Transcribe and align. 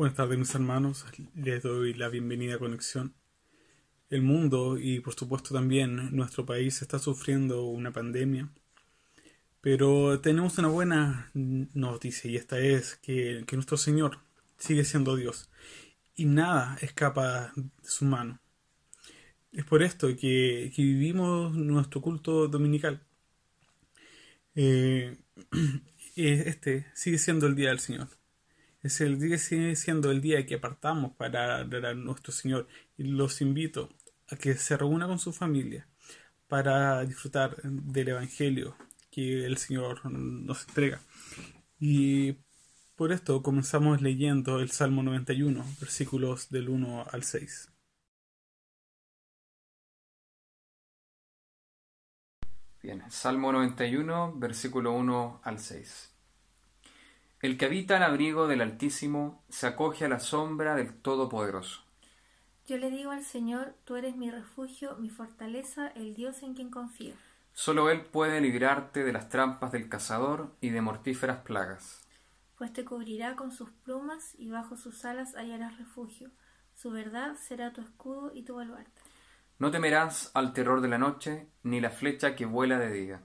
Buenas 0.00 0.16
tardes 0.16 0.38
mis 0.38 0.54
hermanos, 0.54 1.04
les 1.34 1.62
doy 1.62 1.92
la 1.92 2.08
bienvenida 2.08 2.54
a 2.54 2.58
Conexión. 2.58 3.12
El 4.08 4.22
mundo 4.22 4.78
y 4.78 5.00
por 5.00 5.12
supuesto 5.12 5.52
también 5.52 6.16
nuestro 6.16 6.46
país 6.46 6.80
está 6.80 6.98
sufriendo 6.98 7.66
una 7.66 7.92
pandemia, 7.92 8.48
pero 9.60 10.18
tenemos 10.20 10.56
una 10.56 10.68
buena 10.68 11.30
noticia 11.34 12.30
y 12.30 12.36
esta 12.36 12.58
es 12.58 12.96
que, 12.96 13.44
nuestro 13.52 13.76
Señor 13.76 14.20
sigue 14.56 14.86
siendo 14.86 15.16
Dios 15.16 15.50
y 16.14 16.24
nada 16.24 16.78
escapa 16.80 17.52
de 17.54 17.68
su 17.82 18.06
mano. 18.06 18.40
Es 19.52 19.66
por 19.66 19.82
esto 19.82 20.08
que, 20.16 20.72
vivimos 20.78 21.54
nuestro 21.54 22.00
culto 22.00 22.48
dominical. 22.48 23.02
Eh, 26.16 26.44
este 26.48 26.86
sigue 26.94 27.18
siendo 27.18 27.46
el 27.46 27.54
día 27.54 27.68
del 27.68 27.78
Señor 27.78 28.08
es 28.82 29.00
el 29.00 29.20
día 29.20 29.38
sigue 29.38 29.76
siendo 29.76 30.10
el 30.10 30.20
día 30.20 30.46
que 30.46 30.56
apartamos 30.56 31.12
para 31.12 31.60
a 31.60 31.94
nuestro 31.94 32.32
Señor 32.32 32.66
y 32.96 33.04
los 33.04 33.40
invito 33.40 33.90
a 34.28 34.36
que 34.36 34.54
se 34.54 34.76
reúna 34.76 35.06
con 35.06 35.18
su 35.18 35.32
familia 35.32 35.86
para 36.48 37.04
disfrutar 37.04 37.56
del 37.62 38.08
Evangelio 38.08 38.76
que 39.10 39.44
el 39.44 39.56
Señor 39.58 40.10
nos 40.10 40.66
entrega. 40.68 41.00
Y 41.78 42.36
por 42.96 43.12
esto 43.12 43.42
comenzamos 43.42 44.02
leyendo 44.02 44.60
el 44.60 44.70
Salmo 44.70 45.02
91, 45.02 45.64
versículos 45.80 46.50
del 46.50 46.68
1 46.68 47.06
al 47.10 47.22
6. 47.22 47.72
Bien, 52.82 53.02
Salmo 53.10 53.52
91, 53.52 54.34
versículo 54.36 54.92
1 54.92 55.40
al 55.44 55.58
6. 55.58 56.09
El 57.40 57.56
que 57.56 57.64
habita 57.64 57.96
al 57.96 58.02
abrigo 58.02 58.48
del 58.48 58.60
Altísimo 58.60 59.42
se 59.48 59.66
acoge 59.66 60.04
a 60.04 60.10
la 60.10 60.20
sombra 60.20 60.74
del 60.74 60.92
Todopoderoso. 60.92 61.82
Yo 62.66 62.76
le 62.76 62.90
digo 62.90 63.12
al 63.12 63.24
Señor, 63.24 63.74
tú 63.84 63.96
eres 63.96 64.14
mi 64.14 64.30
refugio, 64.30 64.96
mi 64.98 65.08
fortaleza, 65.08 65.88
el 65.88 66.14
Dios 66.14 66.42
en 66.42 66.52
quien 66.52 66.68
confío. 66.68 67.14
Solo 67.54 67.88
Él 67.88 68.02
puede 68.02 68.42
librarte 68.42 69.04
de 69.04 69.14
las 69.14 69.30
trampas 69.30 69.72
del 69.72 69.88
cazador 69.88 70.54
y 70.60 70.68
de 70.68 70.82
mortíferas 70.82 71.38
plagas. 71.38 72.06
Pues 72.58 72.74
te 72.74 72.84
cubrirá 72.84 73.36
con 73.36 73.52
sus 73.52 73.70
plumas 73.70 74.34
y 74.36 74.50
bajo 74.50 74.76
sus 74.76 75.06
alas 75.06 75.34
hallarás 75.34 75.78
refugio. 75.78 76.30
Su 76.74 76.90
verdad 76.90 77.36
será 77.36 77.72
tu 77.72 77.80
escudo 77.80 78.32
y 78.34 78.42
tu 78.42 78.56
baluarte. 78.56 79.00
No 79.58 79.70
temerás 79.70 80.30
al 80.34 80.52
terror 80.52 80.82
de 80.82 80.88
la 80.88 80.98
noche, 80.98 81.48
ni 81.62 81.80
la 81.80 81.88
flecha 81.88 82.36
que 82.36 82.44
vuela 82.44 82.78
de 82.78 82.92
día 82.92 83.22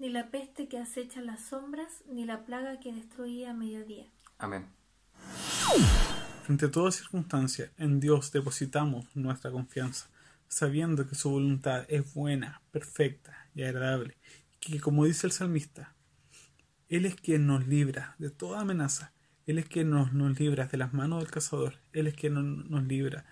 ni 0.00 0.08
la 0.08 0.30
peste 0.30 0.66
que 0.66 0.78
acecha 0.78 1.20
las 1.20 1.42
sombras, 1.42 2.02
ni 2.10 2.24
la 2.24 2.44
plaga 2.46 2.80
que 2.80 2.92
destruye 2.92 3.46
a 3.46 3.52
mediodía. 3.52 4.06
Amén. 4.38 4.66
Frente 6.42 6.66
a 6.66 6.70
toda 6.70 6.90
circunstancia, 6.90 7.70
en 7.76 8.00
Dios 8.00 8.32
depositamos 8.32 9.14
nuestra 9.14 9.50
confianza, 9.52 10.08
sabiendo 10.48 11.06
que 11.06 11.14
su 11.14 11.30
voluntad 11.30 11.84
es 11.88 12.14
buena, 12.14 12.62
perfecta 12.72 13.46
y 13.54 13.62
agradable, 13.62 14.16
y 14.62 14.72
que 14.72 14.80
como 14.80 15.04
dice 15.04 15.26
el 15.26 15.32
salmista, 15.32 15.94
Él 16.88 17.04
es 17.04 17.14
quien 17.14 17.46
nos 17.46 17.68
libra 17.68 18.16
de 18.18 18.30
toda 18.30 18.60
amenaza, 18.60 19.12
Él 19.46 19.58
es 19.58 19.68
quien 19.68 19.90
nos, 19.90 20.14
nos 20.14 20.40
libra 20.40 20.66
de 20.66 20.78
las 20.78 20.94
manos 20.94 21.22
del 21.22 21.30
cazador, 21.30 21.74
Él 21.92 22.06
es 22.06 22.14
quien 22.14 22.34
nos, 22.34 22.70
nos 22.70 22.84
libra 22.84 23.26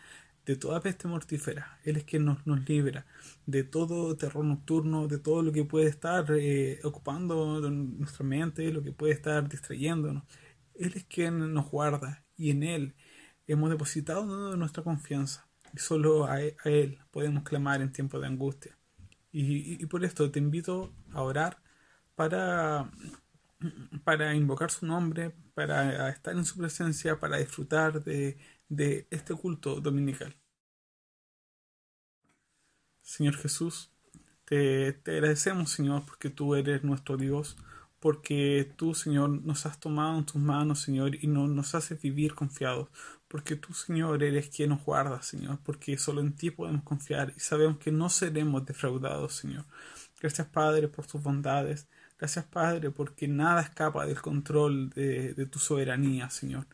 de 0.49 0.57
toda 0.57 0.81
peste 0.81 1.07
mortífera. 1.07 1.79
Él 1.85 1.99
es 1.99 2.05
quien 2.05 2.25
nos, 2.25 2.47
nos 2.47 2.67
libra 2.67 3.05
de 3.45 3.65
todo 3.65 4.17
terror 4.17 4.43
nocturno, 4.47 5.07
de 5.07 5.19
todo 5.19 5.43
lo 5.43 5.53
que 5.53 5.65
puede 5.65 5.89
estar 5.89 6.25
eh, 6.31 6.81
ocupando 6.85 7.61
nuestra 7.71 8.25
mente, 8.25 8.73
lo 8.73 8.83
que 8.83 8.93
puede 8.93 9.13
estar 9.13 9.47
distrayéndonos. 9.47 10.25
Él 10.75 10.93
es 10.97 11.05
quien 11.05 11.53
nos 11.53 11.71
guarda 11.71 12.25
y 12.35 12.51
en 12.51 12.63
Él 12.63 12.95
hemos 13.47 13.69
depositado 13.69 14.57
nuestra 14.57 14.83
confianza. 14.83 15.47
Y 15.75 15.81
solo 15.81 16.25
a, 16.25 16.43
e, 16.43 16.57
Él 16.65 16.99
podemos 17.11 17.43
clamar 17.43 17.83
en 17.83 17.93
tiempos 17.93 18.19
de 18.23 18.29
angustia. 18.29 18.79
Y, 19.31 19.85
por 19.87 20.03
esto 20.03 20.31
te 20.31 20.39
invito 20.39 20.95
a 21.13 21.21
orar 21.21 21.59
para, 22.15 22.91
para 24.03 24.35
invocar 24.35 24.71
su 24.71 24.87
nombre, 24.87 25.35
para 25.53 26.09
estar 26.09 26.35
en 26.35 26.47
su 26.47 26.57
presencia, 26.57 27.21
para 27.21 27.37
disfrutar 27.37 28.03
de 28.03 28.39
de 28.69 29.07
este 29.11 29.35
culto 29.35 29.81
dominical. 29.81 30.37
Señor 33.09 33.37
Jesús, 33.37 33.91
te, 34.45 34.93
te, 34.93 35.13
agradecemos, 35.13 35.71
Señor, 35.71 36.05
porque 36.05 36.29
tú 36.29 36.55
eres 36.55 36.85
nuestro 36.85 37.17
Dios, 37.17 37.57
porque 38.01 38.71
tú, 38.77 38.95
Señor, 38.95 39.31
nos 39.31 39.65
has 39.65 39.81
tomado 39.81 40.19
en 40.19 40.27
tus 40.27 40.37
manos, 40.37 40.83
Señor, 40.83 41.15
y 41.15 41.27
no, 41.27 41.49
nos 41.49 41.75
haces 41.75 42.03
vivir 42.03 42.35
confiados, 42.35 42.89
porque 43.27 43.57
tú, 43.57 43.73
Señor, 43.73 44.23
eres 44.23 44.51
quien 44.51 44.71
nos 44.71 44.85
guarda, 44.85 45.23
Señor, 45.23 45.59
porque 45.65 45.97
solo 45.97 46.21
en 46.21 46.37
ti 46.37 46.51
podemos 46.51 46.83
confiar 46.83 47.33
y 47.35 47.41
sabemos 47.41 47.79
que 47.79 47.91
no 47.93 48.11
seremos 48.11 48.67
defraudados, 48.67 49.35
Señor. 49.35 49.65
Gracias, 50.21 50.47
Padre, 50.49 50.89
por 50.89 51.07
tus 51.07 51.23
bondades. 51.23 51.89
Gracias, 52.19 52.45
Padre, 52.45 52.91
porque 52.91 53.27
nada 53.27 53.63
escapa 53.63 54.05
del 54.07 54.21
control 54.21 54.91
de, 54.91 55.33
de 55.33 55.47
tu 55.47 55.59
soberanía, 55.59 56.29
Señor. 56.29 56.67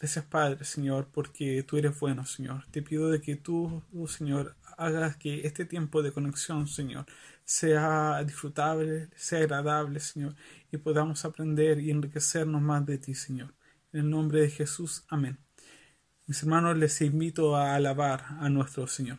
Gracias 0.00 0.24
Padre, 0.26 0.64
Señor, 0.64 1.08
porque 1.12 1.64
tú 1.64 1.76
eres 1.76 1.98
bueno, 1.98 2.24
Señor. 2.24 2.64
Te 2.70 2.82
pido 2.82 3.10
de 3.10 3.20
que 3.20 3.34
tú, 3.34 3.82
Señor, 4.06 4.54
hagas 4.78 5.16
que 5.16 5.46
este 5.46 5.66
tiempo 5.66 6.02
de 6.02 6.12
conexión, 6.12 6.66
Señor, 6.66 7.04
sea 7.44 8.22
disfrutable, 8.24 9.10
sea 9.16 9.40
agradable, 9.40 10.00
Señor, 10.00 10.34
y 10.72 10.78
podamos 10.78 11.24
aprender 11.24 11.80
y 11.80 11.90
enriquecernos 11.90 12.62
más 12.62 12.86
de 12.86 12.98
ti, 12.98 13.14
Señor. 13.14 13.54
En 13.92 14.00
el 14.00 14.10
nombre 14.10 14.40
de 14.40 14.50
Jesús, 14.50 15.04
amén. 15.08 15.38
Mis 16.26 16.42
hermanos, 16.42 16.76
les 16.76 17.00
invito 17.00 17.56
a 17.56 17.74
alabar 17.74 18.24
a 18.40 18.48
nuestro 18.48 18.86
Señor. 18.86 19.18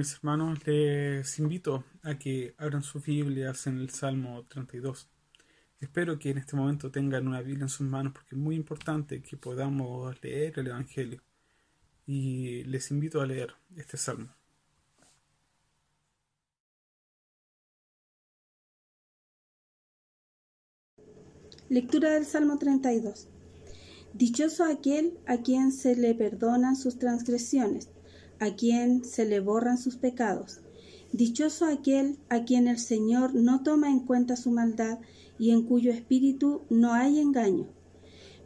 mis 0.00 0.14
hermanos, 0.14 0.66
les 0.66 1.38
invito 1.38 1.84
a 2.02 2.18
que 2.18 2.54
abran 2.56 2.82
sus 2.82 3.04
Biblias 3.04 3.66
en 3.66 3.78
el 3.80 3.90
Salmo 3.90 4.46
32. 4.48 5.10
Espero 5.78 6.18
que 6.18 6.30
en 6.30 6.38
este 6.38 6.56
momento 6.56 6.90
tengan 6.90 7.28
una 7.28 7.42
Biblia 7.42 7.64
en 7.64 7.68
sus 7.68 7.86
manos 7.86 8.14
porque 8.14 8.34
es 8.34 8.40
muy 8.40 8.56
importante 8.56 9.20
que 9.20 9.36
podamos 9.36 10.16
leer 10.22 10.58
el 10.58 10.68
Evangelio. 10.68 11.22
Y 12.06 12.64
les 12.64 12.90
invito 12.90 13.20
a 13.20 13.26
leer 13.26 13.52
este 13.76 13.98
salmo. 13.98 14.34
Lectura 21.68 22.12
del 22.12 22.24
Salmo 22.24 22.56
32. 22.56 23.28
Dichoso 24.14 24.64
aquel 24.64 25.18
a 25.26 25.42
quien 25.42 25.72
se 25.72 25.94
le 25.94 26.14
perdonan 26.14 26.74
sus 26.74 26.98
transgresiones, 26.98 27.90
a 28.40 28.56
quien 28.56 29.04
se 29.04 29.24
le 29.24 29.38
borran 29.38 29.78
sus 29.78 29.96
pecados. 29.96 30.60
Dichoso 31.12 31.66
aquel 31.66 32.18
a 32.28 32.44
quien 32.44 32.66
el 32.66 32.78
Señor 32.78 33.34
no 33.34 33.62
toma 33.62 33.90
en 33.90 34.00
cuenta 34.00 34.36
su 34.36 34.50
maldad 34.50 34.98
y 35.38 35.50
en 35.50 35.62
cuyo 35.62 35.92
espíritu 35.92 36.62
no 36.70 36.92
hay 36.94 37.20
engaño. 37.20 37.68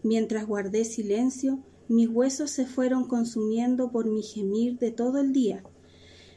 Mientras 0.03 0.47
guardé 0.47 0.85
silencio, 0.85 1.65
mis 1.89 2.09
huesos 2.09 2.51
se 2.51 2.67
fueron 2.67 3.07
consumiendo 3.07 3.91
por 3.91 4.07
mi 4.07 4.23
gemir 4.23 4.79
de 4.79 4.91
todo 4.91 5.21
el 5.21 5.33
día. 5.33 5.63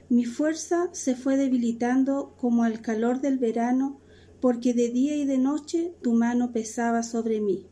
Mi 0.09 0.25
fuerza 0.25 0.89
se 0.93 1.15
fue 1.15 1.35
debilitando 1.35 2.35
como 2.37 2.63
al 2.63 2.81
calor 2.81 3.21
del 3.21 3.37
verano, 3.39 3.99
porque 4.39 4.73
de 4.73 4.89
día 4.89 5.15
y 5.15 5.25
de 5.25 5.37
noche 5.37 5.93
tu 6.01 6.13
mano 6.13 6.51
pesaba 6.51 7.03
sobre 7.03 7.41
mí. 7.41 7.65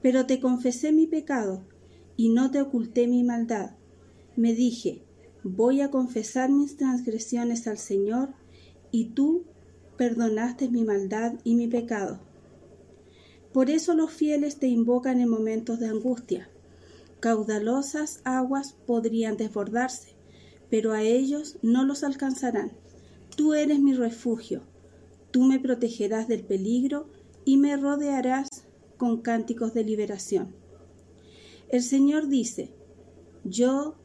Pero 0.00 0.26
te 0.26 0.40
confesé 0.40 0.92
mi 0.92 1.06
pecado, 1.06 1.66
y 2.16 2.30
no 2.30 2.50
te 2.50 2.60
oculté 2.60 3.08
mi 3.08 3.24
maldad. 3.24 3.72
Me 4.38 4.54
dije, 4.54 5.02
voy 5.42 5.80
a 5.80 5.90
confesar 5.90 6.48
mis 6.48 6.76
transgresiones 6.76 7.66
al 7.66 7.76
Señor, 7.76 8.34
y 8.92 9.06
tú 9.06 9.42
perdonaste 9.96 10.68
mi 10.68 10.84
maldad 10.84 11.40
y 11.42 11.56
mi 11.56 11.66
pecado. 11.66 12.20
Por 13.52 13.68
eso 13.68 13.94
los 13.94 14.12
fieles 14.12 14.60
te 14.60 14.68
invocan 14.68 15.20
en 15.20 15.28
momentos 15.28 15.80
de 15.80 15.88
angustia. 15.88 16.48
Caudalosas 17.18 18.20
aguas 18.22 18.76
podrían 18.86 19.36
desbordarse, 19.36 20.10
pero 20.70 20.92
a 20.92 21.02
ellos 21.02 21.58
no 21.60 21.84
los 21.84 22.04
alcanzarán. 22.04 22.70
Tú 23.36 23.54
eres 23.54 23.80
mi 23.80 23.92
refugio. 23.92 24.62
Tú 25.32 25.42
me 25.42 25.58
protegerás 25.58 26.28
del 26.28 26.44
peligro 26.44 27.08
y 27.44 27.56
me 27.56 27.76
rodearás 27.76 28.46
con 28.98 29.20
cánticos 29.20 29.74
de 29.74 29.82
liberación. 29.82 30.54
El 31.70 31.82
Señor 31.82 32.28
dice, 32.28 32.70
yo 33.42 33.96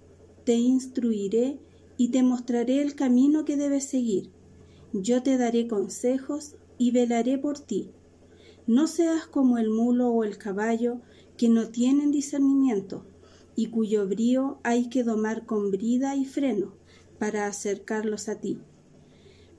te 0.43 0.55
instruiré 0.55 1.59
y 1.97 2.09
te 2.09 2.23
mostraré 2.23 2.81
el 2.81 2.95
camino 2.95 3.45
que 3.45 3.57
debes 3.57 3.85
seguir. 3.85 4.29
Yo 4.93 5.23
te 5.23 5.37
daré 5.37 5.67
consejos 5.67 6.55
y 6.77 6.91
velaré 6.91 7.37
por 7.37 7.59
ti. 7.59 7.91
No 8.67 8.87
seas 8.87 9.25
como 9.25 9.57
el 9.57 9.69
mulo 9.69 10.09
o 10.09 10.23
el 10.23 10.37
caballo 10.37 11.01
que 11.37 11.49
no 11.49 11.69
tienen 11.69 12.11
discernimiento 12.11 13.05
y 13.55 13.67
cuyo 13.67 14.07
brío 14.07 14.59
hay 14.63 14.89
que 14.89 15.03
domar 15.03 15.45
con 15.45 15.71
brida 15.71 16.15
y 16.15 16.25
freno 16.25 16.73
para 17.19 17.45
acercarlos 17.47 18.29
a 18.29 18.39
ti. 18.39 18.59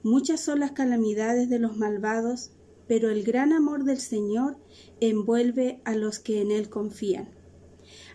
Muchas 0.03 0.41
son 0.41 0.61
las 0.61 0.73
calamidades 0.73 1.49
de 1.49 1.59
los 1.59 1.77
malvados, 1.77 2.51
pero 2.87 3.11
el 3.11 3.25
gran 3.25 3.53
amor 3.53 3.85
del 3.85 3.99
Señor 3.99 4.59
envuelve 5.01 5.81
a 5.85 5.95
los 5.95 6.19
que 6.19 6.43
en 6.43 6.51
Él 6.51 6.69
confían. 6.69 7.31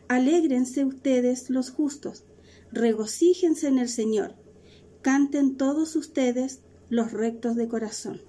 Alégrense 0.08 0.86
ustedes 0.86 1.50
los 1.50 1.72
justos, 1.72 2.26
regocíjense 2.72 3.68
en 3.68 3.80
el 3.80 3.90
Señor, 3.90 4.36
canten 5.02 5.58
todos 5.58 5.96
ustedes 5.96 6.62
los 6.90 7.12
rectos 7.12 7.56
de 7.56 7.68
corazón. 7.68 8.22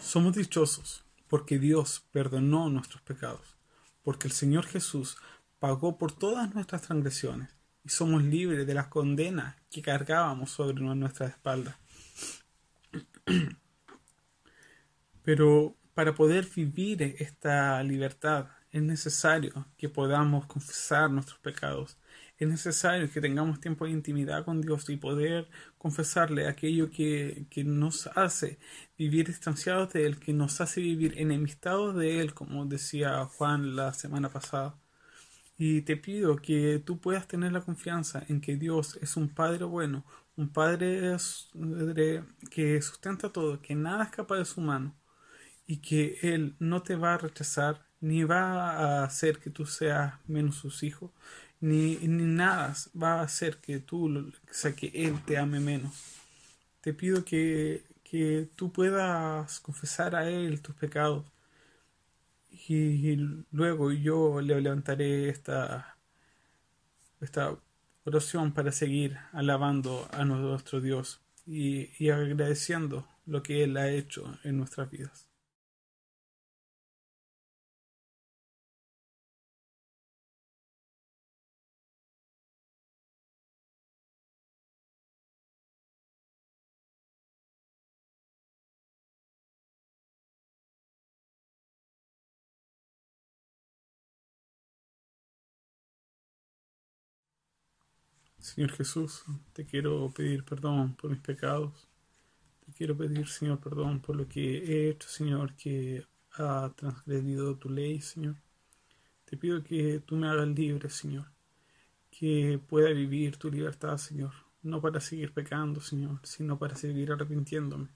Somos 0.00 0.36
dichosos 0.36 1.04
porque 1.28 1.58
Dios 1.58 2.04
perdonó 2.12 2.70
nuestros 2.70 3.02
pecados, 3.02 3.56
porque 4.02 4.28
el 4.28 4.32
Señor 4.32 4.66
Jesús 4.66 5.16
pagó 5.58 5.98
por 5.98 6.12
todas 6.12 6.54
nuestras 6.54 6.82
transgresiones 6.82 7.50
y 7.84 7.88
somos 7.88 8.22
libres 8.22 8.66
de 8.66 8.74
la 8.74 8.88
condena 8.88 9.56
que 9.70 9.82
cargábamos 9.82 10.50
sobre 10.50 10.82
nuestras 10.82 11.30
espaldas. 11.30 11.76
Pero 15.22 15.76
para 15.94 16.14
poder 16.14 16.48
vivir 16.54 17.02
esta 17.18 17.82
libertad 17.82 18.48
es 18.70 18.82
necesario 18.82 19.66
que 19.76 19.88
podamos 19.88 20.46
confesar 20.46 21.10
nuestros 21.10 21.38
pecados. 21.38 21.96
Es 22.38 22.48
necesario 22.48 23.10
que 23.10 23.20
tengamos 23.20 23.60
tiempo 23.60 23.86
de 23.86 23.92
intimidad 23.92 24.44
con 24.44 24.60
Dios 24.60 24.88
y 24.90 24.96
poder 24.96 25.48
confesarle 25.78 26.46
aquello 26.48 26.90
que, 26.90 27.46
que 27.50 27.64
nos 27.64 28.08
hace 28.08 28.58
vivir 28.98 29.26
distanciados 29.28 29.92
de 29.92 30.06
Él, 30.06 30.18
que 30.20 30.32
nos 30.34 30.60
hace 30.60 30.80
vivir 30.82 31.14
enemistados 31.18 31.96
de 31.96 32.20
Él, 32.20 32.34
como 32.34 32.66
decía 32.66 33.24
Juan 33.26 33.74
la 33.76 33.94
semana 33.94 34.30
pasada. 34.30 34.78
Y 35.58 35.82
te 35.82 35.96
pido 35.96 36.36
que 36.36 36.82
tú 36.84 37.00
puedas 37.00 37.26
tener 37.28 37.52
la 37.52 37.62
confianza 37.62 38.24
en 38.28 38.40
que 38.40 38.56
Dios 38.56 38.98
es 39.02 39.16
un 39.16 39.28
Padre 39.34 39.64
bueno, 39.64 40.04
un 40.36 40.52
Padre 40.52 41.16
que 42.50 42.82
sustenta 42.82 43.32
todo, 43.32 43.62
que 43.62 43.74
nada 43.74 44.04
escapa 44.04 44.36
de 44.36 44.44
su 44.44 44.60
mano 44.60 44.94
y 45.66 45.78
que 45.78 46.18
Él 46.22 46.56
no 46.58 46.82
te 46.82 46.96
va 46.96 47.14
a 47.14 47.18
rechazar 47.18 47.86
ni 48.00 48.24
va 48.24 49.00
a 49.00 49.04
hacer 49.04 49.38
que 49.38 49.50
tú 49.50 49.66
seas 49.66 50.14
menos 50.26 50.56
sus 50.56 50.82
hijos, 50.82 51.12
ni, 51.60 51.96
ni 51.96 52.24
nada 52.24 52.74
va 53.00 53.20
a 53.20 53.22
hacer 53.22 53.58
que 53.58 53.80
tú, 53.80 54.06
o 54.18 54.32
sea, 54.50 54.74
que 54.74 54.90
Él 54.94 55.20
te 55.24 55.38
ame 55.38 55.60
menos. 55.60 55.94
Te 56.80 56.94
pido 56.94 57.24
que, 57.24 57.84
que 58.04 58.48
tú 58.56 58.72
puedas 58.72 59.60
confesar 59.60 60.14
a 60.16 60.28
Él 60.28 60.62
tus 60.62 60.74
pecados 60.76 61.24
y 62.68 63.16
luego 63.52 63.92
yo 63.92 64.40
le 64.40 64.60
levantaré 64.60 65.28
esta, 65.28 65.98
esta 67.20 67.56
oración 68.04 68.52
para 68.52 68.72
seguir 68.72 69.18
alabando 69.32 70.08
a 70.12 70.24
nuestro 70.24 70.80
Dios 70.80 71.20
y, 71.46 71.90
y 72.02 72.10
agradeciendo 72.10 73.06
lo 73.26 73.42
que 73.42 73.64
Él 73.64 73.76
ha 73.76 73.90
hecho 73.90 74.38
en 74.44 74.58
nuestras 74.58 74.90
vidas. 74.90 75.25
Señor 98.56 98.72
Jesús, 98.72 99.22
te 99.52 99.66
quiero 99.66 100.10
pedir 100.16 100.42
perdón 100.42 100.94
por 100.94 101.10
mis 101.10 101.20
pecados. 101.20 101.86
Te 102.64 102.72
quiero 102.72 102.96
pedir, 102.96 103.28
Señor, 103.28 103.60
perdón 103.60 104.00
por 104.00 104.16
lo 104.16 104.26
que 104.26 104.64
he 104.64 104.88
hecho, 104.88 105.06
Señor, 105.10 105.54
que 105.56 106.06
ha 106.32 106.72
transgredido 106.74 107.58
tu 107.58 107.68
ley, 107.68 108.00
Señor. 108.00 108.36
Te 109.26 109.36
pido 109.36 109.62
que 109.62 110.00
tú 110.00 110.16
me 110.16 110.26
hagas 110.26 110.48
libre, 110.48 110.88
Señor. 110.88 111.26
Que 112.10 112.58
pueda 112.66 112.88
vivir 112.92 113.36
tu 113.36 113.50
libertad, 113.50 113.98
Señor. 113.98 114.32
No 114.62 114.80
para 114.80 115.00
seguir 115.00 115.34
pecando, 115.34 115.82
Señor, 115.82 116.20
sino 116.22 116.58
para 116.58 116.76
seguir 116.76 117.12
arrepintiéndome. 117.12 117.88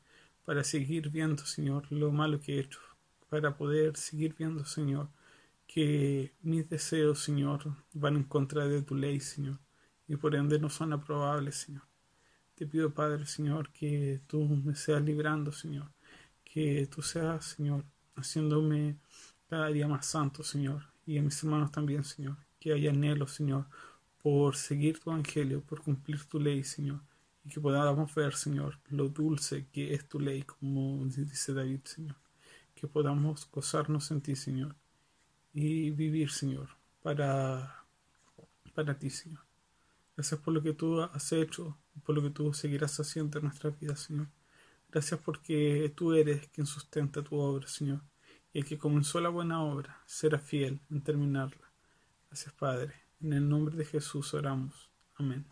Para 0.45 0.63
seguir 0.63 1.09
viendo, 1.09 1.47
Señor, 1.47 1.91
lo 1.91 2.13
malo 2.13 2.39
que 2.39 2.57
he 2.57 2.61
hecho. 2.61 2.81
Para 3.31 3.57
poder 3.57 3.97
seguir 3.97 4.35
viendo, 4.39 4.67
Señor, 4.67 5.09
que 5.67 6.35
mis 6.43 6.69
deseos, 6.69 7.21
Señor, 7.21 7.63
van 7.95 8.17
en 8.17 8.25
contra 8.25 8.69
de 8.69 8.83
tu 8.83 8.95
ley, 8.95 9.21
Señor 9.21 9.59
y 10.11 10.17
por 10.17 10.35
ende 10.35 10.59
no 10.59 10.69
son 10.69 10.93
aprobables, 10.93 11.55
Señor. 11.55 11.85
Te 12.57 12.67
pido, 12.67 12.93
Padre, 12.93 13.27
Señor, 13.27 13.71
que 13.71 14.21
tú 14.27 14.43
me 14.45 14.75
seas 14.75 15.03
librando, 15.03 15.53
Señor, 15.53 15.93
que 16.45 16.89
tú 16.89 17.01
seas, 17.01 17.45
Señor, 17.45 17.85
haciéndome 18.17 18.99
cada 19.49 19.69
día 19.69 19.87
más 19.87 20.07
santo, 20.07 20.43
Señor, 20.43 20.83
y 21.07 21.17
a 21.17 21.23
mis 21.23 21.41
hermanos 21.45 21.71
también, 21.71 22.03
Señor, 22.03 22.37
que 22.59 22.73
haya 22.73 22.91
anhelo, 22.91 23.29
Señor, 23.29 23.67
por 24.21 24.57
seguir 24.57 24.99
tu 24.99 25.13
evangelio, 25.13 25.63
por 25.63 25.81
cumplir 25.81 26.25
tu 26.25 26.41
ley, 26.41 26.65
Señor, 26.65 27.01
y 27.45 27.49
que 27.51 27.61
podamos 27.61 28.13
ver, 28.13 28.35
Señor, 28.35 28.81
lo 28.89 29.09
dulce 29.09 29.69
que 29.73 29.95
es 29.95 30.09
tu 30.09 30.19
ley, 30.19 30.43
como 30.43 31.05
dice 31.07 31.55
David, 31.55 31.83
Señor, 31.85 32.17
que 32.75 32.89
podamos 32.89 33.49
gozarnos 33.49 34.11
en 34.11 34.23
ti, 34.23 34.35
Señor, 34.35 34.75
y 35.55 35.93
vivir, 35.93 36.33
Señor, 36.33 36.69
para, 37.01 37.85
para 38.75 38.99
ti, 38.99 39.09
Señor. 39.09 39.50
Gracias 40.21 40.39
por 40.41 40.53
lo 40.53 40.63
que 40.63 40.75
tú 40.75 41.01
has 41.01 41.33
hecho, 41.33 41.79
por 42.05 42.15
lo 42.15 42.21
que 42.21 42.29
tú 42.29 42.53
seguirás 42.53 43.01
haciendo 43.01 43.39
en 43.39 43.47
nuestras 43.47 43.81
vidas, 43.81 44.01
Señor. 44.01 44.29
Gracias 44.91 45.19
porque 45.19 45.91
tú 45.97 46.13
eres 46.13 46.47
quien 46.49 46.67
sustenta 46.67 47.23
tu 47.23 47.37
obra, 47.37 47.67
Señor. 47.67 48.03
Y 48.53 48.59
el 48.59 48.67
que 48.67 48.77
comenzó 48.77 49.19
la 49.23 49.31
buena 49.31 49.63
obra 49.63 49.99
será 50.05 50.39
fiel 50.39 50.79
en 50.91 51.01
terminarla. 51.01 51.73
Gracias, 52.29 52.53
Padre. 52.53 52.93
En 53.23 53.33
el 53.33 53.49
nombre 53.49 53.75
de 53.79 53.87
Jesús 53.87 54.35
oramos. 54.35 54.91
Amén. 55.15 55.47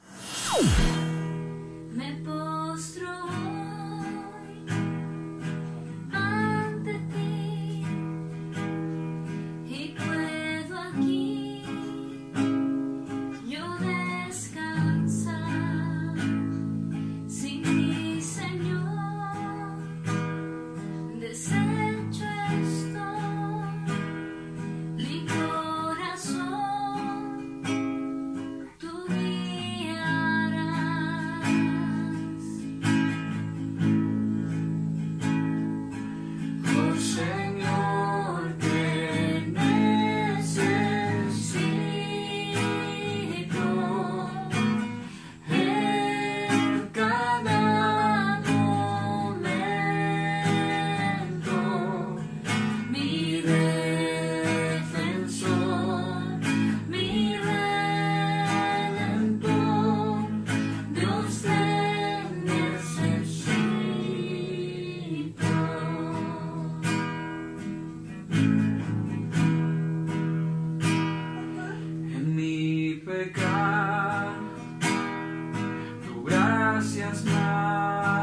Gracia 76.79 77.11
es 77.11 77.25
más. 77.25 78.18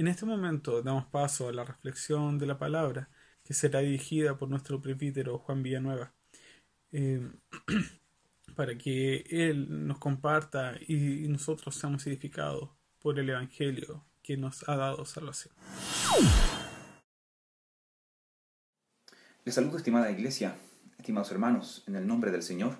En 0.00 0.08
este 0.08 0.24
momento 0.24 0.80
damos 0.80 1.04
paso 1.08 1.48
a 1.48 1.52
la 1.52 1.62
reflexión 1.62 2.38
de 2.38 2.46
la 2.46 2.56
palabra 2.56 3.10
que 3.44 3.52
será 3.52 3.80
dirigida 3.80 4.38
por 4.38 4.48
nuestro 4.48 4.80
presbítero 4.80 5.38
Juan 5.40 5.62
Villanueva, 5.62 6.14
eh, 6.90 7.20
para 8.56 8.78
que 8.78 9.26
él 9.28 9.86
nos 9.86 9.98
comparta 9.98 10.72
y 10.88 11.28
nosotros 11.28 11.76
seamos 11.76 12.06
edificados 12.06 12.70
por 12.98 13.18
el 13.18 13.28
Evangelio 13.28 14.06
que 14.22 14.38
nos 14.38 14.66
ha 14.70 14.76
dado 14.76 15.04
salvación. 15.04 15.52
Les 19.44 19.54
saludo, 19.54 19.76
estimada 19.76 20.10
iglesia, 20.10 20.56
estimados 20.96 21.30
hermanos, 21.30 21.84
en 21.86 21.96
el 21.96 22.06
nombre 22.06 22.30
del 22.30 22.42
Señor. 22.42 22.78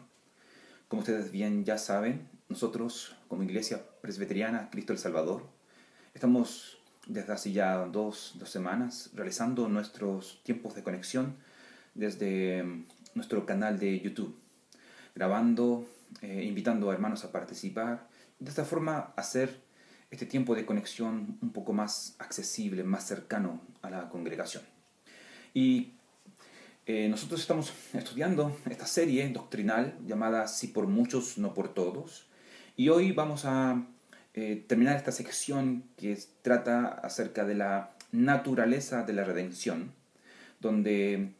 Como 0.88 1.00
ustedes 1.00 1.30
bien 1.30 1.66
ya 1.66 1.76
saben, 1.76 2.30
nosotros, 2.48 3.14
como 3.28 3.42
Iglesia 3.42 3.84
Presbiteriana 4.00 4.70
Cristo 4.70 4.94
el 4.94 4.98
Salvador, 4.98 5.46
estamos 6.14 6.79
desde 7.10 7.32
hace 7.32 7.52
ya 7.52 7.76
dos, 7.86 8.34
dos 8.38 8.48
semanas 8.48 9.10
realizando 9.14 9.68
nuestros 9.68 10.40
tiempos 10.44 10.74
de 10.76 10.84
conexión 10.84 11.36
desde 11.94 12.62
mm, 12.62 12.86
nuestro 13.14 13.44
canal 13.44 13.78
de 13.80 13.98
YouTube, 14.00 14.38
grabando, 15.14 15.88
eh, 16.22 16.44
invitando 16.44 16.88
a 16.88 16.94
hermanos 16.94 17.24
a 17.24 17.32
participar, 17.32 18.08
de 18.38 18.48
esta 18.48 18.64
forma 18.64 19.12
hacer 19.16 19.60
este 20.10 20.24
tiempo 20.24 20.54
de 20.54 20.64
conexión 20.64 21.36
un 21.42 21.50
poco 21.50 21.72
más 21.72 22.14
accesible, 22.18 22.84
más 22.84 23.06
cercano 23.06 23.60
a 23.82 23.90
la 23.90 24.08
congregación. 24.08 24.62
Y 25.52 25.94
eh, 26.86 27.08
nosotros 27.08 27.40
estamos 27.40 27.72
estudiando 27.92 28.56
esta 28.68 28.86
serie 28.86 29.28
doctrinal 29.30 29.98
llamada 30.06 30.46
Si 30.46 30.68
por 30.68 30.86
muchos, 30.86 31.38
no 31.38 31.54
por 31.54 31.74
todos. 31.74 32.26
Y 32.76 32.88
hoy 32.88 33.12
vamos 33.12 33.44
a 33.44 33.84
eh, 34.34 34.64
terminar 34.66 34.96
esta 34.96 35.12
sección 35.12 35.84
que 35.96 36.18
trata 36.42 36.86
acerca 36.86 37.44
de 37.44 37.54
la 37.54 37.92
naturaleza 38.12 39.02
de 39.02 39.12
la 39.12 39.24
redención, 39.24 39.92
donde 40.60 41.32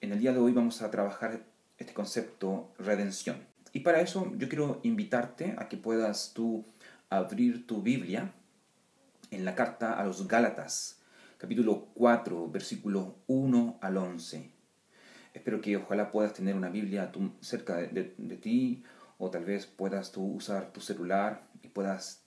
en 0.00 0.12
el 0.12 0.18
día 0.20 0.32
de 0.32 0.38
hoy 0.38 0.52
vamos 0.52 0.82
a 0.82 0.90
trabajar 0.90 1.40
este 1.78 1.94
concepto 1.94 2.72
redención. 2.78 3.38
Y 3.72 3.80
para 3.80 4.00
eso 4.00 4.32
yo 4.36 4.48
quiero 4.48 4.80
invitarte 4.82 5.54
a 5.58 5.68
que 5.68 5.76
puedas 5.76 6.32
tú 6.34 6.64
abrir 7.08 7.66
tu 7.66 7.82
Biblia 7.82 8.32
en 9.30 9.44
la 9.44 9.54
carta 9.54 9.94
a 9.94 10.04
los 10.04 10.26
Gálatas, 10.26 11.00
capítulo 11.38 11.86
4, 11.94 12.50
versículo 12.50 13.16
1 13.26 13.78
al 13.80 13.96
11. 13.96 14.50
Espero 15.34 15.60
que 15.60 15.76
ojalá 15.76 16.10
puedas 16.10 16.34
tener 16.34 16.56
una 16.56 16.68
Biblia 16.68 17.12
cerca 17.40 17.76
de, 17.76 18.14
de, 18.16 18.36
ti 18.36 18.82
o 19.18 19.30
tal 19.30 19.44
vez 19.44 19.66
puedas 19.66 20.10
tú 20.10 20.24
usar 20.24 20.72
tu 20.72 20.80
celular 20.80 21.42
y 21.62 21.68
puedas 21.68 22.19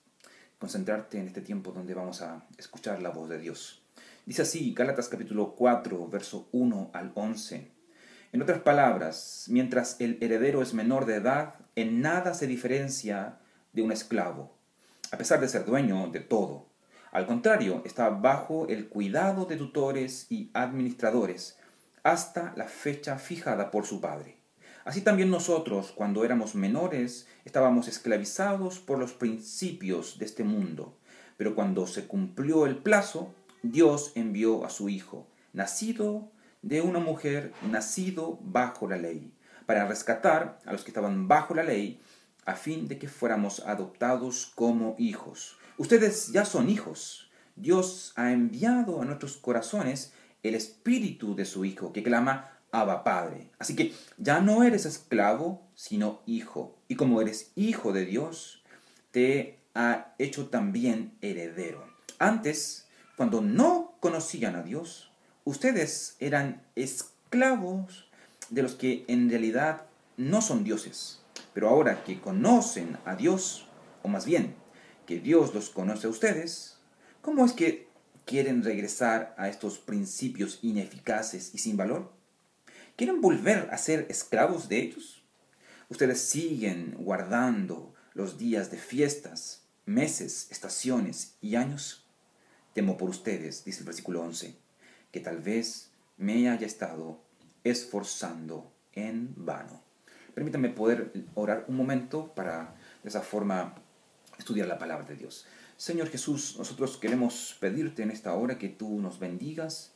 concentrarte 0.58 1.18
en 1.18 1.26
este 1.26 1.40
tiempo 1.40 1.72
donde 1.72 1.94
vamos 1.94 2.22
a 2.22 2.44
escuchar 2.58 3.02
la 3.02 3.10
voz 3.10 3.28
de 3.28 3.38
Dios. 3.38 3.82
Dice 4.26 4.42
así, 4.42 4.72
Gálatas 4.72 5.08
capítulo 5.08 5.54
4, 5.54 6.08
verso 6.08 6.48
1 6.52 6.90
al 6.94 7.12
11. 7.14 7.70
En 8.32 8.42
otras 8.42 8.60
palabras, 8.60 9.46
mientras 9.48 10.00
el 10.00 10.18
heredero 10.20 10.62
es 10.62 10.74
menor 10.74 11.06
de 11.06 11.16
edad, 11.16 11.54
en 11.76 12.00
nada 12.00 12.34
se 12.34 12.46
diferencia 12.46 13.38
de 13.72 13.82
un 13.82 13.92
esclavo, 13.92 14.56
a 15.12 15.18
pesar 15.18 15.40
de 15.40 15.48
ser 15.48 15.64
dueño 15.64 16.08
de 16.08 16.20
todo. 16.20 16.66
Al 17.12 17.26
contrario, 17.26 17.82
está 17.84 18.08
bajo 18.08 18.66
el 18.68 18.88
cuidado 18.88 19.44
de 19.44 19.56
tutores 19.56 20.26
y 20.30 20.50
administradores, 20.52 21.58
hasta 22.02 22.52
la 22.56 22.66
fecha 22.66 23.18
fijada 23.18 23.70
por 23.70 23.86
su 23.86 24.00
padre. 24.00 24.43
Así 24.84 25.00
también 25.00 25.30
nosotros, 25.30 25.92
cuando 25.92 26.24
éramos 26.24 26.54
menores, 26.54 27.26
estábamos 27.44 27.88
esclavizados 27.88 28.78
por 28.78 28.98
los 28.98 29.12
principios 29.12 30.18
de 30.18 30.26
este 30.26 30.44
mundo. 30.44 30.98
Pero 31.36 31.54
cuando 31.54 31.86
se 31.86 32.06
cumplió 32.06 32.66
el 32.66 32.76
plazo, 32.76 33.34
Dios 33.62 34.12
envió 34.14 34.64
a 34.64 34.70
su 34.70 34.90
Hijo, 34.90 35.26
nacido 35.54 36.30
de 36.60 36.82
una 36.82 36.98
mujer, 36.98 37.52
nacido 37.70 38.38
bajo 38.42 38.88
la 38.88 38.96
ley, 38.96 39.32
para 39.64 39.86
rescatar 39.86 40.60
a 40.66 40.72
los 40.72 40.84
que 40.84 40.90
estaban 40.90 41.28
bajo 41.28 41.54
la 41.54 41.62
ley, 41.62 42.00
a 42.44 42.54
fin 42.54 42.86
de 42.86 42.98
que 42.98 43.08
fuéramos 43.08 43.60
adoptados 43.60 44.52
como 44.54 44.96
hijos. 44.98 45.56
Ustedes 45.78 46.28
ya 46.28 46.44
son 46.44 46.68
hijos. 46.68 47.30
Dios 47.56 48.12
ha 48.16 48.32
enviado 48.32 49.00
a 49.00 49.04
nuestros 49.04 49.38
corazones 49.38 50.12
el 50.42 50.54
espíritu 50.54 51.34
de 51.34 51.46
su 51.46 51.64
Hijo, 51.64 51.92
que 51.92 52.02
clama, 52.02 52.53
Padre. 53.04 53.50
Así 53.58 53.76
que 53.76 53.94
ya 54.18 54.40
no 54.40 54.64
eres 54.64 54.84
esclavo, 54.84 55.62
sino 55.74 56.22
hijo. 56.26 56.76
Y 56.88 56.96
como 56.96 57.20
eres 57.20 57.52
hijo 57.54 57.92
de 57.92 58.04
Dios, 58.04 58.62
te 59.12 59.60
ha 59.74 60.14
hecho 60.18 60.48
también 60.48 61.16
heredero. 61.20 61.86
Antes, 62.18 62.86
cuando 63.16 63.40
no 63.40 63.94
conocían 64.00 64.56
a 64.56 64.62
Dios, 64.62 65.10
ustedes 65.44 66.16
eran 66.18 66.62
esclavos 66.74 68.08
de 68.50 68.62
los 68.62 68.74
que 68.74 69.04
en 69.06 69.30
realidad 69.30 69.82
no 70.16 70.42
son 70.42 70.64
dioses. 70.64 71.20
Pero 71.52 71.68
ahora 71.68 72.02
que 72.02 72.20
conocen 72.20 72.98
a 73.04 73.14
Dios, 73.14 73.66
o 74.02 74.08
más 74.08 74.24
bien, 74.24 74.56
que 75.06 75.20
Dios 75.20 75.54
los 75.54 75.70
conoce 75.70 76.08
a 76.08 76.10
ustedes, 76.10 76.78
¿cómo 77.22 77.44
es 77.44 77.52
que 77.52 77.86
quieren 78.24 78.64
regresar 78.64 79.34
a 79.38 79.48
estos 79.48 79.78
principios 79.78 80.58
ineficaces 80.62 81.54
y 81.54 81.58
sin 81.58 81.76
valor? 81.76 82.13
¿Quieren 82.96 83.20
volver 83.20 83.70
a 83.72 83.78
ser 83.78 84.06
esclavos 84.08 84.68
de 84.68 84.78
ellos? 84.78 85.24
Ustedes 85.88 86.20
siguen 86.20 86.94
guardando 86.96 87.92
los 88.12 88.38
días 88.38 88.70
de 88.70 88.78
fiestas, 88.78 89.64
meses, 89.84 90.46
estaciones 90.52 91.36
y 91.40 91.56
años. 91.56 92.06
Temo 92.72 92.96
por 92.96 93.10
ustedes, 93.10 93.64
dice 93.64 93.80
el 93.80 93.86
versículo 93.86 94.22
11, 94.22 94.56
que 95.10 95.18
tal 95.18 95.40
vez 95.40 95.90
me 96.18 96.48
haya 96.48 96.68
estado 96.68 97.20
esforzando 97.64 98.72
en 98.92 99.34
vano. 99.44 99.82
Permítanme 100.32 100.68
poder 100.68 101.12
orar 101.34 101.64
un 101.66 101.76
momento 101.76 102.32
para 102.32 102.76
de 103.02 103.08
esa 103.08 103.22
forma 103.22 103.74
estudiar 104.38 104.68
la 104.68 104.78
palabra 104.78 105.04
de 105.04 105.16
Dios. 105.16 105.46
Señor 105.76 106.10
Jesús, 106.10 106.54
nosotros 106.58 106.96
queremos 106.96 107.56
pedirte 107.58 108.04
en 108.04 108.12
esta 108.12 108.34
hora 108.34 108.56
que 108.56 108.68
tú 108.68 109.00
nos 109.00 109.18
bendigas 109.18 109.94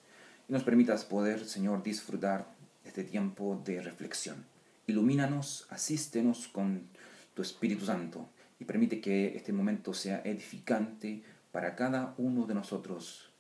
y 0.49 0.53
nos 0.53 0.65
permitas 0.65 1.05
poder, 1.05 1.45
Señor, 1.45 1.85
disfrutar 1.85 2.58
este 2.99 3.13
tiempo 3.13 3.63
de 3.65 3.81
reflexión. 3.81 4.45
Ilumínanos, 4.89 5.69
asístenos 5.71 6.49
con 6.49 6.89
tu 7.33 7.43
Espíritu 7.43 7.87
Santo 7.87 8.29
y 8.59 8.65
permite 8.65 9.01
que 9.01 9.37
este 9.37 9.53
momento 9.53 9.95
sea 9.95 10.21
edificante 10.25 11.23
para 11.53 11.77
cada 11.77 12.15
uno 12.19 12.45
de 12.45 12.55
nosotros, 12.55 13.31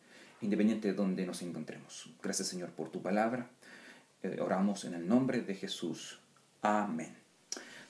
independiente 0.43 0.87
de 0.87 0.95
donde 0.95 1.27
nos 1.27 1.43
encontremos. 1.43 2.09
Gracias, 2.23 2.47
Señor, 2.47 2.71
por 2.71 2.91
tu 2.91 3.03
palabra. 3.03 3.51
Eh, 4.23 4.39
oramos 4.41 4.85
en 4.85 4.95
el 4.95 5.09
nombre 5.09 5.41
de 5.41 5.57
Jesús. 5.57 6.21
Amén. 6.63 7.17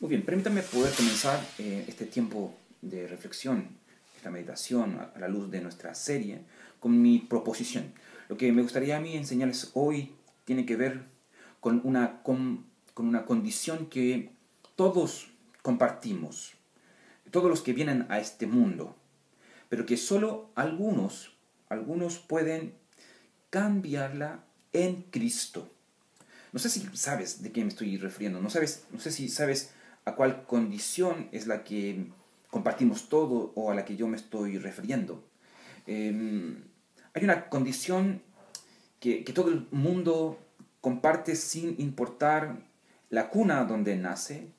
Muy 0.01 0.09
bien, 0.09 0.25
permítame 0.25 0.63
poder 0.63 0.95
comenzar 0.95 1.39
eh, 1.59 1.85
este 1.87 2.07
tiempo 2.07 2.55
de 2.81 3.07
reflexión 3.07 3.77
esta 4.17 4.31
meditación 4.31 4.99
a 5.15 5.19
la 5.19 5.29
luz 5.29 5.51
de 5.51 5.61
nuestra 5.61 5.95
serie 5.95 6.41
con 6.81 7.03
mi 7.03 7.19
proposición. 7.19 7.93
Lo 8.31 8.39
que 8.39 8.51
me 8.53 8.63
gustaría 8.63 8.97
a 8.97 9.01
mí 9.01 9.15
enseñarles 9.15 9.71
hoy 9.75 10.15
tiene 10.47 10.65
que 10.65 10.77
ver 10.77 11.18
con 11.69 11.83
una, 11.85 12.23
con, 12.23 12.65
una 12.97 13.27
condición 13.27 13.91
que 13.91 14.31
todos 14.75 15.29
compartimos, 15.61 16.55
todos 17.31 17.51
los 17.51 17.61
que 17.61 17.75
vienen 17.75 18.07
a 18.09 18.21
este 18.21 18.47
mundo, 18.47 18.97
pero 19.69 19.85
que 19.85 19.99
solo 19.99 20.51
algunos, 20.55 21.37
algunos 21.69 22.21
pueden 22.21 22.73
cambiarla 23.51 24.45
en 24.73 25.03
Cristo. 25.11 25.71
No 26.55 26.59
sé 26.59 26.71
si 26.71 26.89
sabes 26.95 27.43
de 27.43 27.53
qué 27.53 27.61
me 27.63 27.69
estoy 27.69 27.99
refiriendo, 27.99 28.41
no, 28.41 28.49
sabes, 28.49 28.87
no 28.91 28.99
sé 28.99 29.11
si 29.13 29.29
sabes 29.29 29.73
a 30.07 30.15
cuál 30.15 30.47
condición 30.47 31.29
es 31.33 31.47
la 31.47 31.65
que 31.65 32.07
compartimos 32.51 33.11
todo 33.11 33.53
o 33.57 33.71
a 33.71 33.75
la 33.75 33.85
que 33.85 33.95
yo 33.95 34.09
me 34.09 34.17
estoy 34.17 34.57
refiriendo. 34.57 35.23
Em, 35.87 36.63
hay 37.13 37.25
una 37.25 37.51
condición 37.51 38.23
que, 39.01 39.23
todo 39.35 39.51
el 39.51 39.69
mundo 39.71 40.39
comparte 40.81 41.37
sin 41.37 41.75
importar 41.81 42.69
la 43.11 43.31
cuna 43.31 43.65
donde 43.65 43.97
nace, 43.97 44.53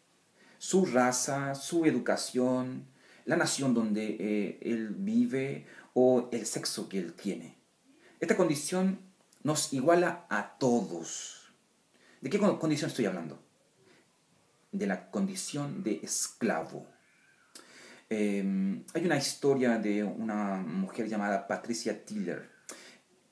su 0.58 0.86
raza, 0.86 1.56
su 1.56 1.86
educación, 1.86 2.88
la 3.26 3.38
nación 3.38 3.74
donde 3.74 4.18
eh, 4.20 4.60
él 4.62 4.90
vive 4.90 5.66
o 5.94 6.30
el 6.32 6.46
sexo 6.46 6.90
que 6.90 7.00
él 7.00 7.14
tiene. 7.14 7.58
Esta 8.20 8.36
condición 8.36 9.00
nos 9.44 9.72
iguala 9.74 10.26
a 10.30 10.58
todos. 10.58 11.54
¿De 12.22 12.30
qué 12.30 12.40
condición 12.40 12.90
estoy 12.90 13.06
hablando? 13.06 13.42
De 14.72 14.88
la 14.88 15.10
condición 15.10 15.84
de 15.84 16.00
esclavo. 16.04 16.88
Em, 18.10 18.84
hay 18.94 19.06
una 19.06 19.18
historia 19.18 19.78
de 19.78 20.04
una 20.04 20.56
mujer 20.56 21.08
llamada 21.08 21.48
Patricia 21.48 22.04
Tiller. 22.04 22.50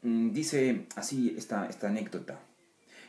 Mm, 0.04 0.32
dice 0.32 0.88
así 0.96 1.36
esta, 1.38 1.68
esta 1.68 1.88
anécdota. 1.88 2.40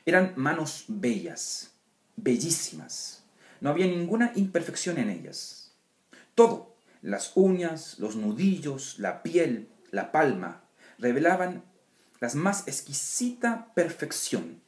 Eran 0.08 0.32
manos 0.36 0.86
bellas, 0.88 1.72
bellísimas. 2.16 3.24
No 3.60 3.68
había 3.68 3.86
ninguna 3.86 4.32
imperfección 4.36 4.96
en 4.96 5.10
ellas. 5.10 5.74
Todo, 6.34 6.74
las 7.02 7.32
uñas, 7.34 7.98
los 7.98 8.16
nudillos, 8.16 8.98
la 8.98 9.22
piel, 9.22 9.68
la 9.90 10.10
palma, 10.10 10.64
revelaban 10.96 11.62
la 12.20 12.32
más 12.32 12.66
exquisita 12.66 13.74
perfección. 13.74 14.62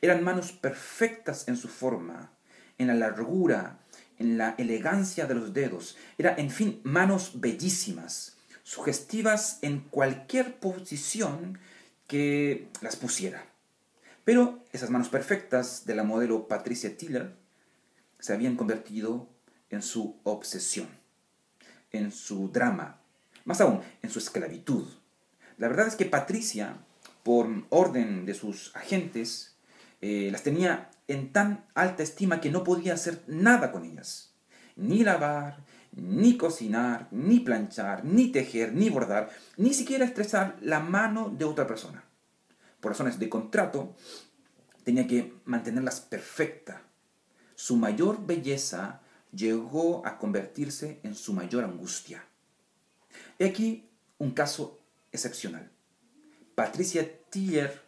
Eran 0.00 0.24
manos 0.24 0.50
perfectas 0.50 1.46
en 1.46 1.56
su 1.56 1.68
forma, 1.68 2.32
en 2.76 2.88
la 2.88 2.94
largura, 2.94 3.78
en 4.18 4.38
la 4.38 4.56
elegancia 4.58 5.26
de 5.26 5.36
los 5.36 5.54
dedos. 5.54 5.96
Era, 6.18 6.34
en 6.34 6.50
fin, 6.50 6.80
manos 6.82 7.40
bellísimas, 7.40 8.38
sugestivas 8.64 9.60
en 9.62 9.82
cualquier 9.82 10.58
posición 10.58 11.60
que 12.08 12.66
las 12.80 12.96
pusiera. 12.96 13.49
Pero 14.30 14.62
esas 14.70 14.90
manos 14.90 15.08
perfectas 15.08 15.86
de 15.86 15.96
la 15.96 16.04
modelo 16.04 16.46
Patricia 16.46 16.96
Tiller 16.96 17.34
se 18.20 18.32
habían 18.32 18.54
convertido 18.54 19.28
en 19.70 19.82
su 19.82 20.20
obsesión, 20.22 20.86
en 21.90 22.12
su 22.12 22.48
drama, 22.52 23.00
más 23.44 23.60
aún, 23.60 23.80
en 24.02 24.08
su 24.08 24.20
esclavitud. 24.20 24.86
La 25.58 25.66
verdad 25.66 25.88
es 25.88 25.96
que 25.96 26.04
Patricia, 26.04 26.76
por 27.24 27.48
orden 27.70 28.24
de 28.24 28.34
sus 28.34 28.70
agentes, 28.76 29.56
eh, 30.00 30.28
las 30.30 30.44
tenía 30.44 30.92
en 31.08 31.32
tan 31.32 31.64
alta 31.74 32.04
estima 32.04 32.40
que 32.40 32.52
no 32.52 32.62
podía 32.62 32.94
hacer 32.94 33.24
nada 33.26 33.72
con 33.72 33.84
ellas. 33.84 34.32
Ni 34.76 35.02
lavar, 35.02 35.64
ni 35.90 36.36
cocinar, 36.36 37.08
ni 37.10 37.40
planchar, 37.40 38.04
ni 38.04 38.28
tejer, 38.28 38.74
ni 38.74 38.90
bordar, 38.90 39.28
ni 39.56 39.74
siquiera 39.74 40.04
estrechar 40.04 40.56
la 40.60 40.78
mano 40.78 41.30
de 41.36 41.46
otra 41.46 41.66
persona. 41.66 42.04
Por 42.80 42.92
razones 42.92 43.18
de 43.18 43.28
contrato, 43.28 43.94
tenía 44.84 45.06
que 45.06 45.34
mantenerlas 45.44 46.00
perfecta. 46.00 46.82
Su 47.54 47.76
mayor 47.76 48.26
belleza 48.26 49.02
llegó 49.32 50.06
a 50.06 50.18
convertirse 50.18 51.00
en 51.02 51.14
su 51.14 51.32
mayor 51.32 51.64
angustia. 51.64 52.24
He 53.38 53.46
aquí 53.46 53.88
un 54.18 54.32
caso 54.32 54.80
excepcional. 55.12 55.70
Patricia 56.54 57.08
Tiller 57.30 57.82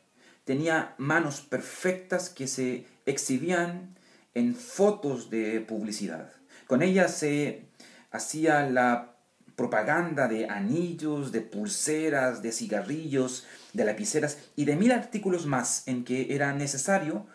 tenía 0.44 0.94
manos 0.98 1.40
perfectas 1.40 2.30
que 2.30 2.46
se 2.46 2.86
exhibían 3.06 3.96
en 4.34 4.54
fotos 4.54 5.30
de 5.30 5.60
publicidad. 5.60 6.32
Con 6.66 6.82
ella 6.82 7.08
se 7.08 7.66
hacía 8.10 8.68
la 8.68 9.11
propaganda 9.56 10.28
de 10.28 10.48
anillos, 10.48 11.32
de 11.32 11.40
pulseras, 11.40 12.42
de 12.42 12.52
cigarrillos, 12.52 13.46
de 13.72 13.84
lapiceras 13.84 14.38
y 14.56 14.64
de 14.64 14.76
mil 14.76 14.92
artículos 14.92 15.46
más 15.46 15.86
en 15.86 16.04
que 16.04 16.34
era 16.34 16.52
necesario 16.52 17.26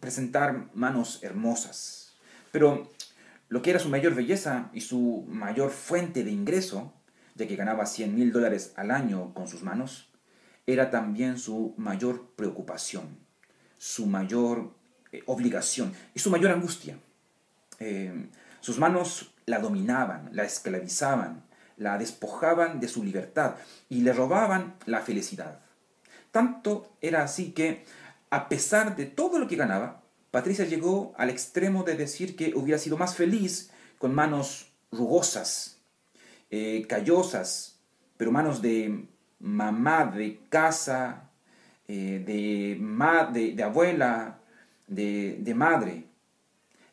presentar 0.00 0.70
manos 0.74 1.20
hermosas. 1.22 2.14
Pero 2.52 2.92
lo 3.48 3.62
que 3.62 3.70
era 3.70 3.78
su 3.78 3.88
mayor 3.88 4.14
belleza 4.14 4.70
y 4.72 4.80
su 4.80 5.24
mayor 5.28 5.70
fuente 5.70 6.24
de 6.24 6.32
ingreso, 6.32 6.92
ya 7.34 7.46
que 7.46 7.56
ganaba 7.56 7.86
100 7.86 8.14
mil 8.14 8.32
dólares 8.32 8.72
al 8.76 8.90
año 8.90 9.32
con 9.34 9.46
sus 9.46 9.62
manos, 9.62 10.08
era 10.66 10.90
también 10.90 11.38
su 11.38 11.74
mayor 11.76 12.32
preocupación, 12.34 13.18
su 13.78 14.06
mayor 14.06 14.74
eh, 15.12 15.22
obligación 15.26 15.92
y 16.14 16.18
su 16.18 16.30
mayor 16.30 16.50
angustia. 16.50 16.98
Eh, 17.78 18.28
sus 18.60 18.78
manos 18.78 19.32
la 19.46 19.60
dominaban, 19.60 20.28
la 20.32 20.44
esclavizaban, 20.44 21.42
la 21.76 21.98
despojaban 21.98 22.80
de 22.80 22.88
su 22.88 23.04
libertad 23.04 23.54
y 23.88 24.02
le 24.02 24.12
robaban 24.12 24.74
la 24.86 25.00
felicidad. 25.00 25.60
Tanto 26.32 26.90
era 27.00 27.22
así 27.22 27.52
que, 27.52 27.84
a 28.30 28.48
pesar 28.48 28.96
de 28.96 29.06
todo 29.06 29.38
lo 29.38 29.46
que 29.46 29.56
ganaba, 29.56 30.02
Patricia 30.30 30.64
llegó 30.64 31.14
al 31.16 31.30
extremo 31.30 31.84
de 31.84 31.96
decir 31.96 32.36
que 32.36 32.52
hubiera 32.54 32.78
sido 32.78 32.98
más 32.98 33.14
feliz 33.14 33.70
con 33.98 34.14
manos 34.14 34.72
rugosas, 34.90 35.78
eh, 36.50 36.84
callosas, 36.88 37.78
pero 38.16 38.32
manos 38.32 38.60
de 38.60 39.06
mamá, 39.38 40.06
de 40.06 40.40
casa, 40.48 41.30
eh, 41.88 42.22
de, 42.26 43.52
de, 43.54 43.62
abuela, 43.62 44.38
de, 44.88 45.38
de 45.40 45.54
madre. 45.54 46.04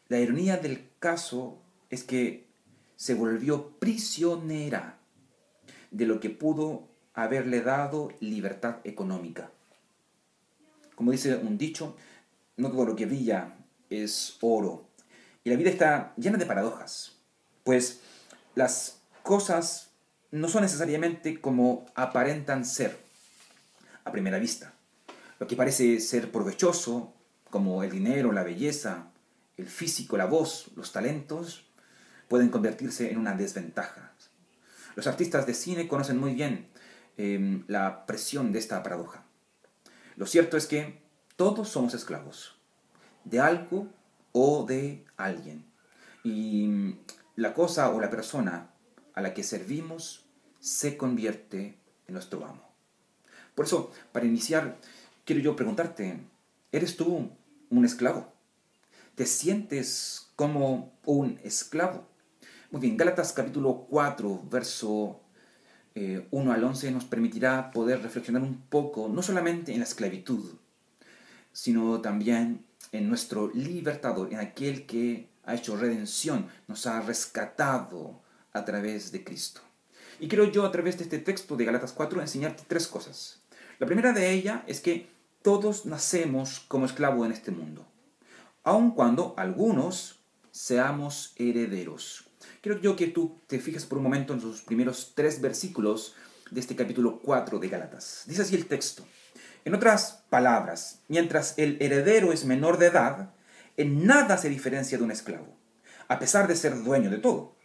La 0.08 0.20
ironía 0.20 0.58
del 0.58 0.88
caso 1.00 1.58
es 1.90 2.04
que 2.04 2.43
se 3.04 3.16
volvió 3.16 3.68
prisionera 3.80 4.98
de 5.92 6.06
lo 6.06 6.22
que 6.22 6.30
pudo 6.30 6.88
haberle 7.14 7.60
dado 7.60 8.14
libertad 8.22 8.78
económica. 8.86 9.52
Como 10.96 11.12
dice 11.12 11.36
un 11.36 11.58
dicho, 11.58 11.98
no 12.56 12.72
todo 12.72 12.86
lo 12.86 12.96
que 12.96 13.06
brilla 13.06 13.58
es 13.90 14.38
oro. 14.40 14.88
Y 15.44 15.50
la 15.50 15.58
vida 15.58 15.70
está 15.70 16.14
llena 16.16 16.38
de 16.38 16.46
paradojas, 16.46 17.18
pues 17.66 18.00
las 18.56 19.02
cosas 19.22 19.90
no 20.32 20.48
son 20.48 20.62
necesariamente 20.62 21.42
como 21.42 21.86
aparentan 21.96 22.64
ser 22.64 22.98
a 24.06 24.14
primera 24.14 24.40
vista. 24.40 24.76
Lo 25.40 25.48
que 25.48 25.58
parece 25.58 26.00
ser 26.00 26.32
provechoso, 26.32 27.14
como 27.50 27.84
el 27.84 27.92
dinero, 27.92 28.32
la 28.32 28.44
belleza, 28.44 29.12
el 29.58 29.68
físico, 29.68 30.16
la 30.16 30.26
voz, 30.26 30.72
los 30.78 30.94
talentos, 30.94 31.66
pueden 32.34 32.50
convertirse 32.50 33.12
en 33.12 33.20
una 33.20 33.36
desventaja. 33.36 34.12
Los 34.96 35.06
artistas 35.06 35.46
de 35.46 35.54
cine 35.54 35.88
conocen 35.88 36.18
muy 36.18 36.34
bien 36.34 36.68
em, 37.16 37.64
la 37.68 38.08
presión 38.08 38.52
de 38.52 38.58
esta 38.58 38.82
paradoja. 38.82 39.24
Lo 40.16 40.26
cierto 40.26 40.58
es 40.58 40.66
que 40.66 41.04
todos 41.36 41.70
somos 41.70 41.94
esclavos 41.94 42.60
de 43.24 43.40
algo 43.40 43.88
o 44.32 44.66
de 44.66 45.06
alguien. 45.16 45.64
Y 46.24 46.96
la 47.36 47.54
cosa 47.54 47.92
o 47.92 48.02
la 48.02 48.10
persona 48.10 48.72
a 49.14 49.22
la 49.22 49.36
que 49.36 49.44
servimos 49.44 50.26
se 50.60 50.98
convierte 50.98 51.78
en 52.08 52.16
nuestro 52.16 52.44
amo. 52.48 52.68
Por 53.54 53.66
eso, 53.66 53.92
para 54.12 54.26
iniciar, 54.26 54.80
quiero 55.24 55.40
yo 55.40 55.56
preguntarte, 55.56 56.20
¿eres 56.72 56.98
tú 56.98 57.30
un 57.70 57.86
esclavo? 57.86 58.34
¿Te 59.14 59.28
sientes 59.28 60.32
como 60.36 60.94
un 61.06 61.40
esclavo? 61.44 62.12
Muy 62.74 62.82
bien, 62.82 62.98
Gálatas 62.98 63.34
capítulo 63.34 63.86
4, 63.88 64.46
verso 64.50 65.22
1 65.94 65.94
eh, 65.94 66.28
al 66.32 66.64
11 66.64 66.90
nos 66.90 67.06
permitirá 67.06 67.70
poder 67.70 68.02
reflexionar 68.02 68.42
un 68.42 68.62
poco, 68.62 69.08
no 69.08 69.22
solamente 69.22 69.74
en 69.74 69.78
la 69.78 69.84
esclavitud, 69.84 70.56
sino 71.52 72.02
también 72.02 72.66
en 72.92 73.08
nuestro 73.08 73.52
libertador, 73.54 74.34
en 74.34 74.40
aquel 74.40 74.88
que 74.88 75.30
ha 75.46 75.54
hecho 75.54 75.78
redención, 75.78 76.48
nos 76.68 76.88
ha 76.88 77.00
rescatado 77.02 78.24
a 78.54 78.66
través 78.66 79.12
de 79.12 79.24
Cristo. 79.24 79.62
Y 80.20 80.28
quiero 80.28 80.46
yo 80.46 80.66
a 80.66 80.72
través 80.72 80.98
de 80.98 81.04
este 81.04 81.20
texto 81.20 81.56
de 81.56 81.66
Galatas 81.66 81.94
4 81.94 82.22
enseñarte 82.22 82.64
tres 82.68 82.88
cosas. 82.88 83.44
La 83.78 83.86
primera 83.86 84.14
de 84.14 84.32
ellas 84.32 84.64
es 84.66 84.82
que 84.82 85.12
todos 85.44 85.86
nacemos 85.86 86.62
como 86.68 86.88
esclavos 86.88 87.24
en 87.28 87.34
este 87.34 87.52
mundo, 87.52 87.86
aun 88.64 88.96
cuando 88.96 89.36
algunos 89.38 90.24
seamos 90.50 91.34
herederos. 91.36 92.33
Quiero 92.64 92.80
yo 92.80 92.96
que 92.96 93.08
tú 93.08 93.42
te 93.48 93.60
fijes 93.60 93.86
por 93.86 93.98
un 93.98 94.06
momento 94.06 94.32
en 94.32 94.42
los 94.42 94.62
primeros 94.62 95.12
tres 95.16 95.42
versículos 95.42 96.16
de 96.50 96.62
este 96.62 96.78
capítulo 96.78 97.20
4 97.22 97.60
de 97.60 97.68
Gálatas. 97.68 98.24
Dice 98.26 98.44
así 98.44 98.56
el 98.56 98.68
texto. 98.68 99.04
En 99.66 99.76
otras 99.76 100.24
palabras, 100.30 101.02
mientras 101.10 101.56
el 101.58 101.76
heredero 101.82 102.32
es 102.32 102.46
menor 102.46 102.78
de 102.78 102.86
edad, 102.86 103.34
en 103.76 104.06
nada 104.06 104.38
se 104.38 104.48
diferencia 104.48 104.98
de 104.98 105.04
un 105.04 105.12
esclavo, 105.12 105.58
a 106.08 106.20
pesar 106.20 106.48
de 106.48 106.56
ser 106.56 106.82
dueño 106.86 107.10
de 107.10 107.18
todo. 107.18 107.58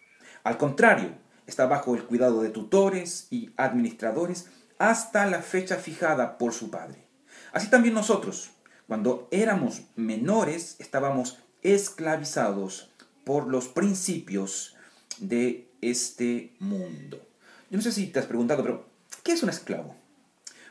Al 0.42 0.58
contrario, 0.58 1.12
está 1.46 1.66
bajo 1.66 1.94
el 1.94 2.02
cuidado 2.02 2.42
de 2.42 2.50
tutores 2.50 3.28
y 3.30 3.52
administradores 3.56 4.48
hasta 4.78 5.26
la 5.26 5.42
fecha 5.42 5.76
fijada 5.76 6.38
por 6.38 6.52
su 6.52 6.72
padre. 6.72 7.06
Así 7.52 7.70
también 7.70 7.94
nosotros, 7.94 8.50
cuando 8.88 9.28
éramos 9.30 9.82
menores, 9.94 10.74
estábamos 10.80 11.38
esclavizados 11.62 12.90
por 13.22 13.46
los 13.46 13.68
principios 13.68 14.74
de 15.20 15.68
este 15.81 16.54
mundo. 16.59 17.20
Yo 17.70 17.76
no 17.76 17.83
sé 17.83 17.92
si 17.92 18.07
te 18.07 18.18
has 18.18 18.26
preguntado, 18.26 18.62
pero 18.62 18.87
¿qué 19.22 19.33
es 19.33 19.42
un 19.42 19.50
esclavo? 19.50 19.94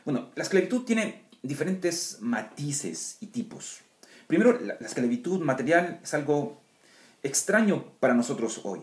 Bueno, 0.04 0.30
la 0.34 0.42
esclavitud 0.42 0.84
tiene 0.84 1.24
diferentes 1.42 2.18
matices 2.20 3.18
y 3.20 3.26
tipos. 3.26 3.80
Primero, 4.26 4.58
la, 4.60 4.74
esclavitud 4.74 5.40
material 5.40 6.00
es 6.02 6.14
algo 6.14 6.60
extraño 7.22 7.92
para 8.00 8.14
nosotros 8.14 8.60
hoy, 8.64 8.80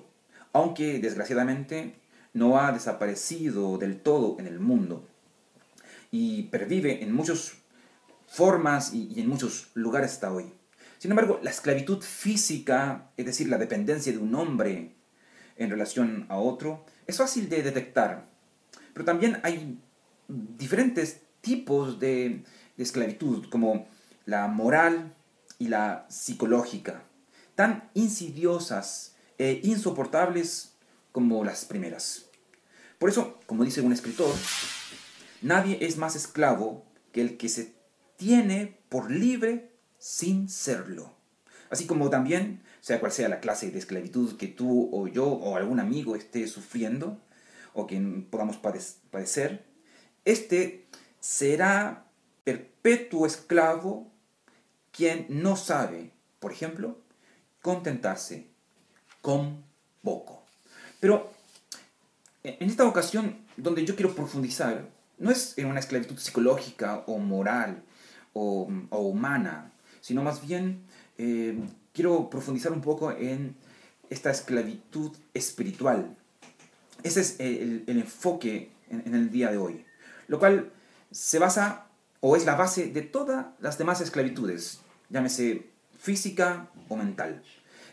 aunque 0.54 1.00
desgraciadamente 1.00 1.96
no 2.34 2.60
ha 2.60 2.72
desaparecido 2.72 3.78
del 3.78 4.00
todo 4.02 4.38
en 4.40 4.48
el 4.48 4.60
mundo 4.60 5.08
y 6.12 6.44
pervive 6.44 7.04
en 7.04 7.14
muchas 7.14 7.54
formas 8.28 8.94
y, 8.94 9.12
y 9.16 9.22
en 9.22 9.30
muchos 9.30 9.68
lugares 9.74 10.14
hasta 10.14 10.32
hoy. 10.32 10.46
Sin 10.98 11.12
embargo, 11.12 11.40
la 11.44 11.52
esclavitud 11.52 12.02
física, 12.02 13.12
es 13.18 13.26
decir, 13.26 13.50
la 13.50 13.58
dependencia 13.58 14.12
de 14.12 14.18
un 14.18 14.34
hombre 14.34 14.95
en 15.58 15.70
relación 15.70 16.26
a 16.30 16.38
otro, 16.38 16.86
es 17.08 17.18
fácil 17.18 17.50
de 17.50 17.64
detectar. 17.64 18.28
Pero 18.94 19.06
también 19.06 19.40
hay 19.44 19.80
diferentes 20.28 21.22
tipos 21.42 22.00
de, 22.00 22.44
esclavitud, 22.78 23.50
como 23.50 23.88
la 24.26 24.48
moral 24.48 25.14
y 25.60 25.70
la 25.70 26.06
psicológica, 26.10 27.04
tan 27.56 27.90
insidiosas 27.94 29.16
e 29.38 29.62
insoportables 29.64 30.74
como 31.12 31.46
las 31.46 31.64
primeras. 31.64 32.26
Por 33.00 33.10
eso, 33.10 33.40
como 33.46 33.64
dice 33.64 33.82
un 33.82 33.94
escritor, 33.94 34.34
nadie 35.42 35.78
es 35.82 35.98
más 35.98 36.16
esclavo 36.16 36.86
que 37.14 37.22
el 37.22 37.38
que 37.38 37.48
se 37.48 37.76
tiene 38.18 38.78
por 38.90 39.12
libre 39.12 39.72
sin 40.00 40.50
serlo. 40.50 41.14
Así 41.70 41.86
como 41.86 42.10
también, 42.10 42.62
sea 42.86 43.00
cual 43.00 43.12
sea 43.12 43.30
la 43.30 43.40
clase 43.40 43.72
de 43.72 43.80
esclavitud 43.80 44.38
que 44.38 44.46
tú 44.46 44.92
o 44.94 45.08
yo 45.08 45.26
o 45.26 45.56
algún 45.56 45.80
amigo 45.80 46.16
esté 46.16 46.48
sufriendo 46.48 47.20
o 47.74 47.88
que 47.88 48.00
podamos 48.30 48.58
pade- 48.62 48.98
padecer, 49.10 49.66
este 50.24 50.86
será 51.20 52.06
perpetuo 52.44 53.26
esclavo 53.26 54.12
quien 54.92 55.26
no 55.30 55.56
sabe, 55.56 56.12
por 56.40 56.52
ejemplo, 56.52 57.00
contentarse 57.64 58.46
con 59.24 59.64
poco. 60.04 60.44
Pero 61.00 61.32
en 62.44 62.70
esta 62.70 62.86
ocasión, 62.86 63.40
donde 63.58 63.84
yo 63.84 63.96
quiero 63.96 64.14
profundizar, 64.14 64.88
no 65.18 65.32
es 65.32 65.58
en 65.58 65.66
una 65.66 65.80
esclavitud 65.80 66.20
psicológica 66.20 67.04
o 67.08 67.18
moral 67.18 67.82
o, 68.34 68.70
o 68.92 69.00
humana, 69.00 69.72
sino 70.02 70.22
más 70.22 70.46
bien 70.46 70.84
eh, 71.18 71.58
quiero 71.96 72.30
profundizar 72.30 72.74
un 72.74 72.82
poco 72.82 73.12
en 73.12 73.56
esta 74.10 74.30
esclavitud 74.30 75.12
espiritual. 75.34 76.16
Ese 77.02 77.22
es 77.22 77.40
el, 77.40 77.86
el 77.88 77.98
enfoque 77.98 78.72
en, 78.90 79.04
en 79.06 79.16
el 79.16 79.32
día 79.32 79.50
de 79.50 79.58
hoy, 79.58 79.86
lo 80.28 80.38
cual 80.38 80.72
se 81.10 81.40
basa 81.40 81.88
o 82.20 82.36
es 82.36 82.46
la 82.46 82.56
base 82.56 82.88
de 82.88 83.02
todas 83.02 83.48
las 83.60 83.78
demás 83.78 84.02
esclavitudes, 84.02 84.82
llámese 85.10 85.70
física 85.98 86.70
o 86.90 86.96
mental. 86.96 87.42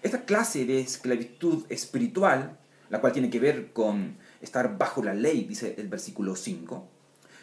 Esta 0.02 0.24
clase 0.24 0.64
de 0.66 0.80
esclavitud 0.80 1.64
espiritual, 1.68 2.58
la 2.90 3.00
cual 3.00 3.12
tiene 3.12 3.30
que 3.30 3.38
ver 3.38 3.72
con 3.72 4.16
estar 4.40 4.76
bajo 4.76 5.02
la 5.02 5.14
ley, 5.14 5.44
dice 5.44 5.76
el 5.78 5.88
versículo 5.88 6.34
5, 6.34 6.88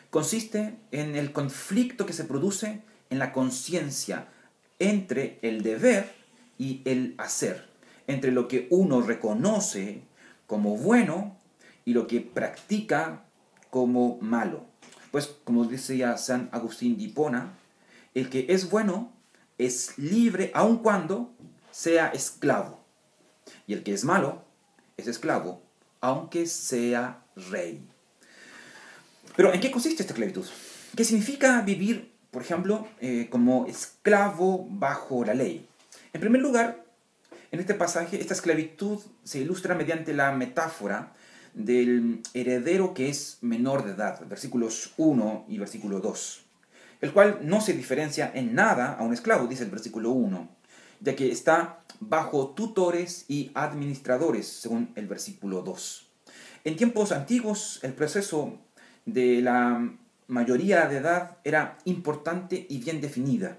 consiste 0.09 0.77
en 0.91 1.15
el 1.15 1.31
conflicto 1.31 2.05
que 2.05 2.13
se 2.13 2.25
produce 2.25 2.81
en 3.09 3.19
la 3.19 3.31
conciencia 3.31 4.27
entre 4.79 5.39
el 5.41 5.63
deber 5.63 6.18
y 6.59 6.83
el 6.85 7.15
hacer, 7.17 7.67
entre 8.05 8.31
lo 8.31 8.47
que 8.47 8.67
uno 8.69 9.01
reconoce 9.01 10.03
como 10.45 10.77
bueno 10.77 11.35
y 11.85 11.93
lo 11.93 12.05
que 12.05 12.21
practica 12.21 13.23
como 13.71 14.19
malo. 14.21 14.65
Pues 15.09 15.25
como 15.43 15.65
decía 15.65 16.17
San 16.17 16.49
Agustín 16.51 16.97
de 16.97 17.05
Hipona, 17.05 17.53
el 18.13 18.29
que 18.29 18.45
es 18.49 18.69
bueno 18.69 19.11
es 19.57 19.97
libre 19.97 20.51
aun 20.53 20.77
cuando 20.77 21.31
sea 21.71 22.09
esclavo, 22.09 22.79
y 23.65 23.73
el 23.73 23.81
que 23.81 23.93
es 23.93 24.03
malo 24.03 24.43
es 24.97 25.07
esclavo 25.07 25.63
aunque 26.01 26.45
sea 26.45 27.23
rey. 27.35 27.81
Pero 29.35 29.53
¿en 29.53 29.59
qué 29.59 29.71
consiste 29.71 30.03
esta 30.03 30.13
esclavitud? 30.13 30.45
¿Qué 30.95 31.03
significa 31.03 31.61
vivir, 31.61 32.11
por 32.31 32.41
ejemplo, 32.41 32.87
eh, 32.99 33.27
como 33.29 33.65
esclavo 33.67 34.67
bajo 34.69 35.23
la 35.25 35.33
ley? 35.33 35.68
En 36.11 36.21
primer 36.21 36.41
lugar, 36.41 36.85
en 37.51 37.59
este 37.59 37.75
pasaje, 37.75 38.19
esta 38.19 38.33
esclavitud 38.33 38.99
se 39.23 39.39
ilustra 39.39 39.75
mediante 39.75 40.13
la 40.13 40.31
metáfora 40.31 41.13
del 41.53 42.21
heredero 42.33 42.93
que 42.93 43.09
es 43.09 43.37
menor 43.41 43.85
de 43.85 43.91
edad, 43.91 44.25
versículos 44.27 44.93
1 44.97 45.45
y 45.47 45.57
versículo 45.59 45.99
2, 45.99 46.45
el 47.01 47.13
cual 47.13 47.39
no 47.43 47.61
se 47.61 47.73
diferencia 47.73 48.31
en 48.33 48.55
nada 48.55 48.93
a 48.93 49.03
un 49.03 49.13
esclavo, 49.13 49.47
dice 49.47 49.63
el 49.63 49.71
versículo 49.71 50.11
1, 50.11 50.49
ya 51.01 51.15
que 51.15 51.31
está 51.31 51.79
bajo 51.99 52.49
tutores 52.49 53.25
y 53.27 53.51
administradores, 53.53 54.47
según 54.47 54.91
el 54.95 55.07
versículo 55.07 55.61
2. 55.61 56.07
En 56.63 56.75
tiempos 56.75 57.11
antiguos, 57.11 57.79
el 57.83 57.93
proceso 57.93 58.59
de 59.05 59.41
la 59.41 59.91
mayoría 60.27 60.87
de 60.87 60.97
edad 60.97 61.37
era 61.43 61.77
importante 61.85 62.65
y 62.69 62.79
bien 62.79 62.99
definida. 62.99 63.57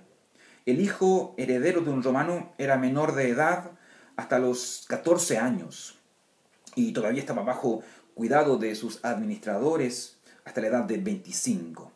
El 0.67 0.81
hijo 0.81 1.35
heredero 1.39 1.81
de 1.81 1.91
un 1.91 2.03
romano 2.03 2.53
era 2.59 2.77
menor 2.77 3.15
de 3.15 3.31
edad 3.31 3.73
hasta 4.17 4.39
los 4.39 4.85
14 4.89 5.39
años 5.39 5.99
y 6.75 6.93
todavía 6.93 7.21
estaba 7.21 7.43
bajo 7.43 7.83
cuidado 8.15 8.59
de 8.59 8.75
sus 8.75 9.05
administradores 9.05 10.19
hasta 10.45 10.61
la 10.61 10.69
edad 10.69 10.85
de 10.85 10.99
25. 10.99 11.93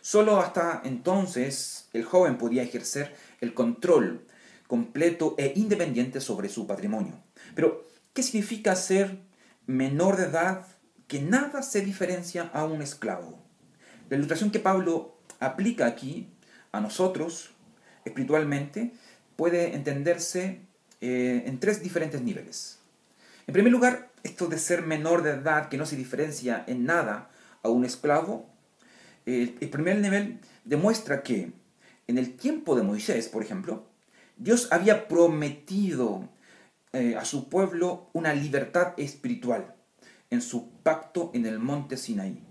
Solo 0.00 0.40
hasta 0.40 0.82
entonces 0.84 1.88
el 1.92 2.04
joven 2.04 2.38
podía 2.38 2.62
ejercer 2.62 3.14
el 3.40 3.54
control 3.54 4.26
completo 4.66 5.34
e 5.38 5.52
independiente 5.56 6.20
sobre 6.20 6.48
su 6.48 6.66
patrimonio. 6.66 7.22
Pero, 7.54 7.86
¿qué 8.12 8.22
significa 8.22 8.74
ser 8.76 9.18
menor 9.66 10.16
de 10.16 10.24
edad 10.24 10.66
que 11.08 11.20
nada 11.20 11.62
se 11.62 11.80
diferencia 11.80 12.50
a 12.52 12.64
un 12.64 12.82
esclavo? 12.82 13.38
La 14.08 14.16
ilustración 14.16 14.50
que 14.50 14.60
Pablo 14.60 15.16
aplica 15.40 15.86
aquí 15.86 16.28
a 16.72 16.80
nosotros 16.80 17.55
espiritualmente 18.06 18.92
puede 19.36 19.74
entenderse 19.74 20.60
eh, 21.00 21.42
en 21.46 21.60
tres 21.60 21.82
diferentes 21.82 22.22
niveles. 22.22 22.78
En 23.46 23.52
primer 23.52 23.70
lugar, 23.70 24.10
esto 24.22 24.46
de 24.46 24.58
ser 24.58 24.82
menor 24.82 25.22
de 25.22 25.32
edad 25.32 25.68
que 25.68 25.76
no 25.76 25.86
se 25.86 25.96
diferencia 25.96 26.64
en 26.66 26.84
nada 26.84 27.30
a 27.62 27.68
un 27.68 27.84
esclavo, 27.84 28.48
eh, 29.26 29.54
el 29.60 29.68
primer 29.68 29.98
nivel 29.98 30.40
demuestra 30.64 31.22
que 31.22 31.52
en 32.06 32.18
el 32.18 32.36
tiempo 32.36 32.76
de 32.76 32.82
Moisés, 32.82 33.28
por 33.28 33.42
ejemplo, 33.42 33.86
Dios 34.36 34.68
había 34.70 35.08
prometido 35.08 36.28
eh, 36.92 37.16
a 37.16 37.24
su 37.24 37.48
pueblo 37.48 38.10
una 38.12 38.32
libertad 38.32 38.94
espiritual 38.96 39.74
en 40.30 40.40
su 40.40 40.70
pacto 40.82 41.30
en 41.34 41.46
el 41.46 41.58
monte 41.58 41.96
Sinaí. 41.96 42.42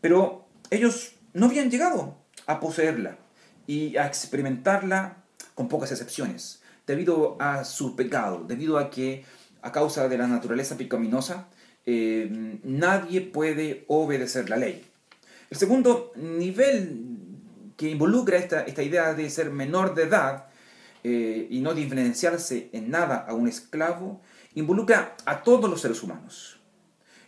Pero 0.00 0.48
ellos 0.70 1.14
no 1.32 1.46
habían 1.46 1.70
llegado 1.70 2.18
a 2.46 2.60
poseerla 2.60 3.18
y 3.66 3.96
a 3.96 4.06
experimentarla 4.06 5.16
con 5.54 5.68
pocas 5.68 5.90
excepciones, 5.92 6.62
debido 6.86 7.36
a 7.40 7.64
su 7.64 7.96
pecado, 7.96 8.44
debido 8.46 8.78
a 8.78 8.90
que 8.90 9.24
a 9.62 9.70
causa 9.70 10.08
de 10.08 10.18
la 10.18 10.26
naturaleza 10.26 10.76
pecaminosa 10.76 11.48
eh, 11.84 12.58
nadie 12.62 13.20
puede 13.20 13.84
obedecer 13.88 14.48
la 14.50 14.56
ley. 14.56 14.84
El 15.50 15.56
segundo 15.56 16.12
nivel 16.16 17.06
que 17.76 17.90
involucra 17.90 18.38
esta, 18.38 18.62
esta 18.62 18.82
idea 18.82 19.14
de 19.14 19.28
ser 19.30 19.50
menor 19.50 19.94
de 19.94 20.04
edad 20.04 20.46
eh, 21.04 21.48
y 21.50 21.60
no 21.60 21.74
diferenciarse 21.74 22.70
en 22.72 22.90
nada 22.90 23.26
a 23.28 23.34
un 23.34 23.48
esclavo, 23.48 24.20
involucra 24.54 25.16
a 25.26 25.42
todos 25.42 25.68
los 25.68 25.80
seres 25.80 26.02
humanos, 26.02 26.60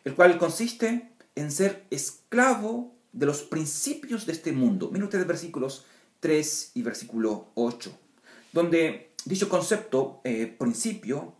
el 0.04 0.14
cual 0.14 0.38
consiste 0.38 1.10
en 1.34 1.50
ser 1.50 1.84
esclavo 1.90 2.94
de 3.12 3.26
los 3.26 3.42
principios 3.42 4.26
de 4.26 4.32
este 4.32 4.52
mundo. 4.52 4.90
Miren 4.90 5.04
ustedes 5.04 5.26
versículos 5.26 5.84
3 6.24 6.70
y 6.72 6.80
versículo 6.80 7.50
8, 7.52 7.92
donde 8.54 9.10
dicho 9.26 9.50
concepto, 9.50 10.22
eh, 10.24 10.46
principio, 10.58 11.34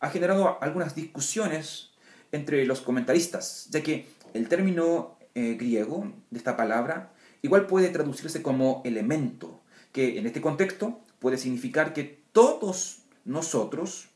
ha 0.00 0.10
generado 0.10 0.60
algunas 0.60 0.96
discusiones 0.96 1.92
entre 2.32 2.66
los 2.66 2.80
comentaristas, 2.80 3.68
ya 3.70 3.80
que 3.80 4.08
el 4.32 4.48
término 4.48 5.18
eh, 5.36 5.54
griego 5.54 6.12
de 6.32 6.38
esta 6.38 6.56
palabra 6.56 7.12
igual 7.42 7.68
puede 7.68 7.90
traducirse 7.90 8.42
como 8.42 8.82
elemento, 8.84 9.62
que 9.92 10.18
en 10.18 10.26
este 10.26 10.40
contexto 10.40 11.00
puede 11.20 11.38
significar 11.38 11.92
que 11.92 12.24
todos 12.32 13.02
nosotros 13.24 14.08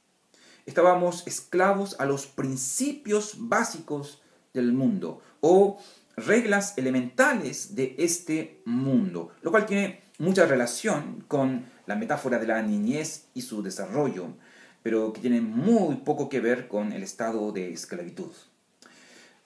estábamos 0.66 1.28
esclavos 1.28 1.94
a 2.00 2.06
los 2.06 2.26
principios 2.26 3.36
básicos 3.38 4.20
del 4.52 4.72
mundo 4.72 5.22
o 5.38 5.78
reglas 6.16 6.76
elementales 6.76 7.76
de 7.76 7.94
este 7.98 8.62
mundo, 8.64 9.30
lo 9.42 9.52
cual 9.52 9.64
tiene 9.64 10.07
mucha 10.18 10.46
relación 10.46 11.24
con 11.28 11.66
la 11.86 11.96
metáfora 11.96 12.38
de 12.38 12.46
la 12.46 12.60
niñez 12.62 13.26
y 13.34 13.42
su 13.42 13.62
desarrollo, 13.62 14.34
pero 14.82 15.12
que 15.12 15.20
tiene 15.20 15.40
muy 15.40 15.96
poco 15.96 16.28
que 16.28 16.40
ver 16.40 16.68
con 16.68 16.92
el 16.92 17.02
estado 17.02 17.52
de 17.52 17.72
esclavitud. 17.72 18.32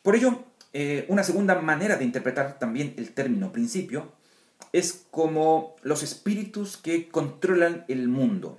Por 0.02 0.16
ello, 0.16 0.44
eh, 0.72 1.04
una 1.08 1.22
segunda 1.22 1.60
manera 1.60 1.96
de 1.96 2.04
interpretar 2.04 2.58
también 2.58 2.94
el 2.96 3.12
término 3.12 3.52
principio 3.52 4.12
es 4.72 5.04
como 5.10 5.76
los 5.82 6.02
espíritus 6.02 6.76
que 6.76 7.08
controlan 7.08 7.84
el 7.88 8.08
mundo, 8.08 8.58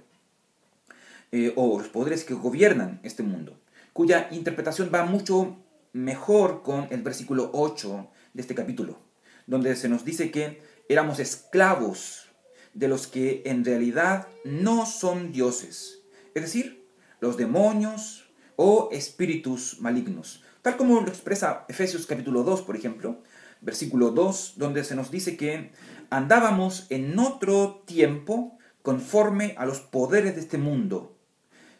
eh, 1.31 1.51
o 1.55 1.79
los 1.79 1.87
poderes 1.87 2.23
que 2.23 2.35
gobiernan 2.35 2.99
este 3.01 3.23
mundo, 3.23 3.59
cuya 3.91 4.27
interpretación 4.31 4.91
va 4.93 5.03
mucho 5.05 5.57
mejor 5.91 6.61
con 6.61 6.87
el 6.91 7.01
versículo 7.01 7.49
8 7.53 8.07
de 8.33 8.41
este 8.41 8.53
capítulo, 8.53 8.99
donde 9.47 9.75
se 9.75 9.89
nos 9.89 10.05
dice 10.05 10.29
que 10.29 10.61
éramos 10.89 11.19
esclavos 11.19 12.29
de 12.73 12.87
los 12.87 13.07
que 13.07 13.43
en 13.45 13.63
realidad 13.63 14.27
no 14.43 14.85
son 14.85 15.31
dioses, 15.31 16.01
es 16.33 16.43
decir, 16.43 16.87
los 17.19 17.37
demonios 17.37 18.25
o 18.55 18.89
espíritus 18.91 19.79
malignos, 19.79 20.43
tal 20.61 20.77
como 20.77 20.99
lo 21.01 21.07
expresa 21.07 21.65
Efesios 21.67 22.05
capítulo 22.05 22.43
2, 22.43 22.61
por 22.63 22.75
ejemplo, 22.75 23.21
versículo 23.61 24.11
2, 24.11 24.53
donde 24.57 24.83
se 24.83 24.95
nos 24.95 25.11
dice 25.11 25.37
que 25.37 25.71
andábamos 26.09 26.87
en 26.89 27.17
otro 27.19 27.83
tiempo 27.85 28.57
conforme 28.81 29.55
a 29.57 29.65
los 29.65 29.79
poderes 29.79 30.35
de 30.35 30.41
este 30.41 30.57
mundo. 30.57 31.17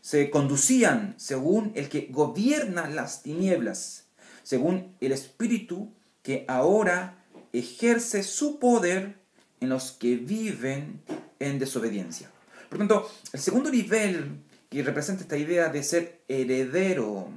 Se 0.01 0.29
conducían 0.29 1.15
según 1.17 1.71
el 1.75 1.89
que 1.89 2.07
gobierna 2.11 2.87
las 2.89 3.23
tinieblas 3.23 4.03
según 4.43 4.95
el 4.99 5.13
Espíritu 5.13 5.93
que 6.21 6.45
ahora 6.47 7.22
ejerce 7.53 8.23
su 8.23 8.59
poder 8.59 9.19
en 9.59 9.69
los 9.69 9.91
que 9.93 10.17
viven 10.17 11.01
en 11.39 11.59
desobediencia. 11.59 12.29
Por 12.69 12.79
tanto, 12.79 13.09
el 13.31 13.39
segundo 13.39 13.69
nivel 13.69 14.41
que 14.69 14.83
representa 14.83 15.21
esta 15.21 15.37
idea 15.37 15.69
de 15.69 15.83
ser 15.83 16.23
heredero, 16.27 17.29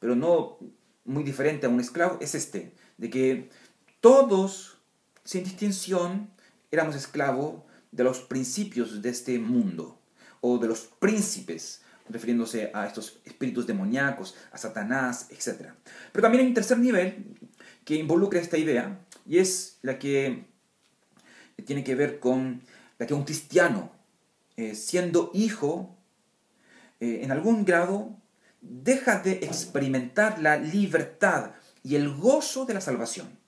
pero 0.00 0.16
no 0.16 0.58
muy 1.04 1.22
diferente 1.22 1.66
a 1.66 1.70
un 1.70 1.80
esclavo, 1.80 2.18
es 2.20 2.34
este, 2.34 2.74
de 2.98 3.08
que 3.08 3.50
todos, 4.00 4.78
sin 5.24 5.44
distinción, 5.44 6.30
éramos 6.70 6.96
esclavos 6.96 7.62
de 7.92 8.04
los 8.04 8.20
principios 8.20 9.02
de 9.02 9.08
este 9.08 9.38
mundo, 9.38 10.00
o 10.40 10.58
de 10.58 10.68
los 10.68 10.80
príncipes, 10.98 11.82
refiriéndose 12.08 12.70
a 12.74 12.86
estos 12.86 13.20
espíritus 13.24 13.66
demoníacos, 13.66 14.34
a 14.52 14.58
Satanás, 14.58 15.28
etc. 15.30 15.70
Pero 16.12 16.22
también 16.22 16.42
hay 16.42 16.48
un 16.48 16.54
tercer 16.54 16.78
nivel 16.78 17.36
que 17.84 17.94
involucra 17.94 18.40
esta 18.40 18.58
idea, 18.58 18.98
y 19.30 19.38
es 19.38 19.78
la 19.82 19.96
que 19.96 20.44
tiene 21.64 21.84
que 21.84 21.94
ver 21.94 22.18
con 22.18 22.62
la 22.98 23.06
que 23.06 23.14
un 23.14 23.22
cristiano, 23.22 23.92
eh, 24.56 24.74
siendo 24.74 25.30
hijo, 25.32 25.96
eh, 26.98 27.20
en 27.22 27.30
algún 27.30 27.64
grado, 27.64 28.16
deja 28.60 29.20
de 29.20 29.34
experimentar 29.34 30.42
la 30.42 30.56
libertad 30.56 31.52
y 31.84 31.94
el 31.94 32.12
gozo 32.12 32.66
de 32.66 32.74
la 32.74 32.80
salvación. 32.80 33.38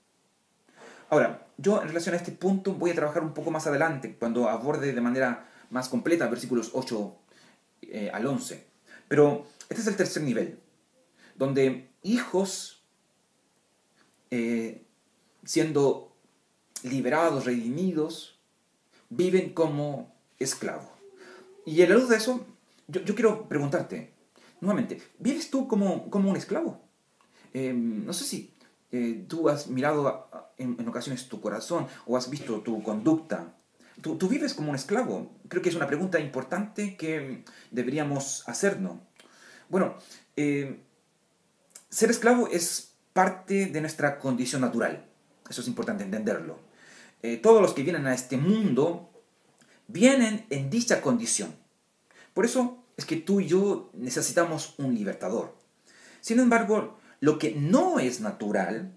Ahora, 1.09 1.47
yo 1.57 1.81
en 1.81 1.89
relación 1.89 2.15
a 2.15 2.17
este 2.17 2.31
punto 2.31 2.75
voy 2.75 2.91
a 2.91 2.95
trabajar 2.95 3.21
un 3.21 3.33
poco 3.33 3.51
más 3.51 3.67
adelante, 3.67 4.15
cuando 4.17 4.47
aborde 4.47 4.93
de 4.93 5.01
manera 5.01 5.49
más 5.69 5.89
completa 5.89 6.29
versículos 6.29 6.71
8 6.71 7.15
eh, 7.81 8.09
al 8.13 8.25
11. 8.25 8.65
Pero 9.09 9.47
este 9.67 9.81
es 9.81 9.87
el 9.87 9.97
tercer 9.97 10.23
nivel, 10.23 10.61
donde 11.35 11.89
hijos, 12.03 12.85
siendo 15.45 16.15
liberados, 16.83 17.45
redimidos, 17.45 18.39
viven 19.09 19.53
como 19.53 20.13
esclavos. 20.39 20.89
Y 21.65 21.81
en 21.81 21.89
la 21.89 21.95
luz 21.95 22.09
de 22.09 22.17
eso, 22.17 22.45
yo, 22.87 23.03
quiero 23.15 23.47
preguntarte, 23.47 24.13
nuevamente, 24.59 25.01
¿vives 25.19 25.49
tú 25.49 25.67
como, 25.67 26.09
como 26.09 26.29
un 26.29 26.35
esclavo? 26.37 26.81
Eh, 27.53 27.73
no 27.73 28.11
sé 28.13 28.25
si 28.25 28.53
eh, 28.91 29.25
tú 29.27 29.47
has 29.49 29.67
mirado 29.67 30.07
a- 30.07 30.29
a- 30.31 30.49
en, 30.57 30.75
en 30.79 30.87
ocasiones 30.87 31.27
tu 31.29 31.39
corazón 31.41 31.87
o 32.05 32.17
has 32.17 32.29
visto 32.29 32.61
tu 32.61 32.81
conducta. 32.83 33.55
¿Tú, 34.01 34.17
tú 34.17 34.27
vives 34.27 34.53
como 34.53 34.69
un 34.69 34.75
esclavo? 34.75 35.31
Creo 35.47 35.61
que 35.61 35.69
es 35.69 35.75
una 35.75 35.87
pregunta 35.87 36.19
importante 36.19 36.97
que 36.97 37.43
deberíamos 37.71 38.47
hacernos. 38.49 38.97
Bueno, 39.69 39.95
eh, 40.35 40.81
ser 41.89 42.09
esclavo 42.11 42.47
es 42.47 42.93
parte 43.13 43.67
de 43.67 43.81
nuestra 43.81 44.19
condición 44.19 44.61
natural. 44.61 45.05
Eso 45.49 45.61
es 45.61 45.67
importante 45.67 46.03
entenderlo. 46.03 46.59
Eh, 47.21 47.37
todos 47.37 47.61
los 47.61 47.73
que 47.73 47.83
vienen 47.83 48.07
a 48.07 48.13
este 48.13 48.37
mundo 48.37 49.11
vienen 49.87 50.45
en 50.49 50.69
dicha 50.69 51.01
condición. 51.01 51.55
Por 52.33 52.45
eso 52.45 52.83
es 52.97 53.05
que 53.05 53.17
tú 53.17 53.39
y 53.39 53.47
yo 53.47 53.91
necesitamos 53.93 54.75
un 54.77 54.95
libertador. 54.95 55.55
Sin 56.21 56.39
embargo, 56.39 56.97
lo 57.19 57.37
que 57.37 57.55
no 57.55 57.99
es 57.99 58.19
natural 58.19 58.93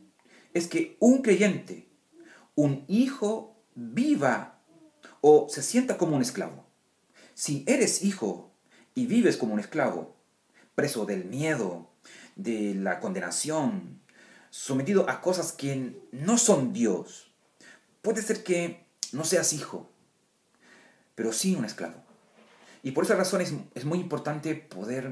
es 0.54 0.68
que 0.68 0.96
un 1.00 1.22
creyente, 1.22 1.88
un 2.54 2.85
hijo, 2.88 3.56
viva 3.74 4.62
o 5.20 5.48
se 5.48 5.62
sienta 5.62 5.98
como 5.98 6.16
un 6.16 6.22
esclavo. 6.22 6.64
Si 7.35 7.64
eres 7.66 8.02
hijo 8.02 8.52
y 8.94 9.06
vives 9.06 9.37
como 9.37 9.54
un 9.54 9.61
esclavo, 9.61 10.16
preso 10.74 11.04
del 11.04 11.24
miedo, 11.24 11.90
de 12.37 12.74
la 12.74 13.00
condenación, 13.00 14.00
sometido 14.57 15.09
a 15.09 15.21
cosas 15.21 15.53
que 15.53 16.01
no 16.12 16.39
son 16.39 16.72
Dios, 16.72 17.30
puede 18.01 18.22
ser 18.22 18.43
que 18.43 18.87
no 19.12 19.24
seas 19.24 19.53
hijo, 19.53 19.89
pero 21.14 21.33
sí 21.33 21.55
un 21.55 21.66
esclavo. 21.66 22.03
Y 22.83 22.93
por 22.93 23.05
esa 23.05 23.16
razón 23.16 23.43
es, 23.43 23.53
es 23.74 23.85
muy 23.85 23.99
importante 24.01 24.55
poder, 24.55 25.05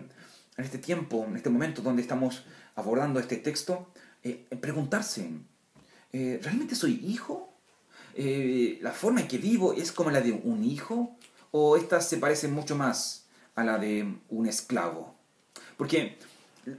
en 0.56 0.64
este 0.64 0.78
tiempo, 0.78 1.24
en 1.28 1.36
este 1.36 1.50
momento 1.50 1.82
donde 1.82 2.00
estamos 2.00 2.44
abordando 2.74 3.20
este 3.20 3.36
texto, 3.36 3.92
eh, 4.22 4.46
preguntarse, 4.60 5.30
eh, 6.12 6.40
¿realmente 6.42 6.74
soy 6.74 7.00
hijo? 7.04 7.52
Eh, 8.14 8.78
¿La 8.80 8.92
forma 8.92 9.20
en 9.20 9.28
que 9.28 9.38
vivo 9.38 9.74
es 9.74 9.92
como 9.92 10.10
la 10.10 10.22
de 10.22 10.32
un 10.32 10.64
hijo? 10.64 11.16
¿O 11.50 11.76
esta 11.76 12.00
se 12.00 12.16
parece 12.16 12.48
mucho 12.48 12.76
más 12.76 13.26
a 13.54 13.62
la 13.62 13.78
de 13.78 14.16
un 14.30 14.46
esclavo? 14.46 15.14
Porque 15.76 16.18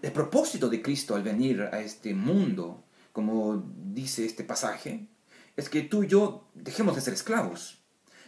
el 0.01 0.11
propósito 0.11 0.69
de 0.69 0.81
Cristo 0.81 1.15
al 1.15 1.23
venir 1.23 1.61
a 1.61 1.79
este 1.81 2.13
mundo, 2.13 2.83
como 3.11 3.63
dice 3.93 4.25
este 4.25 4.43
pasaje, 4.43 5.07
es 5.55 5.69
que 5.69 5.81
tú 5.81 6.03
y 6.03 6.07
yo 6.07 6.47
dejemos 6.53 6.95
de 6.95 7.01
ser 7.01 7.13
esclavos 7.13 7.79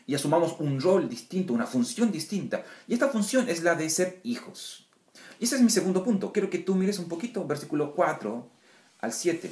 y 0.05 0.15
asumamos 0.15 0.55
un 0.59 0.79
rol 0.79 1.09
distinto, 1.09 1.53
una 1.53 1.65
función 1.65 2.11
distinta. 2.11 2.63
Y 2.87 2.93
esta 2.93 3.09
función 3.09 3.49
es 3.49 3.63
la 3.63 3.75
de 3.75 3.89
ser 3.89 4.21
hijos. 4.23 4.87
Y 5.39 5.45
ese 5.45 5.57
es 5.57 5.61
mi 5.61 5.69
segundo 5.69 6.03
punto. 6.03 6.31
Quiero 6.31 6.49
que 6.49 6.59
tú 6.59 6.75
mires 6.75 6.99
un 6.99 7.09
poquito, 7.09 7.45
versículo 7.45 7.93
4 7.93 8.49
al 9.01 9.13
7. 9.13 9.51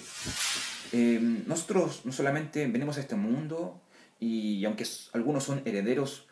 Eh, 0.93 1.43
nosotros 1.45 2.01
no 2.05 2.11
solamente 2.13 2.65
venimos 2.67 2.97
a 2.97 3.01
este 3.01 3.15
mundo 3.15 3.81
y 4.19 4.63
aunque 4.63 4.87
algunos 5.11 5.43
son 5.43 5.61
herederos, 5.65 6.27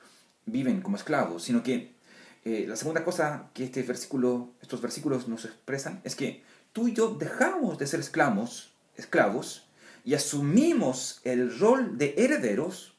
viven 0.45 0.81
como 0.81 0.95
esclavos, 0.95 1.43
sino 1.43 1.61
que 1.63 1.92
eh, 2.45 2.65
la 2.67 2.75
segunda 2.75 3.03
cosa 3.03 3.49
que 3.53 3.63
este 3.63 3.83
versículo, 3.83 4.53
estos 4.61 4.81
versículos 4.81 5.27
nos 5.27 5.45
expresan 5.45 6.01
es 6.03 6.15
que 6.15 6.43
tú 6.73 6.87
y 6.87 6.93
yo 6.93 7.09
dejamos 7.09 7.77
de 7.77 7.87
ser 7.87 8.01
esclavos, 8.01 8.73
esclavos 8.95 9.69
y 10.03 10.13
asumimos 10.13 11.21
el 11.23 11.57
rol 11.57 11.97
de 11.97 12.15
herederos 12.17 12.97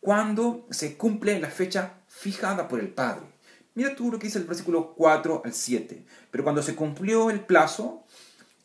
cuando 0.00 0.66
se 0.70 0.96
cumple 0.96 1.40
la 1.40 1.48
fecha 1.48 1.94
fijada 2.06 2.68
por 2.68 2.78
el 2.78 2.88
Padre. 2.88 3.26
Mira 3.74 3.96
tú 3.96 4.12
lo 4.12 4.18
que 4.18 4.28
dice 4.28 4.38
el 4.38 4.44
versículo 4.44 4.94
4 4.94 5.42
al 5.44 5.52
7. 5.52 6.06
Pero 6.30 6.44
cuando 6.44 6.62
se 6.62 6.76
cumplió 6.76 7.30
el 7.30 7.40
plazo, 7.40 8.04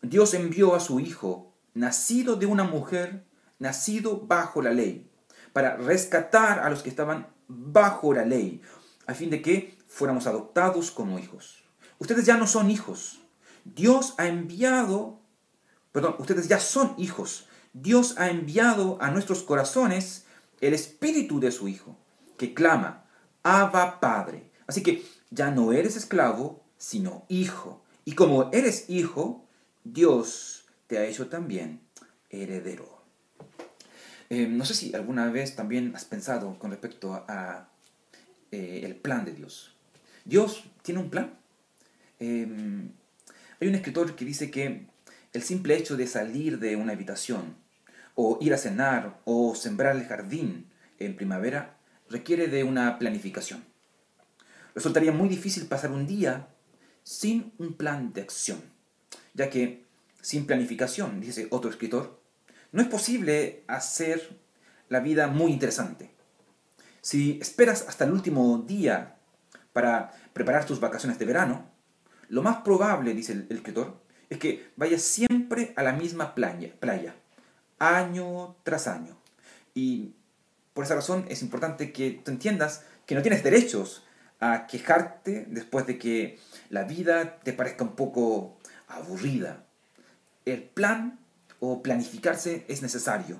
Dios 0.04 0.36
envió 0.36 0.76
a 0.76 0.80
su 0.80 1.00
Hijo, 1.00 1.56
nacido 1.74 2.36
de 2.36 2.46
una 2.46 2.64
mujer, 2.64 3.24
nacido 3.58 4.20
bajo 4.20 4.62
la 4.62 4.72
ley, 4.72 5.10
para 5.54 5.78
rescatar 5.78 6.60
a 6.60 6.70
los 6.70 6.84
que 6.84 6.90
estaban 6.90 7.28
bajo 7.48 8.14
la 8.14 8.26
ley, 8.26 8.62
a 9.08 9.16
fin 9.16 9.32
de 9.32 9.42
que 9.42 9.79
fuéramos 9.90 10.28
adoptados 10.28 10.92
como 10.92 11.20
hijos. 11.20 11.64
Ustedes 11.98 12.26
ya 12.26 12.38
no 12.38 12.48
son 12.48 12.72
hijos. 12.72 13.20
Dios 13.66 14.14
ha 14.18 14.28
enviado, 14.28 15.20
perdón, 15.92 16.16
ustedes 16.20 16.48
ya 16.48 16.60
son 16.60 16.94
hijos. 16.98 17.48
Dios 17.74 18.16
ha 18.18 18.30
enviado 18.30 18.98
a 19.02 19.12
nuestros 19.12 19.44
corazones 19.44 20.26
el 20.62 20.74
espíritu 20.74 21.40
de 21.40 21.52
su 21.52 21.68
Hijo, 21.68 21.98
que 22.38 22.54
clama, 22.54 23.06
Abba 23.44 24.00
Padre. 24.00 24.52
Así 24.68 24.84
que 24.84 25.06
ya 25.30 25.52
no 25.52 25.74
eres 25.74 25.96
esclavo, 25.96 26.64
sino 26.78 27.26
hijo. 27.28 27.84
Y 28.06 28.14
como 28.14 28.50
eres 28.54 28.90
hijo, 28.90 29.46
Dios 29.84 30.66
te 30.88 30.98
ha 30.98 31.06
hecho 31.06 31.28
también 31.28 31.82
heredero. 32.30 33.00
Eh, 34.30 34.48
no 34.48 34.64
sé 34.66 34.76
si 34.76 34.94
alguna 34.94 35.30
vez 35.32 35.56
también 35.56 35.96
has 35.96 36.06
pensado 36.06 36.58
con 36.60 36.72
respecto 36.72 37.14
a 37.14 37.70
eh, 38.52 38.82
el 38.84 38.96
plan 38.96 39.26
de 39.26 39.34
Dios. 39.34 39.76
Dios 40.30 40.64
tiene 40.84 41.02
un 41.02 41.10
plan. 41.10 41.34
Eh, 42.20 42.48
hay 43.60 43.68
un 43.68 43.76
escritor 43.76 44.16
que 44.16 44.26
dice 44.26 44.52
que 44.52 44.86
el 45.34 45.42
simple 45.42 45.76
hecho 45.76 45.98
de 45.98 46.06
salir 46.06 46.60
de 46.60 46.76
una 46.76 46.94
habitación, 46.94 47.56
o 48.14 48.38
ir 48.40 48.54
a 48.54 48.58
cenar, 48.58 49.20
o 49.26 49.56
sembrar 49.56 49.96
el 49.96 50.06
jardín 50.06 50.68
en 51.00 51.16
primavera, 51.16 51.78
requiere 52.10 52.48
de 52.48 52.64
una 52.64 53.00
planificación. 53.00 53.64
Resultaría 54.76 55.12
muy 55.12 55.30
difícil 55.30 55.66
pasar 55.66 55.92
un 55.92 56.06
día 56.06 56.50
sin 57.04 57.52
un 57.58 57.74
plan 57.74 58.14
de 58.14 58.22
acción, 58.22 58.62
ya 59.34 59.50
que 59.50 59.86
sin 60.22 60.46
planificación, 60.46 61.22
dice 61.22 61.48
otro 61.50 61.72
escritor, 61.72 62.22
no 62.72 62.84
es 62.84 62.88
posible 62.88 63.64
hacer 63.68 64.38
la 64.90 65.00
vida 65.00 65.28
muy 65.28 65.52
interesante. 65.52 66.12
Si 67.02 67.40
esperas 67.42 67.86
hasta 67.88 68.06
el 68.06 68.12
último 68.12 68.60
día 68.60 69.19
para 69.80 70.12
preparar 70.34 70.66
tus 70.66 70.82
vacaciones 70.82 71.18
de 71.20 71.26
verano, 71.26 71.72
lo 72.28 72.44
más 72.44 72.58
probable, 72.64 73.14
dice 73.14 73.32
el, 73.32 73.48
el 73.50 73.58
escritor, 73.58 74.04
es 74.30 74.38
que 74.38 74.70
vayas 74.76 75.02
siempre 75.04 75.74
a 75.78 75.84
la 75.84 75.94
misma 75.94 76.36
playa, 76.36 76.74
playa, 76.82 77.16
año 77.80 78.58
tras 78.64 78.88
año. 78.88 79.18
Y 79.74 80.16
por 80.74 80.84
esa 80.84 80.96
razón 80.96 81.24
es 81.30 81.42
importante 81.42 81.94
que 81.94 82.12
tú 82.12 82.30
entiendas 82.30 82.84
que 83.06 83.16
no 83.16 83.22
tienes 83.22 83.42
derechos 83.42 84.06
a 84.42 84.68
quejarte 84.68 85.46
después 85.48 85.88
de 85.88 85.98
que 85.98 86.38
la 86.70 86.84
vida 86.84 87.40
te 87.40 87.54
parezca 87.54 87.86
un 87.86 87.96
poco 87.96 88.58
aburrida. 88.90 89.64
El 90.44 90.64
plan 90.64 91.22
o 91.62 91.82
planificarse 91.82 92.66
es 92.68 92.82
necesario. 92.82 93.38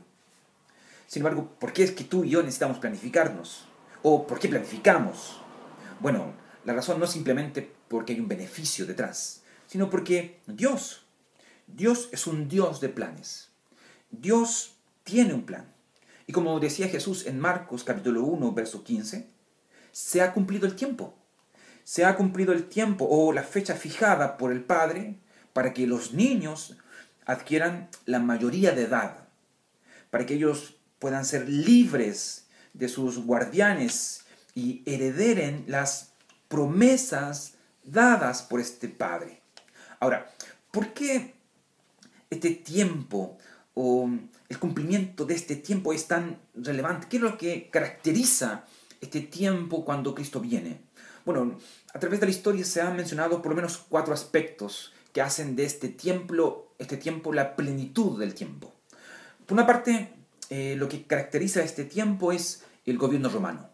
Sin 1.06 1.20
embargo, 1.20 1.58
¿por 1.60 1.74
qué 1.74 1.84
es 1.84 1.92
que 1.92 2.06
tú 2.06 2.24
y 2.24 2.30
yo 2.30 2.40
necesitamos 2.44 2.78
planificarnos? 2.78 3.68
¿O 4.04 4.26
por 4.26 4.40
qué 4.40 4.48
planificamos? 4.48 5.39
Bueno, 6.00 6.34
la 6.64 6.74
razón 6.74 6.98
no 6.98 7.06
es 7.06 7.12
simplemente 7.12 7.74
porque 7.90 8.14
hay 8.14 8.20
un 8.22 8.30
beneficio 8.30 8.86
detrás, 8.86 9.44
sino 9.68 9.90
porque 9.90 10.40
Dios, 10.48 11.06
Dios 11.68 12.08
es 12.14 12.26
un 12.26 12.48
Dios 12.48 12.80
de 12.80 12.88
planes. 12.88 13.50
Dios 14.10 14.76
tiene 15.04 15.34
un 15.34 15.46
plan. 15.46 15.74
Y 16.26 16.32
como 16.32 16.60
decía 16.60 16.88
Jesús 16.88 17.26
en 17.26 17.40
Marcos 17.40 17.84
capítulo 17.84 18.24
1, 18.24 18.54
verso 18.54 18.84
15, 18.84 19.28
se 19.92 20.22
ha 20.22 20.32
cumplido 20.32 20.68
el 20.68 20.76
tiempo. 20.76 21.16
Se 21.84 22.06
ha 22.06 22.16
cumplido 22.16 22.54
el 22.54 22.70
tiempo 22.70 23.06
o 23.10 23.34
la 23.34 23.44
fecha 23.44 23.76
fijada 23.76 24.38
por 24.38 24.52
el 24.52 24.64
Padre 24.64 25.20
para 25.52 25.74
que 25.74 25.86
los 25.86 26.14
niños 26.14 26.78
adquieran 27.26 27.90
la 28.06 28.20
mayoría 28.20 28.72
de 28.72 28.84
edad, 28.84 29.28
para 30.12 30.26
que 30.26 30.36
ellos 30.36 30.78
puedan 31.00 31.26
ser 31.26 31.50
libres 31.50 32.48
de 32.74 32.88
sus 32.88 33.26
guardianes 33.26 34.19
y 34.56 34.84
herederen 34.86 35.66
las 35.68 36.14
promesas 36.48 37.56
dadas 37.84 38.42
por 38.42 38.60
este 38.60 38.88
Padre. 38.90 39.42
Ahora, 40.00 40.32
¿por 40.72 40.94
qué 40.94 41.36
este 42.30 42.52
tiempo 42.52 43.38
o 43.74 44.10
el 44.50 44.60
cumplimiento 44.60 45.26
de 45.26 45.36
este 45.36 45.56
tiempo 45.56 45.94
es 45.94 46.08
tan 46.08 46.40
relevante? 46.56 47.08
¿Qué 47.10 47.18
es 47.18 47.24
lo 47.24 47.38
que 47.38 47.70
caracteriza 47.70 48.66
este 49.02 49.22
tiempo 49.22 49.86
cuando 49.86 50.16
Cristo 50.16 50.40
viene? 50.40 50.82
Bueno, 51.26 51.58
a 51.94 52.00
través 52.00 52.20
de 52.20 52.26
la 52.26 52.32
historia 52.32 52.66
se 52.66 52.82
han 52.82 52.96
mencionado 52.96 53.42
por 53.42 53.52
lo 53.52 53.56
menos 53.56 53.78
cuatro 53.78 54.14
aspectos 54.14 54.94
que 55.14 55.22
hacen 55.22 55.56
de 55.56 55.66
este 55.66 55.90
tiempo, 55.90 56.74
este 56.78 56.98
tiempo 56.98 57.34
la 57.34 57.56
plenitud 57.56 58.20
del 58.20 58.34
tiempo. 58.34 58.74
Por 59.46 59.54
una 59.54 59.68
parte, 59.68 60.14
eh, 60.50 60.76
lo 60.78 60.88
que 60.88 61.04
caracteriza 61.04 61.64
este 61.64 61.84
tiempo 61.84 62.32
es 62.32 62.64
el 62.86 62.98
gobierno 62.98 63.30
romano, 63.30 63.69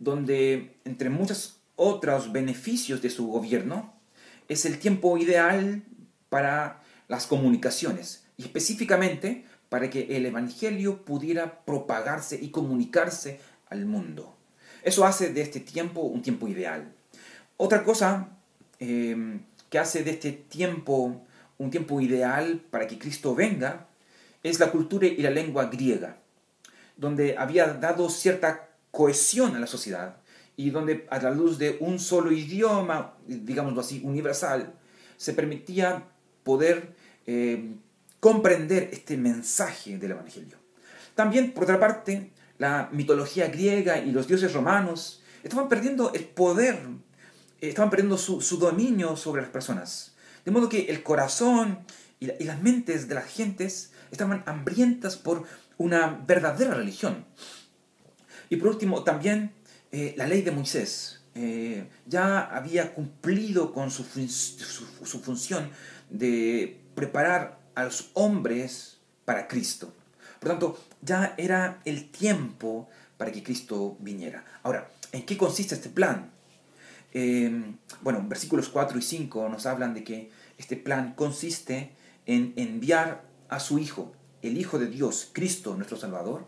donde 0.00 0.74
entre 0.84 1.10
muchos 1.10 1.60
otros 1.76 2.32
beneficios 2.32 3.00
de 3.00 3.10
su 3.10 3.28
gobierno, 3.28 3.94
es 4.48 4.64
el 4.64 4.80
tiempo 4.80 5.16
ideal 5.16 5.84
para 6.28 6.82
las 7.06 7.26
comunicaciones 7.26 8.24
y 8.36 8.42
específicamente 8.42 9.44
para 9.68 9.88
que 9.88 10.16
el 10.16 10.26
Evangelio 10.26 11.04
pudiera 11.04 11.64
propagarse 11.64 12.38
y 12.42 12.50
comunicarse 12.50 13.38
al 13.68 13.86
mundo. 13.86 14.36
Eso 14.82 15.06
hace 15.06 15.32
de 15.32 15.42
este 15.42 15.60
tiempo 15.60 16.00
un 16.00 16.22
tiempo 16.22 16.48
ideal. 16.48 16.92
Otra 17.56 17.84
cosa 17.84 18.30
eh, 18.80 19.38
que 19.68 19.78
hace 19.78 20.02
de 20.02 20.10
este 20.10 20.32
tiempo 20.32 21.24
un 21.58 21.70
tiempo 21.70 22.00
ideal 22.00 22.62
para 22.70 22.86
que 22.86 22.98
Cristo 22.98 23.34
venga 23.34 23.86
es 24.42 24.58
la 24.58 24.70
cultura 24.70 25.06
y 25.06 25.18
la 25.18 25.30
lengua 25.30 25.66
griega, 25.66 26.16
donde 26.96 27.36
había 27.36 27.74
dado 27.74 28.08
cierta 28.08 28.69
cohesión 28.90 29.56
a 29.56 29.60
la 29.60 29.66
sociedad 29.66 30.16
y 30.56 30.70
donde 30.70 31.06
a 31.10 31.18
la 31.20 31.30
luz 31.30 31.58
de 31.58 31.78
un 31.80 31.98
solo 31.98 32.32
idioma, 32.32 33.14
digámoslo 33.26 33.80
así, 33.80 34.02
universal, 34.04 34.74
se 35.16 35.32
permitía 35.32 36.04
poder 36.44 36.94
eh, 37.26 37.74
comprender 38.20 38.90
este 38.92 39.16
mensaje 39.16 39.98
del 39.98 40.12
Evangelio. 40.12 40.58
También, 41.14 41.52
por 41.52 41.64
otra 41.64 41.80
parte, 41.80 42.30
la 42.58 42.88
mitología 42.92 43.48
griega 43.48 43.98
y 43.98 44.12
los 44.12 44.26
dioses 44.26 44.52
romanos 44.52 45.22
estaban 45.42 45.68
perdiendo 45.68 46.12
el 46.12 46.24
poder, 46.24 46.78
estaban 47.60 47.90
perdiendo 47.90 48.18
su, 48.18 48.40
su 48.40 48.58
dominio 48.58 49.16
sobre 49.16 49.42
las 49.42 49.50
personas. 49.50 50.14
De 50.44 50.50
modo 50.50 50.68
que 50.68 50.86
el 50.86 51.02
corazón 51.02 51.80
y 52.18 52.44
las 52.44 52.62
mentes 52.62 53.08
de 53.08 53.14
las 53.14 53.26
gentes 53.26 53.92
estaban 54.10 54.42
hambrientas 54.46 55.16
por 55.16 55.44
una 55.78 56.22
verdadera 56.26 56.74
religión. 56.74 57.24
Y 58.50 58.56
por 58.56 58.68
último, 58.68 59.02
también 59.04 59.52
eh, 59.92 60.12
la 60.18 60.26
ley 60.26 60.42
de 60.42 60.50
Moisés 60.50 61.22
eh, 61.34 61.88
ya 62.06 62.40
había 62.40 62.92
cumplido 62.94 63.72
con 63.72 63.90
su, 63.90 64.04
fun- 64.04 64.28
su- 64.28 65.06
su 65.06 65.20
función 65.20 65.70
de 66.10 66.80
preparar 66.94 67.60
a 67.74 67.84
los 67.84 68.10
hombres 68.14 68.98
para 69.24 69.46
Cristo. 69.48 69.94
Por 70.40 70.48
tanto, 70.50 70.78
ya 71.00 71.34
era 71.38 71.80
el 71.84 72.10
tiempo 72.10 72.88
para 73.16 73.30
que 73.30 73.42
Cristo 73.42 73.96
viniera. 74.00 74.44
Ahora, 74.62 74.90
¿en 75.12 75.24
qué 75.24 75.36
consiste 75.36 75.74
este 75.76 75.88
plan? 75.88 76.30
Eh, 77.12 77.74
bueno, 78.02 78.24
versículos 78.28 78.68
4 78.68 78.98
y 78.98 79.02
5 79.02 79.48
nos 79.48 79.66
hablan 79.66 79.94
de 79.94 80.02
que 80.04 80.30
este 80.58 80.76
plan 80.76 81.14
consiste 81.14 81.92
en 82.26 82.52
enviar 82.56 83.22
a 83.48 83.60
su 83.60 83.78
Hijo, 83.78 84.12
el 84.42 84.58
Hijo 84.58 84.78
de 84.78 84.86
Dios, 84.86 85.28
Cristo 85.32 85.74
nuestro 85.76 85.96
Salvador, 85.96 86.46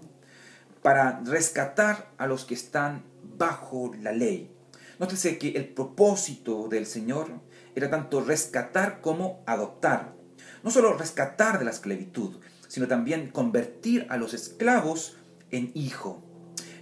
para 0.83 1.21
rescatar 1.25 2.11
a 2.19 2.27
los 2.27 2.45
que 2.45 2.55
están 2.55 3.05
bajo 3.23 3.93
la 4.01 4.13
ley. 4.13 4.55
Nótese 4.99 5.39
que 5.39 5.51
el 5.51 5.69
propósito 5.69 6.69
del 6.69 6.87
Señor 6.87 7.29
era 7.75 7.89
tanto 7.89 8.21
rescatar 8.21 9.01
como 9.01 9.43
adoptar. 9.47 10.15
No 10.63 10.71
solo 10.71 10.97
rescatar 10.97 11.59
de 11.59 11.65
la 11.65 11.71
esclavitud, 11.71 12.37
sino 12.69 12.89
también 12.89 13.31
convertir 13.31 14.07
a 14.11 14.17
los 14.17 14.35
esclavos 14.35 15.17
en 15.51 15.71
hijo. 15.75 16.23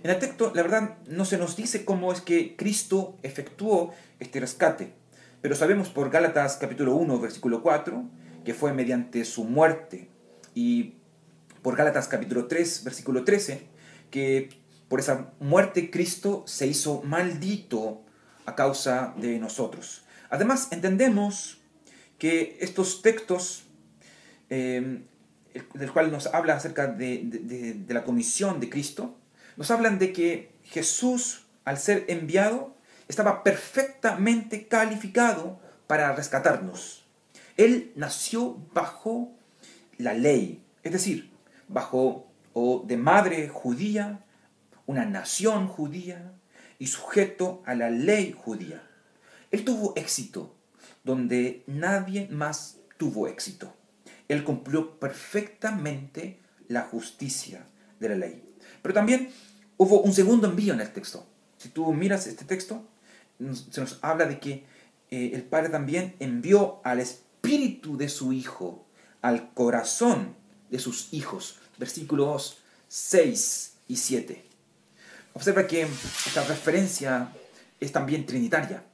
En 0.03 0.11
el 0.11 0.19
texto, 0.19 0.53
la 0.55 0.63
verdad, 0.63 0.99
no 1.07 1.25
se 1.25 1.37
nos 1.37 1.57
dice 1.57 1.85
cómo 1.85 2.13
es 2.13 2.21
que 2.21 2.57
Cristo 2.57 3.19
efectuó 3.23 3.93
este 4.19 4.41
rescate, 4.41 4.95
pero 5.43 5.55
sabemos 5.55 5.89
por 5.91 6.11
Gálatas 6.11 6.57
capítulo 6.57 6.95
1, 6.95 7.21
versículo 7.21 7.63
4, 7.63 8.05
que 8.45 8.55
fue 8.55 8.73
mediante 8.73 9.25
su 9.25 9.45
muerte, 9.45 10.09
y 10.55 10.95
por 11.63 11.77
Gálatas 11.77 12.09
capítulo 12.09 12.47
3, 12.47 12.85
versículo 12.85 13.25
13, 13.25 13.70
que 14.11 14.51
por 14.89 15.01
esa 15.01 15.33
muerte 15.41 15.91
Cristo 15.91 16.45
se 16.47 16.67
hizo 16.67 17.03
maldito 17.03 18.03
a 18.47 18.55
causa 18.55 19.15
de 19.17 19.39
nosotros. 19.39 20.03
Además, 20.31 20.69
entendemos 20.73 21.59
que 22.19 22.59
estos 22.61 23.03
textos, 23.03 23.65
el- 24.49 25.07
del 25.75 25.93
cual 25.93 26.11
nos 26.13 26.27
habla 26.27 26.55
acerca 26.55 26.87
de- 26.87 27.23
de 27.87 27.95
la 27.95 28.05
comisión 28.05 28.61
de 28.61 28.69
Cristo, 28.69 29.17
nos 29.57 29.71
hablan 29.71 29.99
de 29.99 30.13
que 30.13 30.53
Jesús, 30.65 31.47
al 31.65 31.79
ser 31.79 32.05
enviado, 32.09 32.75
estaba 33.09 33.43
perfectamente 33.43 34.69
calificado 34.69 35.59
para 35.87 36.15
rescatarnos. 36.15 37.05
Él 37.57 37.93
nació 37.97 38.57
bajo 38.73 39.33
la 39.99 40.15
ley, 40.15 40.63
es 40.85 40.93
decir, 40.93 41.31
bajo 41.69 42.30
o 42.53 42.85
de 42.87 42.97
madre 42.97 43.49
judía, 43.49 44.25
una 44.87 45.05
nación 45.05 45.69
judía 45.69 46.33
y 46.79 46.87
sujeto 46.87 47.63
a 47.67 47.75
la 47.75 47.91
ley 47.91 48.35
judía. 48.37 48.83
Él 49.51 49.65
tuvo 49.65 49.93
éxito 49.97 50.57
donde 51.05 51.65
nadie 51.67 52.29
más 52.31 52.79
tuvo 52.97 53.29
éxito. 53.29 53.75
Él 54.29 54.45
cumplió 54.45 54.99
perfectamente 54.99 56.41
la 56.69 56.83
justicia 56.83 57.67
de 57.99 58.09
la 58.11 58.15
ley. 58.15 58.45
Pero 58.83 58.95
también 58.95 59.31
hubo 59.77 60.01
un 60.01 60.13
segundo 60.13 60.47
envío 60.47 60.75
en 60.75 60.81
el 60.81 60.93
texto. 60.93 61.27
Si 61.57 61.69
tú 61.69 61.93
miras 61.93 62.27
este 62.27 62.45
texto, 62.45 62.87
se 63.71 63.81
nos 63.81 63.99
habla 64.03 64.27
de 64.27 64.39
que 64.39 64.65
eh, 65.11 65.33
el 65.35 65.43
Padre 65.43 65.71
también 65.71 66.15
envió 66.21 66.81
al 66.85 67.01
espíritu 67.01 67.97
de 67.97 68.09
su 68.09 68.33
Hijo, 68.33 68.87
al 69.23 69.53
corazón 69.53 70.37
de 70.71 70.79
sus 70.79 71.13
hijos. 71.13 71.59
Versículos 71.81 72.59
6 72.89 73.73
y 73.89 73.97
7. 73.97 74.45
Observa 75.33 75.67
que 75.67 75.89
esta 76.27 76.45
referencia 76.45 77.33
es 77.81 77.91
también 77.91 78.27
trinitaria. 78.27 78.85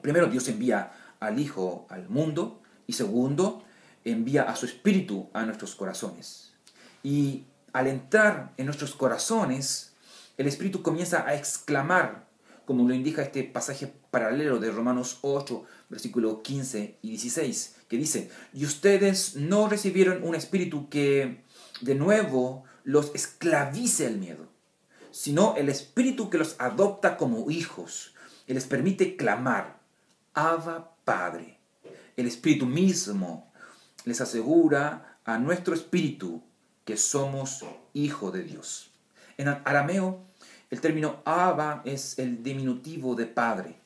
Primero, 0.00 0.26
Dios 0.26 0.48
envía 0.48 0.90
al 1.20 1.38
Hijo 1.38 1.86
al 1.90 2.08
mundo 2.08 2.62
y 2.86 2.94
segundo, 2.94 3.62
envía 4.04 4.44
a 4.44 4.56
su 4.56 4.64
Espíritu 4.64 5.28
a 5.34 5.44
nuestros 5.44 5.74
corazones. 5.74 6.54
Y 7.02 7.44
al 7.74 7.88
entrar 7.88 8.54
en 8.56 8.64
nuestros 8.64 8.94
corazones, 8.94 9.92
el 10.38 10.46
Espíritu 10.46 10.82
comienza 10.82 11.26
a 11.26 11.34
exclamar, 11.34 12.26
como 12.64 12.88
lo 12.88 12.94
indica 12.94 13.20
este 13.20 13.44
pasaje 13.44 13.92
paralelo 14.10 14.58
de 14.60 14.70
Romanos 14.70 15.18
8, 15.20 15.62
versículo 15.90 16.42
15 16.42 16.96
y 17.02 17.10
16, 17.10 17.76
que 17.86 17.98
dice, 17.98 18.30
y 18.54 18.64
ustedes 18.64 19.36
no 19.36 19.68
recibieron 19.68 20.22
un 20.22 20.34
Espíritu 20.34 20.88
que 20.88 21.46
de 21.80 21.94
nuevo 21.94 22.64
los 22.84 23.14
esclavice 23.14 24.06
al 24.06 24.16
miedo 24.18 24.48
sino 25.10 25.56
el 25.56 25.68
Espíritu 25.68 26.30
que 26.30 26.38
los 26.38 26.56
adopta 26.58 27.16
como 27.16 27.50
hijos 27.50 28.14
y 28.46 28.54
les 28.54 28.66
permite 28.66 29.16
clamar, 29.16 29.80
Abba 30.34 30.94
Padre. 31.04 31.58
El 32.16 32.26
Espíritu 32.26 32.66
mismo 32.66 33.52
les 34.04 34.20
asegura 34.20 35.18
a 35.24 35.38
nuestro 35.38 35.74
espíritu 35.74 36.42
que 36.84 36.96
somos 36.96 37.64
hijo 37.92 38.30
de 38.30 38.42
Dios. 38.42 38.90
En 39.36 39.48
arameo, 39.48 40.24
el 40.70 40.80
término 40.80 41.22
Abba 41.24 41.82
es 41.84 42.18
el 42.18 42.42
diminutivo 42.42 43.14
de 43.14 43.26
Padre 43.26 43.76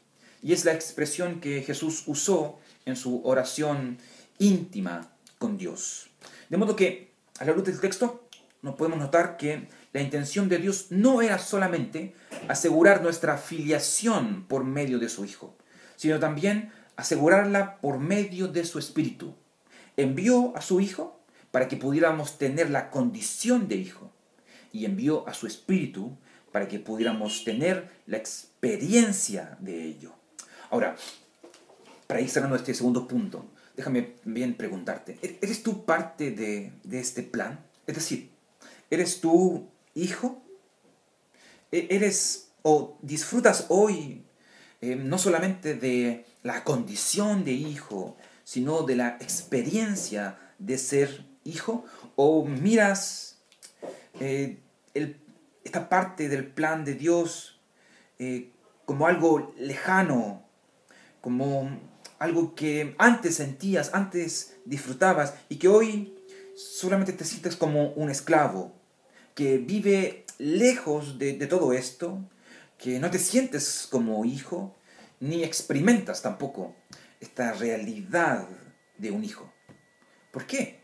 y 0.42 0.52
es 0.52 0.64
la 0.64 0.72
expresión 0.72 1.40
que 1.40 1.62
Jesús 1.62 2.04
usó 2.06 2.58
en 2.84 2.96
su 2.96 3.22
oración 3.24 3.98
íntima 4.38 5.10
con 5.38 5.56
Dios. 5.56 6.10
De 6.48 6.56
modo 6.56 6.76
que, 6.76 7.11
a 7.42 7.44
la 7.44 7.54
luz 7.54 7.64
del 7.64 7.80
texto, 7.80 8.28
nos 8.62 8.76
podemos 8.76 9.00
notar 9.00 9.36
que 9.36 9.66
la 9.92 10.00
intención 10.00 10.48
de 10.48 10.58
Dios 10.58 10.86
no 10.90 11.22
era 11.22 11.40
solamente 11.40 12.14
asegurar 12.46 13.02
nuestra 13.02 13.36
filiación 13.36 14.44
por 14.46 14.62
medio 14.62 15.00
de 15.00 15.08
su 15.08 15.24
Hijo, 15.24 15.56
sino 15.96 16.20
también 16.20 16.70
asegurarla 16.94 17.80
por 17.80 17.98
medio 17.98 18.46
de 18.46 18.64
su 18.64 18.78
Espíritu. 18.78 19.34
envió 19.96 20.56
a 20.56 20.62
su 20.62 20.80
Hijo 20.80 21.20
para 21.50 21.66
que 21.66 21.76
pudiéramos 21.76 22.38
tener 22.38 22.70
la 22.70 22.90
condición 22.90 23.66
de 23.66 23.74
hijo 23.74 24.10
y 24.72 24.84
envió 24.84 25.28
a 25.28 25.34
su 25.34 25.48
Espíritu 25.48 26.16
para 26.52 26.68
que 26.68 26.78
pudiéramos 26.78 27.42
tener 27.42 27.90
la 28.06 28.18
experiencia 28.18 29.58
de 29.58 29.84
ello. 29.84 30.12
Ahora, 30.70 30.94
para 32.06 32.20
ir 32.20 32.30
cerrando 32.30 32.54
este 32.54 32.72
segundo 32.72 33.08
punto, 33.08 33.46
déjame 33.76 34.14
bien 34.24 34.54
preguntarte, 34.54 35.18
¿eres 35.40 35.62
tú 35.62 35.84
parte 35.84 36.30
de, 36.30 36.72
de 36.84 37.00
este 37.00 37.22
plan? 37.22 37.64
Es 37.86 37.94
decir, 37.94 38.30
¿eres 38.90 39.20
tú 39.20 39.68
hijo? 39.94 40.42
¿E-, 41.70 41.88
¿Eres 41.90 42.50
o 42.62 42.98
disfrutas 43.02 43.66
hoy 43.68 44.24
eh, 44.80 44.96
no 44.96 45.18
solamente 45.18 45.74
de 45.74 46.26
la 46.42 46.64
condición 46.64 47.44
de 47.44 47.52
hijo, 47.52 48.16
sino 48.44 48.82
de 48.82 48.96
la 48.96 49.16
experiencia 49.20 50.38
de 50.58 50.78
ser 50.78 51.26
hijo? 51.44 51.84
¿O 52.16 52.44
miras 52.44 53.38
eh, 54.20 54.58
esta 55.64 55.88
parte 55.88 56.28
del 56.28 56.46
plan 56.46 56.84
de 56.84 56.94
Dios 56.94 57.60
eh, 58.18 58.50
como 58.84 59.06
algo 59.06 59.54
lejano, 59.56 60.42
como 61.20 61.70
algo 62.22 62.54
que 62.54 62.94
antes 62.98 63.34
sentías, 63.34 63.90
antes 63.94 64.56
disfrutabas 64.64 65.34
y 65.48 65.56
que 65.56 65.66
hoy 65.66 66.14
solamente 66.54 67.12
te 67.12 67.24
sientes 67.24 67.56
como 67.56 67.88
un 67.94 68.10
esclavo, 68.10 68.72
que 69.34 69.58
vive 69.58 70.24
lejos 70.38 71.18
de, 71.18 71.34
todo 71.48 71.72
esto, 71.72 72.20
que 72.78 73.00
no 73.00 73.10
te 73.10 73.18
sientes 73.18 73.88
como 73.90 74.24
hijo, 74.24 74.76
ni 75.18 75.42
experimentas 75.42 76.22
tampoco 76.22 76.76
esta 77.18 77.54
realidad 77.54 78.46
de 78.98 79.10
un 79.10 79.24
hijo. 79.24 79.52
¿Por 80.30 80.46
qué? 80.46 80.80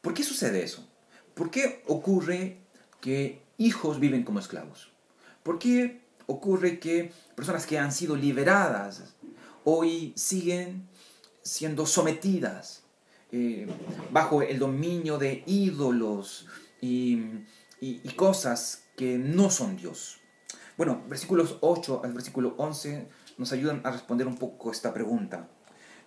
¿Por 0.00 0.14
qué 0.14 0.22
sucede 0.22 0.62
eso? 0.62 0.88
¿Por 1.34 1.50
qué 1.50 1.82
ocurre 1.88 2.60
que 3.00 3.42
hijos 3.58 3.98
viven 3.98 4.22
como 4.22 4.38
esclavos? 4.38 4.92
¿Por 5.42 5.58
qué 5.58 6.06
ocurre 6.26 6.78
que 6.78 7.10
personas 7.34 7.66
que 7.66 7.76
han 7.76 7.90
sido 7.90 8.14
liberadas 8.14 9.15
hoy 9.68 10.12
siguen 10.16 10.88
siendo 11.42 11.86
sometidas 11.86 12.84
eh, 13.32 13.66
bajo 14.12 14.40
el 14.42 14.60
dominio 14.60 15.18
de 15.18 15.42
ídolos 15.44 16.46
y, 16.80 17.20
y, 17.80 18.08
cosas 18.10 18.84
que 18.96 19.18
no 19.18 19.50
son 19.50 19.76
Dios? 19.76 20.18
Bueno, 20.76 21.02
versículos 21.08 21.58
8 21.60 22.02
al 22.04 22.12
versículo 22.12 22.54
11 22.58 23.08
nos 23.38 23.52
ayudan 23.52 23.80
a 23.84 23.90
responder 23.90 24.28
un 24.28 24.36
poco 24.36 24.70
esta 24.70 24.94
pregunta, 24.94 25.48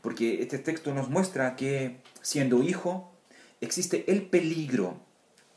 porque 0.02 0.42
este 0.42 0.58
texto 0.60 0.94
nos 0.94 1.10
muestra 1.10 1.58
que 1.58 2.02
siendo 2.22 2.64
hijo 2.64 3.12
existe 3.60 4.10
el 4.10 4.30
peligro 4.30 5.02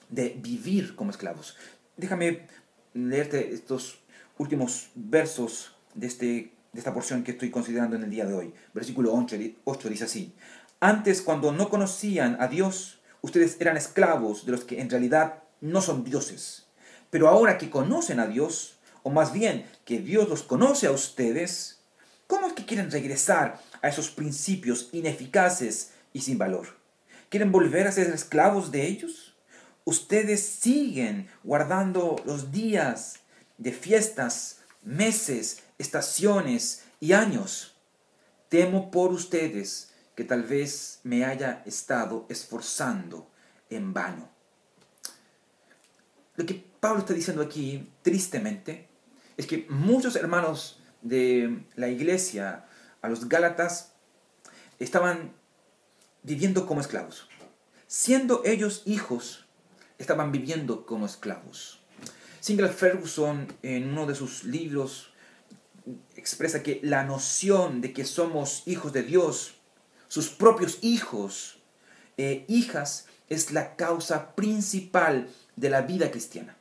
de 0.08 0.36
vivir 0.42 0.96
como 0.96 1.12
esclavos. 1.12 1.56
Déjame 1.96 2.48
leerte 2.94 3.54
estos 3.54 4.00
últimos 4.38 4.90
versos 4.96 5.76
de, 5.94 6.06
este, 6.08 6.51
de 6.72 6.78
esta 6.78 6.94
porción 6.94 7.22
que 7.22 7.32
estoy 7.32 7.50
considerando 7.50 7.96
en 7.96 8.04
el 8.04 8.10
día 8.10 8.24
de 8.24 8.34
hoy. 8.34 8.54
Versículo 8.72 9.12
8, 9.14 9.36
8 9.64 9.88
dice 9.88 10.04
así, 10.04 10.34
antes 10.80 11.22
cuando 11.22 11.52
no 11.52 11.68
conocían 11.68 12.36
a 12.40 12.48
Dios, 12.48 13.00
ustedes 13.20 13.56
eran 13.60 13.76
esclavos 13.76 14.46
de 14.46 14.52
los 14.52 14.64
que 14.64 14.80
en 14.80 14.90
realidad 14.90 15.42
no 15.60 15.80
son 15.80 16.02
dioses. 16.02 16.66
Pero 17.10 17.28
ahora 17.28 17.58
que 17.58 17.70
conocen 17.70 18.20
a 18.20 18.26
Dios, 18.26 18.78
o 19.02 19.10
más 19.10 19.32
bien 19.32 19.66
que 19.84 19.98
Dios 19.98 20.28
los 20.28 20.42
conoce 20.42 20.86
a 20.86 20.92
ustedes, 20.92 21.80
¿cómo 22.26 22.46
es 22.46 22.54
que 22.54 22.64
quieren 22.64 22.90
regresar 22.90 23.60
a 23.82 23.88
esos 23.88 24.10
principios 24.10 24.88
ineficaces 24.92 25.92
y 26.12 26.22
sin 26.22 26.38
valor? 26.38 26.68
¿Quieren 27.28 27.52
volver 27.52 27.86
a 27.86 27.92
ser 27.92 28.08
esclavos 28.08 28.70
de 28.72 28.86
ellos? 28.86 29.34
Ustedes 29.84 30.44
siguen 30.44 31.28
guardando 31.44 32.16
los 32.24 32.50
días 32.50 33.20
de 33.58 33.72
fiestas, 33.72 34.58
meses, 34.82 35.62
estaciones 35.82 36.84
y 37.00 37.12
años. 37.12 37.74
Temo 38.48 38.90
por 38.90 39.12
ustedes 39.12 39.92
que 40.14 40.24
tal 40.24 40.44
vez 40.44 41.00
me 41.02 41.24
haya 41.24 41.62
estado 41.66 42.26
esforzando 42.28 43.30
en 43.68 43.92
vano. 43.92 44.30
Lo 46.36 46.46
que 46.46 46.64
Pablo 46.80 47.00
está 47.00 47.14
diciendo 47.14 47.42
aquí, 47.42 47.90
tristemente, 48.02 48.88
es 49.36 49.46
que 49.46 49.66
muchos 49.68 50.16
hermanos 50.16 50.80
de 51.02 51.64
la 51.74 51.88
iglesia, 51.88 52.66
a 53.00 53.08
los 53.08 53.28
Gálatas, 53.28 53.92
estaban 54.78 55.32
viviendo 56.22 56.66
como 56.66 56.80
esclavos. 56.80 57.28
Siendo 57.86 58.42
ellos 58.44 58.82
hijos, 58.86 59.46
estaban 59.98 60.32
viviendo 60.32 60.86
como 60.86 61.06
esclavos. 61.06 61.80
Singer 62.40 62.68
Ferguson, 62.70 63.52
en 63.62 63.90
uno 63.90 64.06
de 64.06 64.14
sus 64.14 64.44
libros, 64.44 65.11
expresa 66.16 66.62
que 66.62 66.80
la 66.82 67.04
noción 67.04 67.80
de 67.80 67.92
que 67.92 68.04
somos 68.04 68.62
hijos 68.66 68.92
de 68.92 69.02
Dios, 69.02 69.54
sus 70.08 70.28
propios 70.28 70.78
hijos, 70.82 71.58
e 72.16 72.44
hijas, 72.48 73.06
es 73.28 73.52
la 73.52 73.76
causa 73.76 74.34
principal 74.34 75.28
de 75.56 75.70
la 75.70 75.82
vida 75.82 76.10
cristiana. 76.10 76.56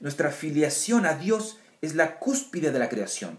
Nuestra 0.00 0.30
filiación 0.30 1.06
a 1.06 1.14
Dios 1.14 1.58
es 1.80 1.94
la 1.94 2.18
cúspide 2.18 2.72
de 2.72 2.78
la 2.78 2.88
creación 2.88 3.38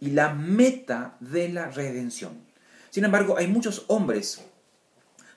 y 0.00 0.10
la 0.10 0.34
meta 0.34 1.16
de 1.20 1.48
la 1.48 1.70
redención. 1.70 2.44
Sin 2.90 3.04
embargo, 3.04 3.38
hay 3.38 3.46
muchos 3.46 3.84
hombres 3.88 4.42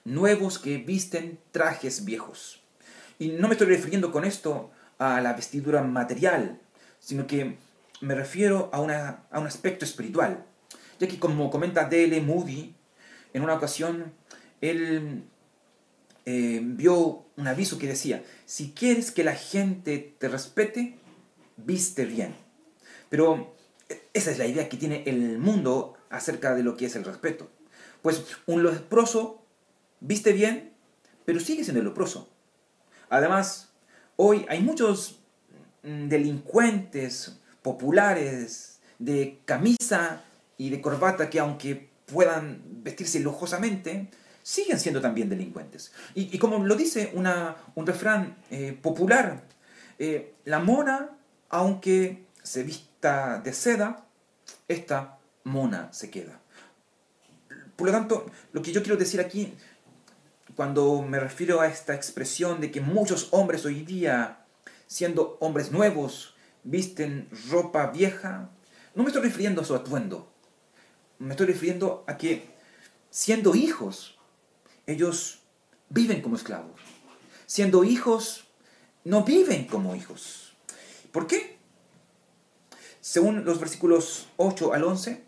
nuevos 0.03 0.59
que 0.59 0.77
visten 0.77 1.39
trajes 1.51 2.03
viejos. 2.05 2.61
Y 3.19 3.29
no 3.29 3.47
me 3.47 3.53
estoy 3.53 3.67
refiriendo 3.67 4.11
con 4.11 4.25
esto 4.25 4.71
a 4.97 5.21
la 5.21 5.33
vestidura 5.33 5.81
material, 5.83 6.59
sino 6.99 7.27
que 7.27 7.57
me 8.01 8.15
refiero 8.15 8.69
a, 8.73 8.81
una, 8.81 9.25
a 9.31 9.39
un 9.39 9.47
aspecto 9.47 9.85
espiritual. 9.85 10.45
Ya 10.99 11.07
que 11.07 11.19
como 11.19 11.49
comenta 11.49 11.85
D.L. 11.85 12.21
Moody, 12.21 12.75
en 13.33 13.43
una 13.43 13.53
ocasión, 13.53 14.13
él 14.61 15.23
eh, 16.25 16.61
vio 16.63 17.25
un 17.35 17.47
aviso 17.47 17.77
que 17.77 17.87
decía, 17.87 18.23
si 18.45 18.71
quieres 18.71 19.11
que 19.11 19.23
la 19.23 19.35
gente 19.35 20.15
te 20.17 20.27
respete, 20.27 20.97
viste 21.57 22.05
bien. 22.05 22.35
Pero 23.09 23.55
esa 24.13 24.31
es 24.31 24.37
la 24.37 24.47
idea 24.47 24.69
que 24.69 24.77
tiene 24.77 25.03
el 25.05 25.37
mundo 25.37 25.95
acerca 26.09 26.55
de 26.55 26.63
lo 26.63 26.77
que 26.77 26.85
es 26.85 26.95
el 26.95 27.03
respeto. 27.03 27.49
Pues 28.01 28.23
un 28.45 28.63
leproso 28.63 29.43
viste 29.99 30.33
bien, 30.33 30.73
pero 31.25 31.39
sigue 31.39 31.63
siendo 31.63 31.83
leproso. 31.83 32.29
Además, 33.09 33.73
hoy 34.15 34.45
hay 34.49 34.61
muchos 34.61 35.19
mm, 35.83 36.07
delincuentes 36.07 37.39
populares 37.65 38.79
de 38.99 39.41
camisa 39.43 40.21
y 40.55 40.69
de 40.69 40.79
corbata 40.81 41.31
que 41.31 41.39
aunque 41.39 41.89
puedan 42.05 42.61
vestirse 42.83 43.19
lujosamente, 43.21 44.11
siguen 44.43 44.79
siendo 44.79 45.01
también 45.01 45.29
delincuentes. 45.29 45.91
Y, 46.13 46.37
como 46.37 46.63
lo 46.63 46.75
dice 46.75 47.09
una, 47.15 47.55
un 47.73 47.87
refrán 47.87 48.37
eh, 48.51 48.77
popular, 48.79 49.41
eh, 49.97 50.35
la 50.45 50.59
mona, 50.59 51.17
aunque 51.49 52.27
se 52.43 52.61
vista 52.61 53.41
de 53.43 53.51
seda, 53.51 54.05
esta 54.67 55.17
mona 55.43 55.91
se 55.91 56.11
queda. 56.11 56.39
Por 57.75 57.87
lo 57.87 57.93
tanto, 57.93 58.27
lo 58.53 58.61
que 58.61 58.73
yo 58.73 58.83
quiero 58.83 58.97
decir 58.97 59.19
aquí, 59.19 59.55
cuando 60.55 61.01
me 61.01 61.19
refiero 61.19 61.61
a 61.61 61.67
esta 61.67 61.95
expresión 61.95 62.61
de 62.61 62.69
que 62.69 62.79
muchos 62.79 63.29
hombres 63.31 63.65
hoy 63.65 63.81
día, 63.81 64.45
siendo 64.85 65.37
hombres 65.39 65.71
nuevos, 65.71 66.34
visten 66.65 67.29
ropa 67.49 67.87
vieja, 67.91 68.49
no 68.93 69.03
me 69.03 69.09
estoy 69.09 69.23
refiriendo 69.23 69.61
a 69.61 69.65
su 69.65 69.75
atuendo. 69.75 70.29
Me 71.19 71.31
estoy 71.31 71.47
refiriendo 71.47 72.03
a 72.07 72.17
que, 72.17 72.49
siendo 73.09 73.55
hijos, 73.55 74.17
ellos 74.85 75.43
viven 75.89 76.21
como 76.21 76.35
esclavos. 76.35 76.81
Siendo 77.45 77.85
hijos, 77.85 78.45
no 79.05 79.23
viven 79.23 79.67
como 79.67 79.95
hijos. 79.95 80.53
¿Por 81.13 81.27
qué? 81.27 81.57
Según 82.99 83.45
los 83.45 83.59
versículos 83.59 84.27
8 84.37 84.73
al 84.73 84.83
11, 84.83 85.23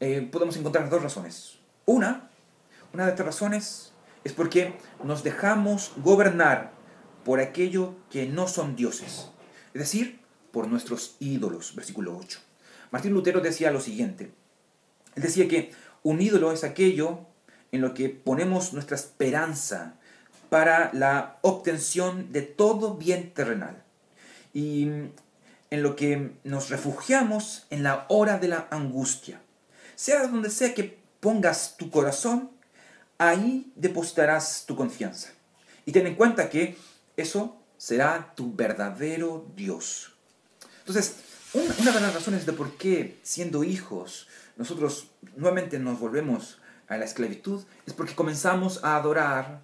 eh, 0.00 0.28
podemos 0.30 0.56
encontrar 0.56 0.90
dos 0.90 1.02
razones. 1.02 1.58
Una, 1.86 2.28
una 2.92 3.04
de 3.04 3.10
estas 3.12 3.26
razones 3.26 3.92
es 4.24 4.32
porque 4.32 4.76
nos 5.04 5.22
dejamos 5.22 5.92
gobernar 5.98 6.72
por 7.24 7.40
aquello 7.40 7.94
que 8.10 8.26
no 8.26 8.48
son 8.48 8.74
dioses, 8.76 9.30
es 9.74 9.80
decir, 9.80 10.20
por 10.58 10.66
nuestros 10.66 11.14
ídolos, 11.20 11.76
versículo 11.76 12.18
8. 12.18 12.40
Martín 12.90 13.12
Lutero 13.12 13.40
decía 13.40 13.70
lo 13.70 13.80
siguiente, 13.80 14.32
él 15.14 15.22
decía 15.22 15.46
que 15.46 15.70
un 16.02 16.20
ídolo 16.20 16.50
es 16.50 16.64
aquello 16.64 17.20
en 17.70 17.80
lo 17.80 17.94
que 17.94 18.08
ponemos 18.08 18.72
nuestra 18.72 18.96
esperanza 18.96 19.94
para 20.50 20.90
la 20.92 21.38
obtención 21.42 22.32
de 22.32 22.42
todo 22.42 22.96
bien 22.96 23.32
terrenal. 23.34 23.84
Y 24.52 24.82
en 25.70 25.82
lo 25.84 25.94
que 25.94 26.32
nos 26.42 26.70
refugiamos 26.70 27.68
en 27.70 27.84
la 27.84 28.06
hora 28.08 28.38
de 28.38 28.48
la 28.48 28.66
angustia. 28.72 29.40
Sea 29.94 30.26
donde 30.26 30.50
sea 30.50 30.74
que 30.74 30.98
pongas 31.20 31.76
tu 31.76 31.88
corazón, 31.88 32.50
ahí 33.18 33.72
depositarás 33.76 34.64
tu 34.66 34.74
confianza. 34.74 35.28
Y 35.86 35.92
ten 35.92 36.08
en 36.08 36.16
cuenta 36.16 36.50
que 36.50 36.76
eso 37.16 37.62
será 37.76 38.32
tu 38.34 38.56
verdadero 38.56 39.46
Dios. 39.54 40.17
Entonces, 40.88 41.16
una, 41.52 41.74
una 41.80 41.92
de 41.92 42.00
las 42.00 42.14
razones 42.14 42.46
de 42.46 42.54
por 42.54 42.72
qué, 42.78 43.18
siendo 43.22 43.62
hijos, 43.62 44.26
nosotros 44.56 45.10
nuevamente 45.36 45.78
nos 45.78 46.00
volvemos 46.00 46.60
a 46.88 46.96
la 46.96 47.04
esclavitud 47.04 47.62
es 47.86 47.92
porque 47.92 48.14
comenzamos 48.14 48.82
a 48.82 48.96
adorar 48.96 49.60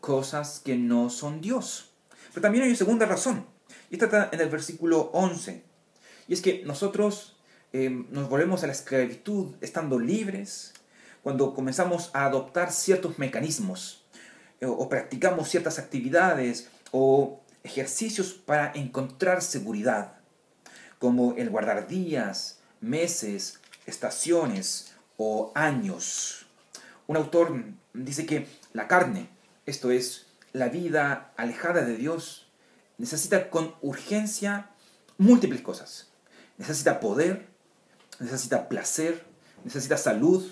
cosas 0.00 0.60
que 0.64 0.76
no 0.76 1.10
son 1.10 1.40
Dios. 1.40 1.90
Pero 2.28 2.42
también 2.42 2.62
hay 2.62 2.70
una 2.70 2.78
segunda 2.78 3.06
razón, 3.06 3.46
y 3.90 3.94
está 3.94 4.28
en 4.32 4.40
el 4.40 4.48
versículo 4.48 5.10
11, 5.12 5.64
y 6.28 6.32
es 6.32 6.40
que 6.40 6.62
nosotros 6.64 7.36
eh, 7.72 7.90
nos 7.90 8.28
volvemos 8.28 8.62
a 8.62 8.66
la 8.66 8.72
esclavitud 8.72 9.56
estando 9.60 9.98
libres 9.98 10.72
cuando 11.22 11.54
comenzamos 11.54 12.10
a 12.14 12.24
adoptar 12.24 12.72
ciertos 12.72 13.18
mecanismos 13.18 14.04
eh, 14.60 14.66
o 14.66 14.88
practicamos 14.88 15.48
ciertas 15.48 15.78
actividades 15.80 16.70
o 16.92 17.40
ejercicios 17.64 18.32
para 18.32 18.72
encontrar 18.74 19.42
seguridad, 19.42 20.19
como 21.00 21.34
el 21.36 21.50
guardar 21.50 21.88
días, 21.88 22.60
meses, 22.80 23.58
estaciones 23.86 24.94
o 25.16 25.50
años. 25.56 26.46
Un 27.08 27.16
autor 27.16 27.64
dice 27.94 28.26
que 28.26 28.46
la 28.72 28.86
carne, 28.86 29.28
esto 29.66 29.90
es, 29.90 30.26
la 30.52 30.68
vida 30.68 31.32
alejada 31.36 31.82
de 31.82 31.96
Dios, 31.96 32.46
necesita 32.98 33.50
con 33.50 33.74
urgencia 33.80 34.70
múltiples 35.18 35.62
cosas. 35.62 36.12
Necesita 36.58 37.00
poder, 37.00 37.48
necesita 38.18 38.68
placer, 38.68 39.24
necesita 39.64 39.96
salud, 39.96 40.46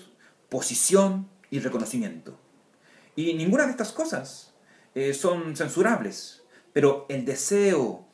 posición 0.49 1.29
y 1.51 1.59
reconocimiento. 1.59 2.37
Y 3.15 3.35
ninguna 3.35 3.65
de 3.65 3.71
estas 3.71 3.91
cosas 3.91 4.53
eh, 4.95 5.13
son 5.13 5.55
censurables, 5.55 6.41
pero 6.73 7.05
el 7.09 7.23
deseo 7.23 8.07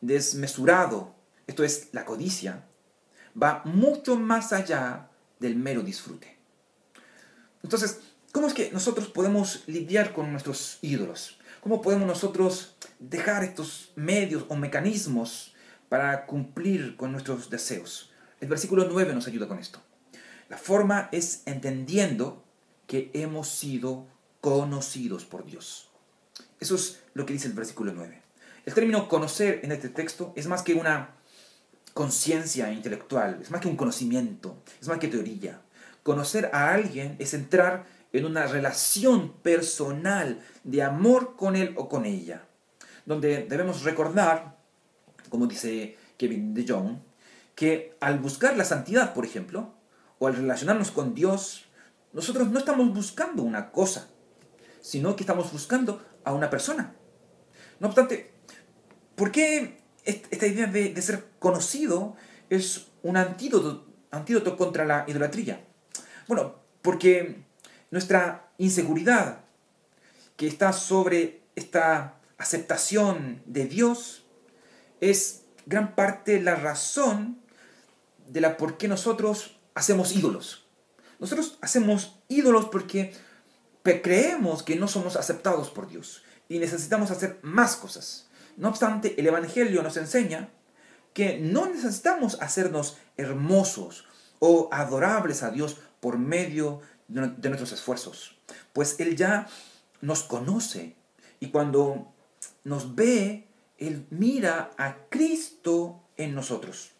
desmesurado, 0.00 1.19
esto 1.50 1.64
es 1.64 1.88
la 1.90 2.04
codicia, 2.04 2.64
va 3.40 3.62
mucho 3.64 4.16
más 4.16 4.52
allá 4.52 5.10
del 5.40 5.56
mero 5.56 5.82
disfrute. 5.82 6.38
Entonces, 7.64 7.98
¿cómo 8.30 8.46
es 8.46 8.54
que 8.54 8.70
nosotros 8.70 9.08
podemos 9.08 9.64
lidiar 9.66 10.12
con 10.12 10.30
nuestros 10.30 10.78
ídolos? 10.80 11.40
¿Cómo 11.60 11.82
podemos 11.82 12.06
nosotros 12.06 12.76
dejar 13.00 13.42
estos 13.42 13.90
medios 13.96 14.44
o 14.48 14.54
mecanismos 14.54 15.56
para 15.88 16.24
cumplir 16.24 16.96
con 16.96 17.10
nuestros 17.10 17.50
deseos? 17.50 18.12
El 18.40 18.48
versículo 18.48 18.86
9 18.88 19.12
nos 19.12 19.26
ayuda 19.26 19.48
con 19.48 19.58
esto. 19.58 19.80
La 20.48 20.56
forma 20.56 21.08
es 21.10 21.42
entendiendo 21.46 22.44
que 22.86 23.10
hemos 23.12 23.48
sido 23.48 24.06
conocidos 24.40 25.24
por 25.24 25.44
Dios. 25.44 25.90
Eso 26.60 26.76
es 26.76 27.02
lo 27.12 27.26
que 27.26 27.32
dice 27.32 27.48
el 27.48 27.54
versículo 27.54 27.92
9. 27.92 28.22
El 28.66 28.74
término 28.74 29.08
conocer 29.08 29.60
en 29.64 29.72
este 29.72 29.88
texto 29.88 30.32
es 30.36 30.46
más 30.46 30.62
que 30.62 30.74
una 30.74 31.16
conciencia 31.94 32.72
intelectual, 32.72 33.38
es 33.42 33.50
más 33.50 33.60
que 33.60 33.68
un 33.68 33.76
conocimiento, 33.76 34.62
es 34.80 34.88
más 34.88 34.98
que 34.98 35.08
teoría. 35.08 35.60
Conocer 36.02 36.50
a 36.52 36.72
alguien 36.72 37.16
es 37.18 37.34
entrar 37.34 37.84
en 38.12 38.24
una 38.24 38.46
relación 38.46 39.32
personal 39.42 40.40
de 40.64 40.82
amor 40.82 41.36
con 41.36 41.56
él 41.56 41.74
o 41.76 41.88
con 41.88 42.06
ella, 42.06 42.44
donde 43.06 43.44
debemos 43.44 43.82
recordar, 43.82 44.56
como 45.28 45.46
dice 45.46 45.96
Kevin 46.16 46.54
de 46.54 46.66
Jong, 46.66 46.98
que 47.54 47.96
al 48.00 48.18
buscar 48.18 48.56
la 48.56 48.64
santidad, 48.64 49.14
por 49.14 49.24
ejemplo, 49.24 49.74
o 50.18 50.26
al 50.26 50.36
relacionarnos 50.36 50.90
con 50.90 51.14
Dios, 51.14 51.66
nosotros 52.12 52.48
no 52.50 52.58
estamos 52.58 52.92
buscando 52.92 53.42
una 53.42 53.70
cosa, 53.70 54.08
sino 54.80 55.14
que 55.14 55.22
estamos 55.22 55.52
buscando 55.52 56.02
a 56.24 56.32
una 56.32 56.50
persona. 56.50 56.94
No 57.78 57.88
obstante, 57.88 58.32
¿por 59.14 59.30
qué 59.30 59.79
esta 60.10 60.46
idea 60.46 60.66
de, 60.66 61.00
ser 61.02 61.24
conocido 61.38 62.16
es 62.48 62.86
un 63.02 63.16
antídoto, 63.16 63.86
antídoto 64.10 64.56
contra 64.56 64.84
la 64.84 65.04
idolatría? 65.06 65.64
Bueno, 66.26 66.56
porque 66.82 67.44
nuestra 67.90 68.50
inseguridad 68.58 69.40
que 70.36 70.46
está 70.46 70.72
sobre 70.72 71.42
esta 71.54 72.20
aceptación 72.38 73.42
de 73.46 73.66
Dios 73.66 74.24
es 75.00 75.42
gran 75.66 75.94
parte 75.94 76.40
la 76.40 76.54
razón 76.56 77.40
de 78.26 78.40
la 78.40 78.56
por 78.56 78.78
qué 78.78 78.88
nosotros 78.88 79.58
hacemos 79.74 80.14
ídolos. 80.14 80.66
Nosotros 81.18 81.58
hacemos 81.60 82.18
ídolos 82.28 82.66
porque 82.66 83.12
creemos 83.82 84.62
que 84.62 84.76
no 84.76 84.88
somos 84.88 85.16
aceptados 85.16 85.70
por 85.70 85.88
Dios 85.88 86.22
y 86.48 86.58
necesitamos 86.58 87.10
hacer 87.10 87.38
más 87.42 87.76
cosas. 87.76 88.29
No 88.60 88.68
obstante, 88.68 89.18
el 89.18 89.26
Evangelio 89.26 89.82
nos 89.82 89.96
enseña 89.96 90.50
que 91.14 91.38
no 91.38 91.64
necesitamos 91.64 92.36
hacernos 92.42 92.98
hermosos 93.16 94.04
o 94.38 94.68
adorables 94.70 95.42
a 95.42 95.50
Dios 95.50 95.78
por 96.00 96.18
medio 96.18 96.82
de 97.08 97.48
nuestros 97.48 97.72
esfuerzos, 97.72 98.36
pues 98.74 99.00
Él 99.00 99.16
ya 99.16 99.48
nos 100.02 100.24
conoce 100.24 100.94
y 101.40 101.48
cuando 101.48 102.12
nos 102.62 102.94
ve, 102.94 103.48
Él 103.78 104.06
mira 104.10 104.72
a 104.76 105.08
Cristo 105.08 106.02
en 106.18 106.34
nosotros. 106.34 106.90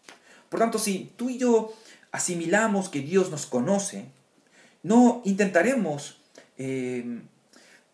Por 0.48 0.60
tanto, 0.60 0.78
si 0.78 1.12
tú 1.14 1.28
y 1.28 1.36
yo 1.36 1.74
asimilamos 2.10 2.88
que 2.88 3.00
Dios 3.00 3.30
nos 3.30 3.44
conoce, 3.44 4.06
no 4.82 5.20
intentaremos 5.26 6.22
eh, 6.56 7.20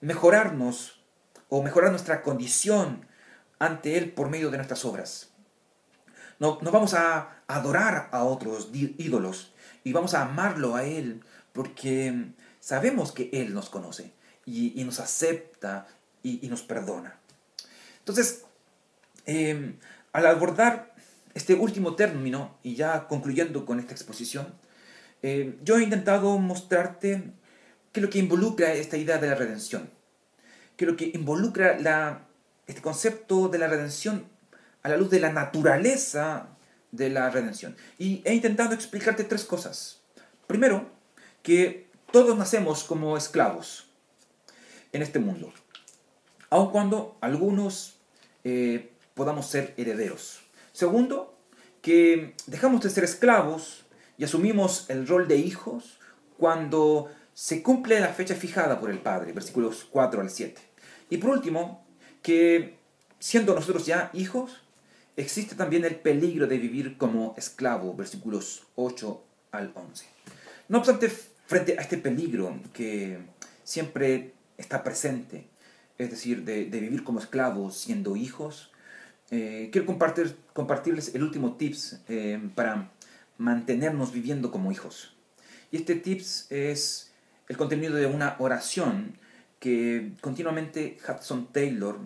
mejorarnos 0.00 1.00
o 1.48 1.64
mejorar 1.64 1.90
nuestra 1.90 2.22
condición 2.22 3.04
ante 3.58 3.96
Él 3.96 4.12
por 4.12 4.28
medio 4.28 4.50
de 4.50 4.58
nuestras 4.58 4.84
obras. 4.84 5.30
No, 6.38 6.58
no 6.60 6.70
vamos 6.70 6.94
a 6.94 7.42
adorar 7.46 8.08
a 8.12 8.24
otros 8.24 8.70
ídolos 8.72 9.52
y 9.84 9.92
vamos 9.92 10.14
a 10.14 10.22
amarlo 10.22 10.74
a 10.74 10.84
Él 10.84 11.22
porque 11.52 12.32
sabemos 12.60 13.12
que 13.12 13.30
Él 13.32 13.54
nos 13.54 13.70
conoce 13.70 14.12
y, 14.44 14.82
nos 14.84 15.00
acepta 15.00 15.86
y, 16.22 16.46
nos 16.48 16.62
perdona. 16.62 17.18
Entonces, 17.98 18.44
em, 19.24 19.78
al 20.12 20.26
abordar 20.26 20.94
este 21.34 21.54
último 21.54 21.96
término 21.96 22.58
y 22.62 22.74
ya 22.76 23.08
concluyendo 23.08 23.64
con 23.64 23.80
esta 23.80 23.92
exposición, 23.92 24.54
em, 25.22 25.56
yo 25.62 25.78
he 25.78 25.82
intentado 25.82 26.38
mostrarte 26.38 27.32
qué 27.92 28.00
es 28.00 28.04
lo 28.04 28.10
que 28.10 28.18
involucra 28.18 28.72
esta 28.74 28.96
idea 28.96 29.18
de 29.18 29.28
la 29.28 29.34
redención, 29.34 29.90
qué 30.76 30.84
es 30.84 30.90
lo 30.90 30.96
que 30.96 31.10
involucra 31.14 31.78
la, 31.78 32.25
este 32.66 32.82
concepto 32.82 33.48
de 33.48 33.58
la 33.58 33.68
redención 33.68 34.26
a 34.82 34.88
la 34.88 34.96
luz 34.96 35.10
de 35.10 35.20
la 35.20 35.32
naturaleza 35.32 36.48
de 36.92 37.10
la 37.10 37.30
redención. 37.30 37.76
Y 37.98 38.22
he 38.24 38.34
intentado 38.34 38.74
explicarte 38.74 39.24
tres 39.24 39.44
cosas. 39.44 40.00
Primero, 40.46 40.88
que 41.42 41.88
todos 42.12 42.36
nacemos 42.36 42.84
como 42.84 43.16
esclavos 43.16 43.88
en 44.92 45.02
este 45.02 45.18
mundo, 45.18 45.52
aun 46.50 46.70
cuando 46.70 47.18
algunos 47.20 47.98
eh, 48.44 48.92
podamos 49.14 49.46
ser 49.46 49.74
herederos. 49.76 50.40
Segundo, 50.72 51.38
que 51.82 52.34
dejamos 52.46 52.82
de 52.82 52.90
ser 52.90 53.04
esclavos 53.04 53.86
y 54.18 54.24
asumimos 54.24 54.88
el 54.88 55.06
rol 55.06 55.28
de 55.28 55.36
hijos 55.36 55.98
cuando 56.38 57.10
se 57.34 57.62
cumple 57.62 58.00
la 58.00 58.08
fecha 58.08 58.34
fijada 58.34 58.80
por 58.80 58.90
el 58.90 58.98
Padre, 58.98 59.32
versículos 59.32 59.86
4 59.90 60.20
al 60.20 60.30
7. 60.30 60.60
Y 61.10 61.18
por 61.18 61.30
último, 61.30 61.85
que 62.26 62.74
siendo 63.20 63.54
nosotros 63.54 63.86
ya 63.86 64.10
hijos, 64.12 64.60
existe 65.16 65.54
también 65.54 65.84
el 65.84 65.94
peligro 65.94 66.48
de 66.48 66.58
vivir 66.58 66.98
como 66.98 67.36
esclavo, 67.38 67.94
versículos 67.94 68.66
8 68.74 69.22
al 69.52 69.70
11. 69.72 70.06
No 70.68 70.78
obstante, 70.78 71.08
frente 71.08 71.78
a 71.78 71.82
este 71.82 71.98
peligro 71.98 72.58
que 72.72 73.20
siempre 73.62 74.34
está 74.58 74.82
presente, 74.82 75.46
es 75.98 76.10
decir, 76.10 76.42
de, 76.44 76.64
vivir 76.64 77.04
como 77.04 77.20
esclavos 77.20 77.76
siendo 77.76 78.16
hijos, 78.16 78.72
eh, 79.30 79.68
quiero 79.70 79.86
compartir, 79.86 80.36
compartirles 80.52 81.14
el 81.14 81.22
último 81.22 81.54
tips 81.54 82.00
eh, 82.08 82.40
para 82.56 82.90
mantenernos 83.38 84.10
viviendo 84.10 84.50
como 84.50 84.72
hijos. 84.72 85.14
Y 85.70 85.76
este 85.76 85.94
tips 85.94 86.50
es 86.50 87.12
el 87.48 87.56
contenido 87.56 87.94
de 87.94 88.06
una 88.06 88.34
oración 88.40 89.16
que 89.58 90.12
continuamente 90.20 90.98
Hudson 91.06 91.52
Taylor 91.52 91.98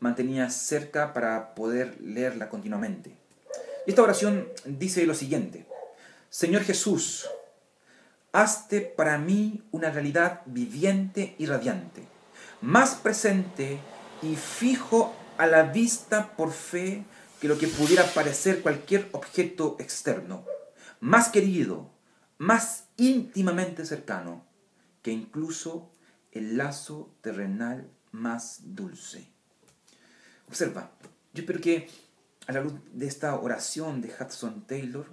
mantenía 0.00 0.50
cerca 0.50 1.12
para 1.12 1.54
poder 1.54 2.00
leerla 2.00 2.48
continuamente. 2.48 3.14
Esta 3.86 4.02
oración 4.02 4.48
dice 4.64 5.06
lo 5.06 5.14
siguiente, 5.14 5.66
Señor 6.30 6.62
Jesús, 6.62 7.28
hazte 8.32 8.80
para 8.80 9.18
mí 9.18 9.62
una 9.70 9.90
realidad 9.90 10.42
viviente 10.46 11.34
y 11.38 11.46
radiante, 11.46 12.02
más 12.60 12.94
presente 12.94 13.78
y 14.22 14.36
fijo 14.36 15.14
a 15.36 15.46
la 15.46 15.64
vista 15.64 16.36
por 16.36 16.52
fe 16.52 17.04
que 17.40 17.48
lo 17.48 17.58
que 17.58 17.66
pudiera 17.66 18.04
parecer 18.04 18.62
cualquier 18.62 19.08
objeto 19.12 19.76
externo, 19.80 20.44
más 21.00 21.28
querido, 21.28 21.90
más 22.38 22.84
íntimamente 22.96 23.84
cercano 23.84 24.44
que 25.02 25.10
incluso 25.10 25.90
el 26.32 26.56
lazo 26.56 27.14
terrenal 27.20 27.90
más 28.10 28.74
dulce. 28.74 29.28
Observa, 30.48 30.90
yo 31.32 31.42
espero 31.42 31.60
que 31.60 31.88
a 32.46 32.52
la 32.52 32.60
luz 32.60 32.74
de 32.92 33.06
esta 33.06 33.38
oración 33.38 34.00
de 34.00 34.12
Hudson 34.12 34.66
Taylor, 34.66 35.06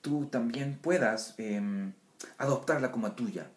tú 0.00 0.26
también 0.26 0.78
puedas 0.78 1.34
em, 1.38 1.92
adoptarla 2.38 2.90
como 2.90 3.12
tuya. 3.12 3.50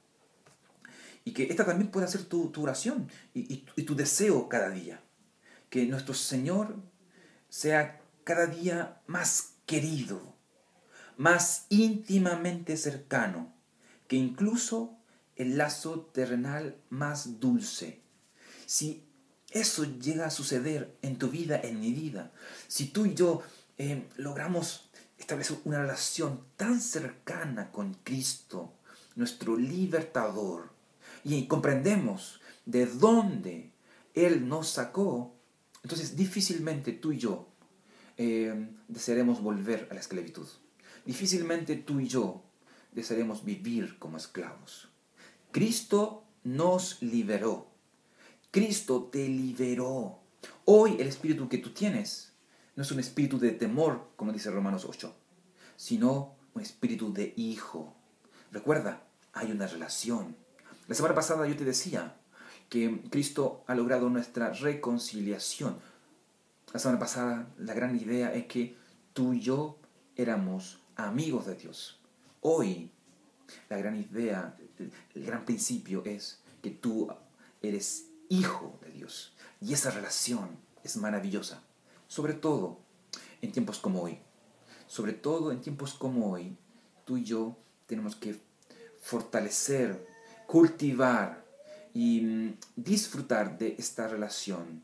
Y 1.24 1.32
que 1.34 1.44
esta 1.44 1.66
también 1.66 1.92
pueda 1.92 2.08
ser 2.08 2.26
tu, 2.26 2.52
oración 2.58 3.10
y 3.34 3.84
tu 3.84 3.96
deseo 3.96 4.50
cada 4.50 4.70
día. 4.70 5.02
Que 5.70 5.86
nuestro 5.86 6.14
Señor 6.14 6.76
sea 7.50 8.02
cada 8.24 8.48
día 8.48 9.02
más 9.08 9.56
querido, 9.66 10.36
más 11.18 11.66
íntimamente 11.70 12.78
cercano, 12.78 13.54
que 14.08 14.16
incluso 14.16 14.99
el 15.40 15.58
lazo 15.58 16.02
terrenal 16.14 16.76
más 16.90 17.40
dulce. 17.40 18.02
Si 18.66 19.06
eso 19.50 19.86
llega 19.86 20.28
a 20.28 20.32
suceder 20.32 20.96
en 21.02 21.18
tu 21.18 21.30
vida, 21.30 21.60
en 21.60 21.80
mi 21.80 21.92
vida, 21.94 22.32
si 22.68 22.88
tú 22.88 23.06
y 23.06 23.16
yo 23.16 23.42
eh, 23.78 24.08
logramos 24.18 24.92
establecer 25.18 25.58
una 25.64 25.80
relación 25.80 26.44
tan 26.58 26.82
cercana 26.82 27.72
con 27.72 27.96
Cristo, 28.04 28.74
nuestro 29.16 29.58
libertador, 29.58 30.70
y 31.24 31.48
comprendemos 31.48 32.42
de 32.66 32.86
dónde 32.86 33.72
Él 34.14 34.48
nos 34.48 34.70
sacó, 34.70 35.36
entonces 35.84 36.18
difícilmente 36.18 36.92
tú 36.92 37.14
y 37.14 37.18
yo 37.18 37.48
eh, 38.18 38.70
desearemos 38.90 39.42
volver 39.42 39.88
a 39.90 39.94
la 39.94 40.02
esclavitud. 40.02 40.48
Difícilmente 41.06 41.78
tú 41.78 42.02
y 42.02 42.08
yo 42.10 42.44
desearemos 42.92 43.46
vivir 43.46 43.98
como 44.00 44.18
esclavos. 44.18 44.89
Cristo 45.52 46.26
nos 46.43 47.02
liberó. 47.02 47.68
Cristo 48.52 49.10
te 49.12 49.28
liberó. 49.28 50.20
Hoy 50.66 50.97
el 51.00 51.08
espíritu 51.08 51.50
que 51.50 51.58
tú 51.58 51.72
tienes 51.72 52.34
no 52.76 52.84
es 52.84 52.91
un 52.91 53.00
espíritu 53.00 53.39
de 53.39 53.52
temor, 53.52 54.10
como 54.16 54.32
dice 54.32 54.52
Romanos 54.52 54.86
8, 54.88 55.12
sino 55.76 56.36
un 56.54 56.62
espíritu 56.62 57.12
de 57.12 57.34
hijo. 57.36 57.95
Recuerda, 58.52 59.02
hay 59.34 59.52
una 59.52 59.66
relación. 59.66 60.36
La 60.88 60.93
semana 60.93 61.16
pasada 61.16 61.47
yo 61.47 61.58
te 61.58 61.66
decía 61.66 62.16
que 62.70 63.02
Cristo 63.10 63.64
ha 63.66 63.74
logrado 63.74 64.08
nuestra 64.10 64.54
reconciliación. 64.54 65.80
La 66.74 66.80
semana 66.80 67.00
pasada 67.00 67.47
la 67.58 67.74
gran 67.74 67.95
idea 67.95 68.34
es 68.36 68.45
que 68.45 68.78
tú 69.14 69.34
y 69.34 69.39
yo 69.39 69.80
éramos 70.16 70.80
amigos 70.95 71.47
de 71.47 71.56
Dios. 71.56 72.00
Hoy 72.41 72.91
la 73.68 73.78
gran 73.78 73.95
idea, 73.95 74.56
el 74.80 75.26
gran 75.26 75.46
principio 75.46 76.04
es 76.06 76.40
que 76.62 76.72
tú 76.72 77.08
eres 77.62 78.08
hijo 78.30 78.80
de 78.82 78.92
Dios. 78.92 79.34
Y 79.62 79.74
esa 79.74 79.92
relación 79.92 80.50
es 80.84 80.98
maravillosa. 80.98 81.64
Sobre 82.08 82.34
todo 82.34 82.80
en 83.42 83.52
tiempos 83.52 83.80
como 83.80 84.02
hoy. 84.04 84.20
Sobre 84.88 85.14
todo 85.14 85.52
en 85.52 85.62
tiempos 85.62 85.94
como 85.94 86.32
hoy, 86.32 86.58
tú 87.06 87.18
y 87.18 87.24
yo 87.24 87.56
tenemos 87.86 88.16
que 88.16 88.40
fortalecer, 89.02 90.08
cultivar 90.48 91.46
y 91.94 92.22
mm, 92.22 92.58
disfrutar 92.76 93.58
de 93.58 93.76
esta 93.78 94.08
relación 94.08 94.84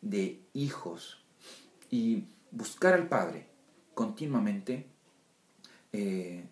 de 0.00 0.42
hijos 0.52 1.24
y 1.90 2.24
buscar 2.50 2.94
al 2.94 3.08
Padre 3.08 3.46
continuamente, 3.94 4.86
eh, 5.92 6.48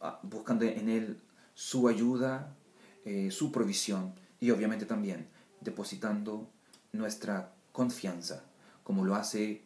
ah, 0.00 0.18
buscando 0.22 0.64
en 0.64 0.88
Él 0.88 1.20
su 1.62 1.86
ayuda, 1.86 2.56
eh, 3.04 3.30
su 3.30 3.52
provisión 3.52 4.14
y 4.40 4.50
obviamente 4.50 4.84
también 4.84 5.28
depositando 5.60 6.50
nuestra 6.90 7.54
confianza, 7.70 8.42
como 8.82 9.04
lo 9.04 9.14
hace 9.14 9.62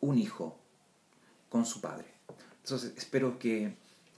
un 0.00 0.16
hijo 0.16 0.56
con 1.48 1.66
su 1.66 1.80
Padre. 1.80 2.06
Entonces 2.62 2.92
espero 2.96 3.40
que 3.40 3.74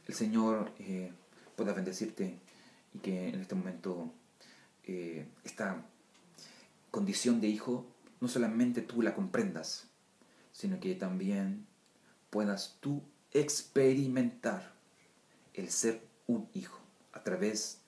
el 0.07 0.14
Señor 0.14 0.72
eh, 0.78 1.11
pueda 1.57 1.72
bendecirte 1.72 2.39
y 2.93 2.99
que 2.99 3.30
en 3.30 3.41
este 3.41 3.55
momento 3.55 4.12
eh, 4.85 5.26
esta 5.43 5.87
condición 6.91 7.41
de 7.41 7.49
hijo 7.49 7.87
no 8.20 8.28
solamente 8.28 8.83
tú 8.83 9.01
la 9.01 9.14
comprendas, 9.14 9.89
sino 10.53 10.78
que 10.80 10.95
también 10.97 11.66
puedas 12.28 12.76
tú 12.80 13.03
experimentar 13.33 14.74
el 15.55 15.70
ser 15.70 16.07
un 16.26 16.47
hijo 16.53 16.82
a 17.12 17.22
través 17.22 17.80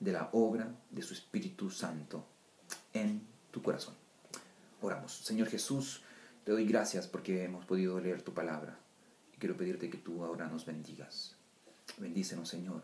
de 0.00 0.12
la 0.12 0.30
obra 0.32 0.74
de 0.90 1.02
su 1.02 1.14
Espíritu 1.14 1.70
Santo 1.70 2.24
en 2.92 3.26
tu 3.50 3.62
corazón. 3.62 3.94
Oramos. 4.80 5.12
Señor 5.12 5.48
Jesús, 5.48 6.02
te 6.44 6.52
doy 6.52 6.66
gracias 6.66 7.06
porque 7.06 7.44
hemos 7.44 7.64
podido 7.64 8.00
leer 8.00 8.22
tu 8.22 8.32
palabra 8.32 8.78
y 9.34 9.38
quiero 9.38 9.56
pedirte 9.56 9.90
que 9.90 9.98
tú 9.98 10.24
ahora 10.24 10.46
nos 10.48 10.66
bendigas. 10.66 11.34
Bendícenos, 11.98 12.48
Señor. 12.48 12.82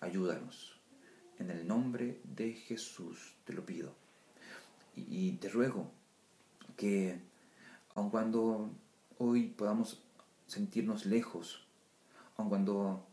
Ayúdanos. 0.00 0.76
En 1.38 1.50
el 1.50 1.66
nombre 1.66 2.20
de 2.24 2.52
Jesús 2.52 3.34
te 3.44 3.54
lo 3.54 3.64
pido. 3.64 3.94
Y, 4.94 5.32
te 5.32 5.48
ruego 5.48 5.90
que 6.76 7.18
aun 7.94 8.10
cuando 8.10 8.70
hoy 9.18 9.46
podamos 9.46 10.02
sentirnos 10.46 11.06
lejos, 11.06 11.64
aun 12.36 12.48
cuando 12.48 13.06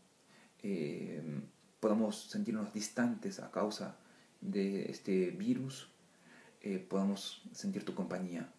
eh, 0.62 1.22
podamos 1.80 2.30
sentirnos 2.30 2.72
distantes 2.72 3.40
a 3.40 3.50
causa 3.50 3.96
de 4.40 4.90
este 4.90 5.30
virus, 5.30 5.88
eh, 6.60 6.78
podamos 6.78 7.42
sentir 7.52 7.84
tu 7.84 7.94
compañía, 7.94 8.52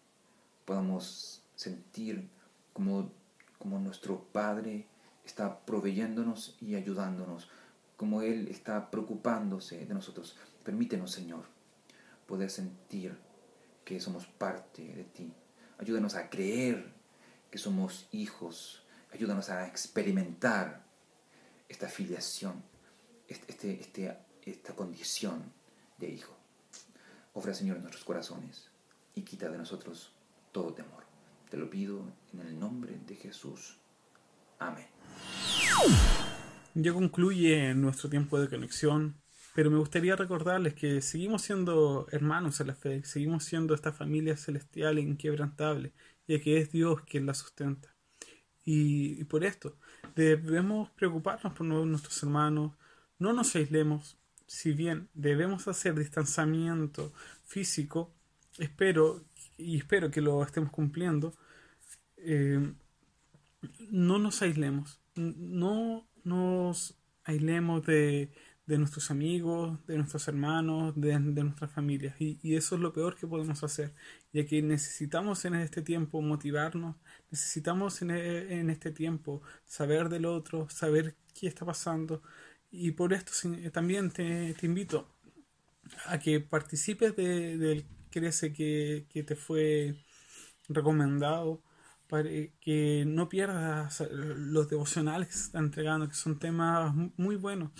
podamos 0.64 1.42
sentir 1.54 2.28
como, 2.72 3.12
como 3.58 3.78
nuestro 3.78 4.24
Padre 4.32 4.86
está 5.24 5.60
proveyéndonos 5.60 6.56
y 6.60 6.74
ayudándonos, 6.74 7.48
como 7.96 8.22
Él 8.22 8.48
está 8.48 8.90
preocupándose 8.90 9.84
de 9.84 9.94
nosotros. 9.94 10.36
Permítenos, 10.64 11.12
Señor, 11.12 11.44
poder 12.26 12.50
sentir 12.50 13.18
que 13.84 14.00
somos 14.00 14.26
parte 14.26 14.82
de 14.82 15.04
ti. 15.04 15.32
Ayúdanos 15.78 16.14
a 16.14 16.30
creer 16.30 16.92
que 17.50 17.58
somos 17.58 18.08
hijos. 18.12 18.82
Ayúdanos 19.12 19.50
a 19.50 19.66
experimentar 19.66 20.84
esta 21.68 21.88
filiación, 21.88 22.62
este, 23.30 23.52
este, 23.52 23.80
este- 23.80 24.18
esta 24.42 24.74
condición 24.74 25.52
de 25.98 26.10
hijo. 26.10 26.36
Obra, 27.34 27.54
Señor, 27.54 27.78
nuestros 27.78 28.04
corazones 28.04 28.70
y 29.14 29.22
quita 29.22 29.48
de 29.48 29.58
nosotros 29.58 30.12
todo 30.52 30.74
temor. 30.74 31.04
Te 31.50 31.56
lo 31.56 31.68
pido 31.70 32.04
en 32.32 32.40
el 32.40 32.58
nombre 32.58 32.98
de 33.06 33.14
Jesús. 33.16 33.76
Amén. 34.58 34.86
Ya 36.74 36.92
concluye 36.92 37.74
nuestro 37.74 38.08
tiempo 38.08 38.38
de 38.40 38.48
conexión, 38.48 39.20
pero 39.54 39.70
me 39.70 39.78
gustaría 39.78 40.16
recordarles 40.16 40.74
que 40.74 41.00
seguimos 41.02 41.42
siendo 41.42 42.06
hermanos 42.10 42.60
en 42.60 42.68
la 42.68 42.74
fe, 42.74 43.04
seguimos 43.04 43.44
siendo 43.44 43.74
esta 43.74 43.92
familia 43.92 44.36
celestial 44.36 44.98
e 44.98 45.02
inquebrantable, 45.02 45.92
ya 46.28 46.40
que 46.40 46.58
es 46.58 46.70
Dios 46.70 47.02
quien 47.02 47.26
la 47.26 47.34
sustenta. 47.34 47.94
Y, 48.64 49.20
y 49.20 49.24
por 49.24 49.44
esto 49.44 49.78
debemos 50.14 50.90
preocuparnos 50.90 51.52
por 51.54 51.66
nu- 51.66 51.86
nuestros 51.86 52.22
hermanos, 52.22 52.72
no 53.20 53.32
nos 53.32 53.54
aislemos, 53.54 54.18
si 54.46 54.72
bien 54.72 55.08
debemos 55.14 55.68
hacer 55.68 55.94
distanciamiento 55.94 57.12
físico, 57.44 58.12
espero 58.58 59.24
y 59.56 59.76
espero 59.76 60.10
que 60.10 60.20
lo 60.20 60.42
estemos 60.42 60.72
cumpliendo, 60.72 61.34
eh, 62.16 62.74
no 63.90 64.18
nos 64.18 64.42
aislemos, 64.42 65.00
no 65.14 66.08
nos 66.24 66.96
aislemos 67.24 67.84
de, 67.86 68.32
de 68.66 68.78
nuestros 68.78 69.10
amigos, 69.10 69.78
de 69.86 69.96
nuestros 69.98 70.28
hermanos, 70.28 70.94
de, 70.96 71.18
de 71.18 71.44
nuestras 71.44 71.70
familias. 71.72 72.20
Y, 72.20 72.38
y 72.42 72.56
eso 72.56 72.74
es 72.76 72.80
lo 72.80 72.92
peor 72.92 73.16
que 73.16 73.26
podemos 73.26 73.62
hacer, 73.62 73.94
ya 74.32 74.44
que 74.46 74.62
necesitamos 74.62 75.44
en 75.44 75.54
este 75.56 75.82
tiempo 75.82 76.22
motivarnos, 76.22 76.96
necesitamos 77.30 78.02
en, 78.02 78.10
en 78.10 78.70
este 78.70 78.90
tiempo 78.90 79.42
saber 79.64 80.08
del 80.08 80.24
otro, 80.24 80.68
saber 80.70 81.16
qué 81.34 81.46
está 81.48 81.64
pasando. 81.66 82.22
Y 82.70 82.92
por 82.92 83.12
esto 83.12 83.32
sí, 83.32 83.70
también 83.70 84.10
te, 84.10 84.54
invito 84.62 85.08
a 86.06 86.18
que 86.18 86.40
participes 86.40 87.16
de- 87.16 87.58
del 87.58 87.86
Crece 88.10 88.52
que, 88.52 89.06
que 89.10 89.22
te 89.24 89.36
fue 89.36 89.96
recomendado 90.68 91.62
para 92.08 92.28
que 92.60 93.04
no 93.06 93.28
pierdas 93.28 94.02
los 94.10 94.68
devocionales 94.70 95.28
que 95.28 95.34
se 95.34 95.44
están 95.46 95.66
entregando, 95.66 96.08
que 96.08 96.14
son 96.16 96.38
temas 96.38 96.94
mu- 96.94 97.12
muy 97.18 97.36
buenos. 97.36 97.70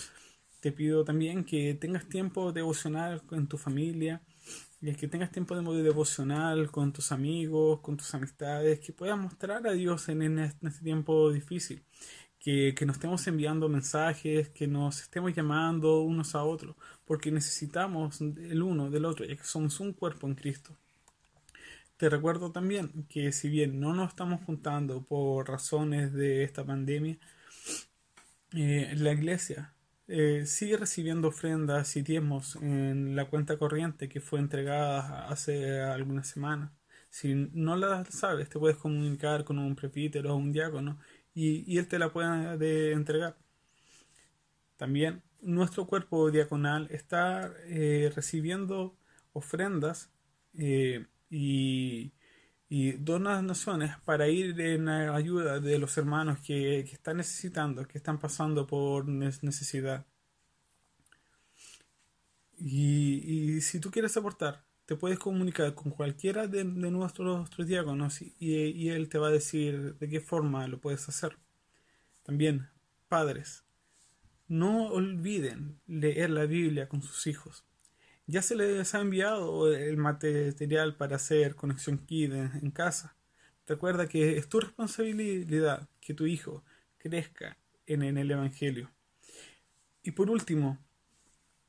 Te 0.60 0.72
pido 0.72 1.04
también 1.04 1.44
que 1.44 1.74
tengas 1.74 2.08
tiempo 2.08 2.52
devocional 2.52 3.22
con 3.26 3.48
tu 3.48 3.58
familia, 3.58 4.22
y 4.82 4.94
que 4.94 5.08
tengas 5.08 5.32
tiempo 5.32 5.54
de 5.74 5.82
devocional 5.82 6.70
con 6.70 6.92
tus 6.92 7.12
amigos, 7.12 7.80
con 7.80 7.96
tus 7.96 8.14
amistades, 8.14 8.80
que 8.80 8.92
puedas 8.92 9.18
mostrar 9.18 9.66
a 9.66 9.72
Dios 9.72 10.08
en, 10.08 10.22
en 10.22 10.38
este 10.40 10.84
tiempo 10.84 11.30
difícil. 11.32 11.82
Que, 12.40 12.74
nos 12.86 12.96
estemos 12.96 13.26
enviando 13.26 13.68
mensajes, 13.68 14.48
que 14.48 14.66
nos 14.66 15.02
estemos 15.02 15.34
llamando 15.34 16.00
unos 16.00 16.34
a 16.34 16.42
otros, 16.42 16.74
porque 17.04 17.30
necesitamos 17.30 18.20
el 18.20 18.62
uno 18.62 18.90
del 18.90 19.04
otro, 19.04 19.26
ya 19.26 19.36
que 19.36 19.44
somos 19.44 19.78
un 19.80 19.92
cuerpo 19.92 20.26
en 20.26 20.34
Cristo. 20.34 20.76
Te 21.98 22.08
recuerdo 22.08 22.50
también 22.50 23.06
que 23.10 23.30
si 23.32 23.50
bien 23.50 23.78
no 23.78 23.92
nos 23.94 24.08
estamos 24.08 24.42
juntando 24.44 25.02
por 25.04 25.48
razones 25.48 26.14
de 26.14 26.42
esta 26.42 26.64
pandemia, 26.64 27.18
eh, 28.54 28.94
la 28.96 29.12
iglesia 29.12 29.74
eh, 30.08 30.44
sigue 30.46 30.76
recibiendo 30.78 31.28
ofrendas 31.28 31.94
y 31.96 32.02
diezmos 32.02 32.56
en 32.56 33.14
la 33.14 33.26
cuenta 33.26 33.58
corriente 33.58 34.08
que 34.08 34.20
fue 34.20 34.40
entregada 34.40 35.28
hace 35.28 35.80
algunas 35.80 36.26
semanas. 36.28 36.72
Si 37.10 37.34
no 37.52 37.76
la 37.76 38.04
sabes, 38.06 38.48
te 38.48 38.58
puedes 38.58 38.76
comunicar 38.78 39.44
con 39.44 39.58
un 39.58 39.76
presbítero 39.76 40.32
o 40.34 40.36
un 40.36 40.52
diácono 40.52 40.98
y, 41.34 41.78
él 41.78 41.88
te 41.88 41.98
la 41.98 42.12
puede 42.12 42.92
entregar. 42.92 43.36
También 44.76 45.22
nuestro 45.42 45.86
cuerpo 45.86 46.30
diaconal 46.30 46.88
está 46.90 47.52
eh, 47.66 48.12
recibiendo 48.14 48.96
ofrendas 49.32 50.10
eh, 50.54 51.06
y, 51.30 52.12
donaciones 52.98 53.96
para 54.04 54.28
ir 54.28 54.60
en 54.60 54.88
ayuda 54.88 55.58
de 55.60 55.78
los 55.78 55.96
hermanos 55.98 56.38
que, 56.38 56.84
que 56.88 56.92
están 56.92 57.16
necesitando, 57.16 57.86
que 57.86 57.98
están 57.98 58.18
pasando 58.18 58.66
por 58.66 59.08
necesidad. 59.08 60.06
Y, 62.58 63.56
y 63.56 63.60
si 63.62 63.80
tú 63.80 63.90
quieres 63.90 64.16
aportar, 64.16 64.64
te 64.90 64.96
puedes 64.96 65.20
comunicar 65.20 65.72
con 65.76 65.92
cualquiera 65.92 66.48
de, 66.48 66.64
nuestros, 66.64 67.38
nuestros 67.38 67.68
diáconos 67.68 68.22
y, 68.40 68.88
él 68.88 69.08
te 69.08 69.18
va 69.18 69.28
a 69.28 69.30
decir 69.30 69.94
de 69.94 70.08
qué 70.08 70.20
forma 70.20 70.66
lo 70.66 70.80
puedes 70.80 71.08
hacer. 71.08 71.38
También, 72.24 72.68
padres, 73.06 73.62
no 74.48 74.88
olviden 74.88 75.78
leer 75.86 76.30
la 76.30 76.44
Biblia 76.44 76.88
con 76.88 77.02
sus 77.02 77.28
hijos. 77.28 77.64
Ya 78.26 78.42
se 78.42 78.56
les 78.56 78.92
ha 78.96 79.00
enviado 79.00 79.72
el 79.72 79.96
material 79.96 80.96
para 80.96 81.14
hacer 81.14 81.54
conexión 81.54 81.98
KID 81.98 82.32
en, 82.32 82.72
casa. 82.72 83.14
Recuerda 83.68 84.08
que 84.08 84.38
es 84.38 84.48
tu 84.48 84.58
responsabilidad 84.58 85.88
que 86.00 86.14
tu 86.14 86.26
hijo 86.26 86.64
crezca 86.98 87.56
en 87.86 88.02
el 88.02 88.28
Evangelio. 88.28 88.90
Y 90.02 90.10
por 90.10 90.30
último, 90.30 90.78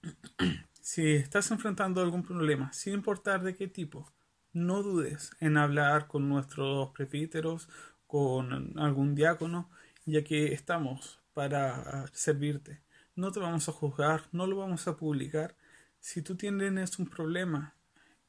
si 0.81 1.13
estás 1.13 1.51
enfrentando 1.51 2.01
algún 2.01 2.23
problema, 2.23 2.73
sin 2.73 2.93
importar 2.93 3.43
de 3.43 3.55
qué 3.55 3.67
tipo, 3.67 4.11
no 4.53 4.83
dudes 4.83 5.31
en 5.39 5.57
hablar 5.57 6.07
con 6.07 6.27
nuestros 6.27 6.89
presbíteros, 6.89 7.69
con 8.07 8.77
algún 8.79 9.15
diácono, 9.15 9.69
ya 10.05 10.23
que 10.23 10.53
estamos 10.53 11.21
para 11.33 12.07
servirte. 12.13 12.81
No 13.15 13.31
te 13.31 13.39
vamos 13.39 13.69
a 13.69 13.71
juzgar, 13.71 14.23
no 14.31 14.47
lo 14.47 14.57
vamos 14.57 14.87
a 14.87 14.97
publicar. 14.97 15.55
Si 15.99 16.21
tú 16.21 16.35
tienes 16.35 16.99
un 16.99 17.07
problema, 17.07 17.75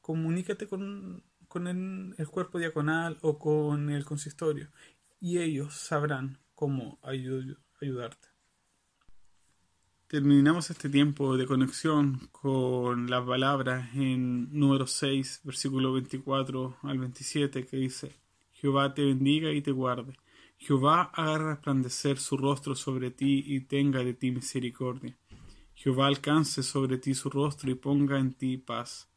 comunícate 0.01 0.67
con, 0.67 1.23
con 1.47 1.67
el, 1.67 2.27
cuerpo 2.27 2.59
diaconal 2.59 3.17
o 3.21 3.39
con 3.39 3.89
el 3.89 4.05
consistorio 4.05 4.69
y 5.19 5.39
ellos 5.39 5.73
sabrán 5.75 6.39
cómo 6.55 6.99
ayud- 7.01 7.57
ayudarte. 7.81 8.32
Terminamos 10.13 10.69
este 10.69 10.89
tiempo 10.89 11.37
de 11.37 11.47
conexión 11.47 12.29
con 12.31 13.09
las 13.09 13.25
palabras 13.25 13.95
en 13.95 14.47
número 14.53 14.85
6, 14.85 15.41
versículo 15.43 15.91
24 15.91 16.77
al 16.83 16.99
27, 16.99 17.65
que 17.65 17.77
dice, 17.77 18.11
Jehová 18.51 18.93
te 18.93 19.03
bendiga 19.03 19.51
y 19.51 19.63
te 19.63 19.71
guarde. 19.71 20.15
Jehová 20.59 21.09
haga 21.15 21.53
resplandecer 21.53 22.19
su 22.19 22.37
rostro 22.37 22.75
sobre 22.75 23.09
ti 23.09 23.43
y 23.43 23.61
tenga 23.61 24.03
de 24.03 24.13
ti 24.13 24.29
misericordia. 24.29 25.17
Jehová 25.73 26.05
alcance 26.05 26.61
sobre 26.61 26.99
ti 26.99 27.15
su 27.15 27.31
rostro 27.31 27.71
y 27.71 27.73
ponga 27.73 28.19
en 28.19 28.33
ti 28.33 28.57
paz. 28.57 29.09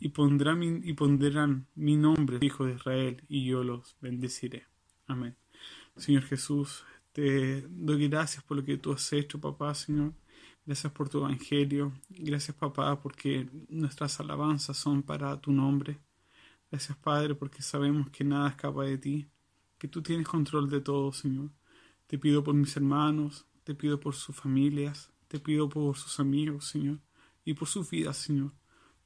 Y, 0.00 0.08
pondrá 0.08 0.54
mi, 0.54 0.80
y 0.84 0.94
pondrán 0.94 1.66
mi 1.74 1.98
nombre, 1.98 2.38
hijo 2.40 2.64
de 2.64 2.76
Israel, 2.76 3.22
y 3.28 3.44
yo 3.44 3.62
los 3.62 3.94
bendeciré. 4.00 4.64
Amén. 5.06 5.36
Señor 5.98 6.22
Jesús, 6.22 6.82
te 7.14 7.60
doy 7.68 8.08
gracias 8.08 8.42
por 8.42 8.56
lo 8.56 8.64
que 8.64 8.76
tú 8.76 8.92
has 8.92 9.12
hecho, 9.12 9.40
papá, 9.40 9.72
Señor. 9.72 10.12
Gracias 10.66 10.92
por 10.92 11.08
tu 11.08 11.18
evangelio. 11.18 11.92
Gracias, 12.08 12.56
papá, 12.56 13.00
porque 13.00 13.48
nuestras 13.68 14.18
alabanzas 14.18 14.76
son 14.76 15.00
para 15.00 15.40
tu 15.40 15.52
nombre. 15.52 16.00
Gracias, 16.72 16.98
Padre, 16.98 17.36
porque 17.36 17.62
sabemos 17.62 18.10
que 18.10 18.24
nada 18.24 18.48
escapa 18.48 18.82
de 18.82 18.98
ti, 18.98 19.28
que 19.78 19.86
tú 19.86 20.02
tienes 20.02 20.26
control 20.26 20.68
de 20.68 20.80
todo, 20.80 21.12
Señor. 21.12 21.52
Te 22.08 22.18
pido 22.18 22.42
por 22.42 22.54
mis 22.54 22.76
hermanos, 22.76 23.46
te 23.62 23.76
pido 23.76 24.00
por 24.00 24.16
sus 24.16 24.34
familias, 24.34 25.12
te 25.28 25.38
pido 25.38 25.68
por 25.68 25.96
sus 25.96 26.18
amigos, 26.18 26.66
Señor, 26.66 26.98
y 27.44 27.54
por 27.54 27.68
sus 27.68 27.88
vidas, 27.88 28.16
Señor, 28.16 28.50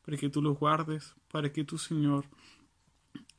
para 0.00 0.16
que 0.16 0.30
tú 0.30 0.40
los 0.40 0.58
guardes, 0.58 1.14
para 1.30 1.52
que 1.52 1.62
tú, 1.62 1.76
Señor, 1.76 2.24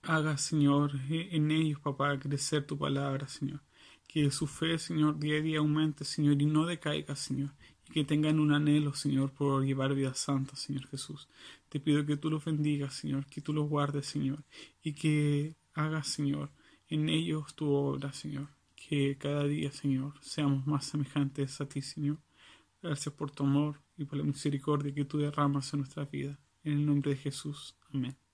hagas, 0.04 0.42
Señor, 0.42 0.92
en 1.10 1.50
ellos, 1.50 1.80
papá, 1.80 2.20
crecer 2.20 2.68
tu 2.68 2.78
palabra, 2.78 3.28
Señor. 3.28 3.62
Que 4.10 4.32
su 4.32 4.48
fe, 4.48 4.80
Señor, 4.80 5.20
día 5.20 5.38
a 5.38 5.42
día 5.42 5.60
aumente, 5.60 6.04
Señor, 6.04 6.42
y 6.42 6.48
no 6.48 6.66
decaiga, 6.66 7.16
Señor. 7.16 7.52
Y 7.88 7.92
que 7.94 8.04
tengan 8.04 8.40
un 8.40 8.52
anhelo, 8.52 8.96
Señor, 8.96 9.32
por 9.32 9.64
llevar 9.64 9.94
vida 9.94 10.16
santa, 10.16 10.56
Señor 10.56 10.88
Jesús. 10.88 11.30
Te 11.70 11.80
pido 11.80 12.04
que 12.08 12.18
tú 12.18 12.32
los 12.32 12.44
bendigas, 12.44 12.96
Señor, 12.96 13.28
que 13.28 13.40
tú 13.40 13.54
los 13.54 13.70
guardes, 13.70 14.08
Señor, 14.08 14.44
y 14.82 14.94
que 14.94 15.56
hagas, 15.76 16.08
Señor, 16.08 16.50
en 16.88 17.08
ellos 17.08 17.54
tu 17.56 17.70
obra, 17.70 18.12
Señor. 18.12 18.48
Que 18.76 19.16
cada 19.20 19.44
día, 19.44 19.72
Señor, 19.72 20.14
seamos 20.22 20.66
más 20.66 20.86
semejantes 20.86 21.62
a 21.62 21.70
ti, 21.70 21.84
Señor. 21.84 22.18
Gracias 22.82 23.14
por 23.14 23.30
tu 23.30 23.44
amor 23.44 23.80
y 23.96 24.06
por 24.06 24.18
la 24.18 24.24
misericordia 24.24 24.94
que 24.94 25.06
tú 25.06 25.20
derramas 25.20 25.72
en 25.74 25.82
nuestra 25.82 26.06
vida. 26.06 26.40
En 26.64 26.74
el 26.74 26.86
nombre 26.86 27.12
de 27.12 27.18
Jesús. 27.18 27.76
Amén. 27.94 28.29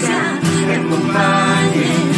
Iglesia, 0.00 0.74
el 0.74 0.82
cumpleaños. 0.86 2.09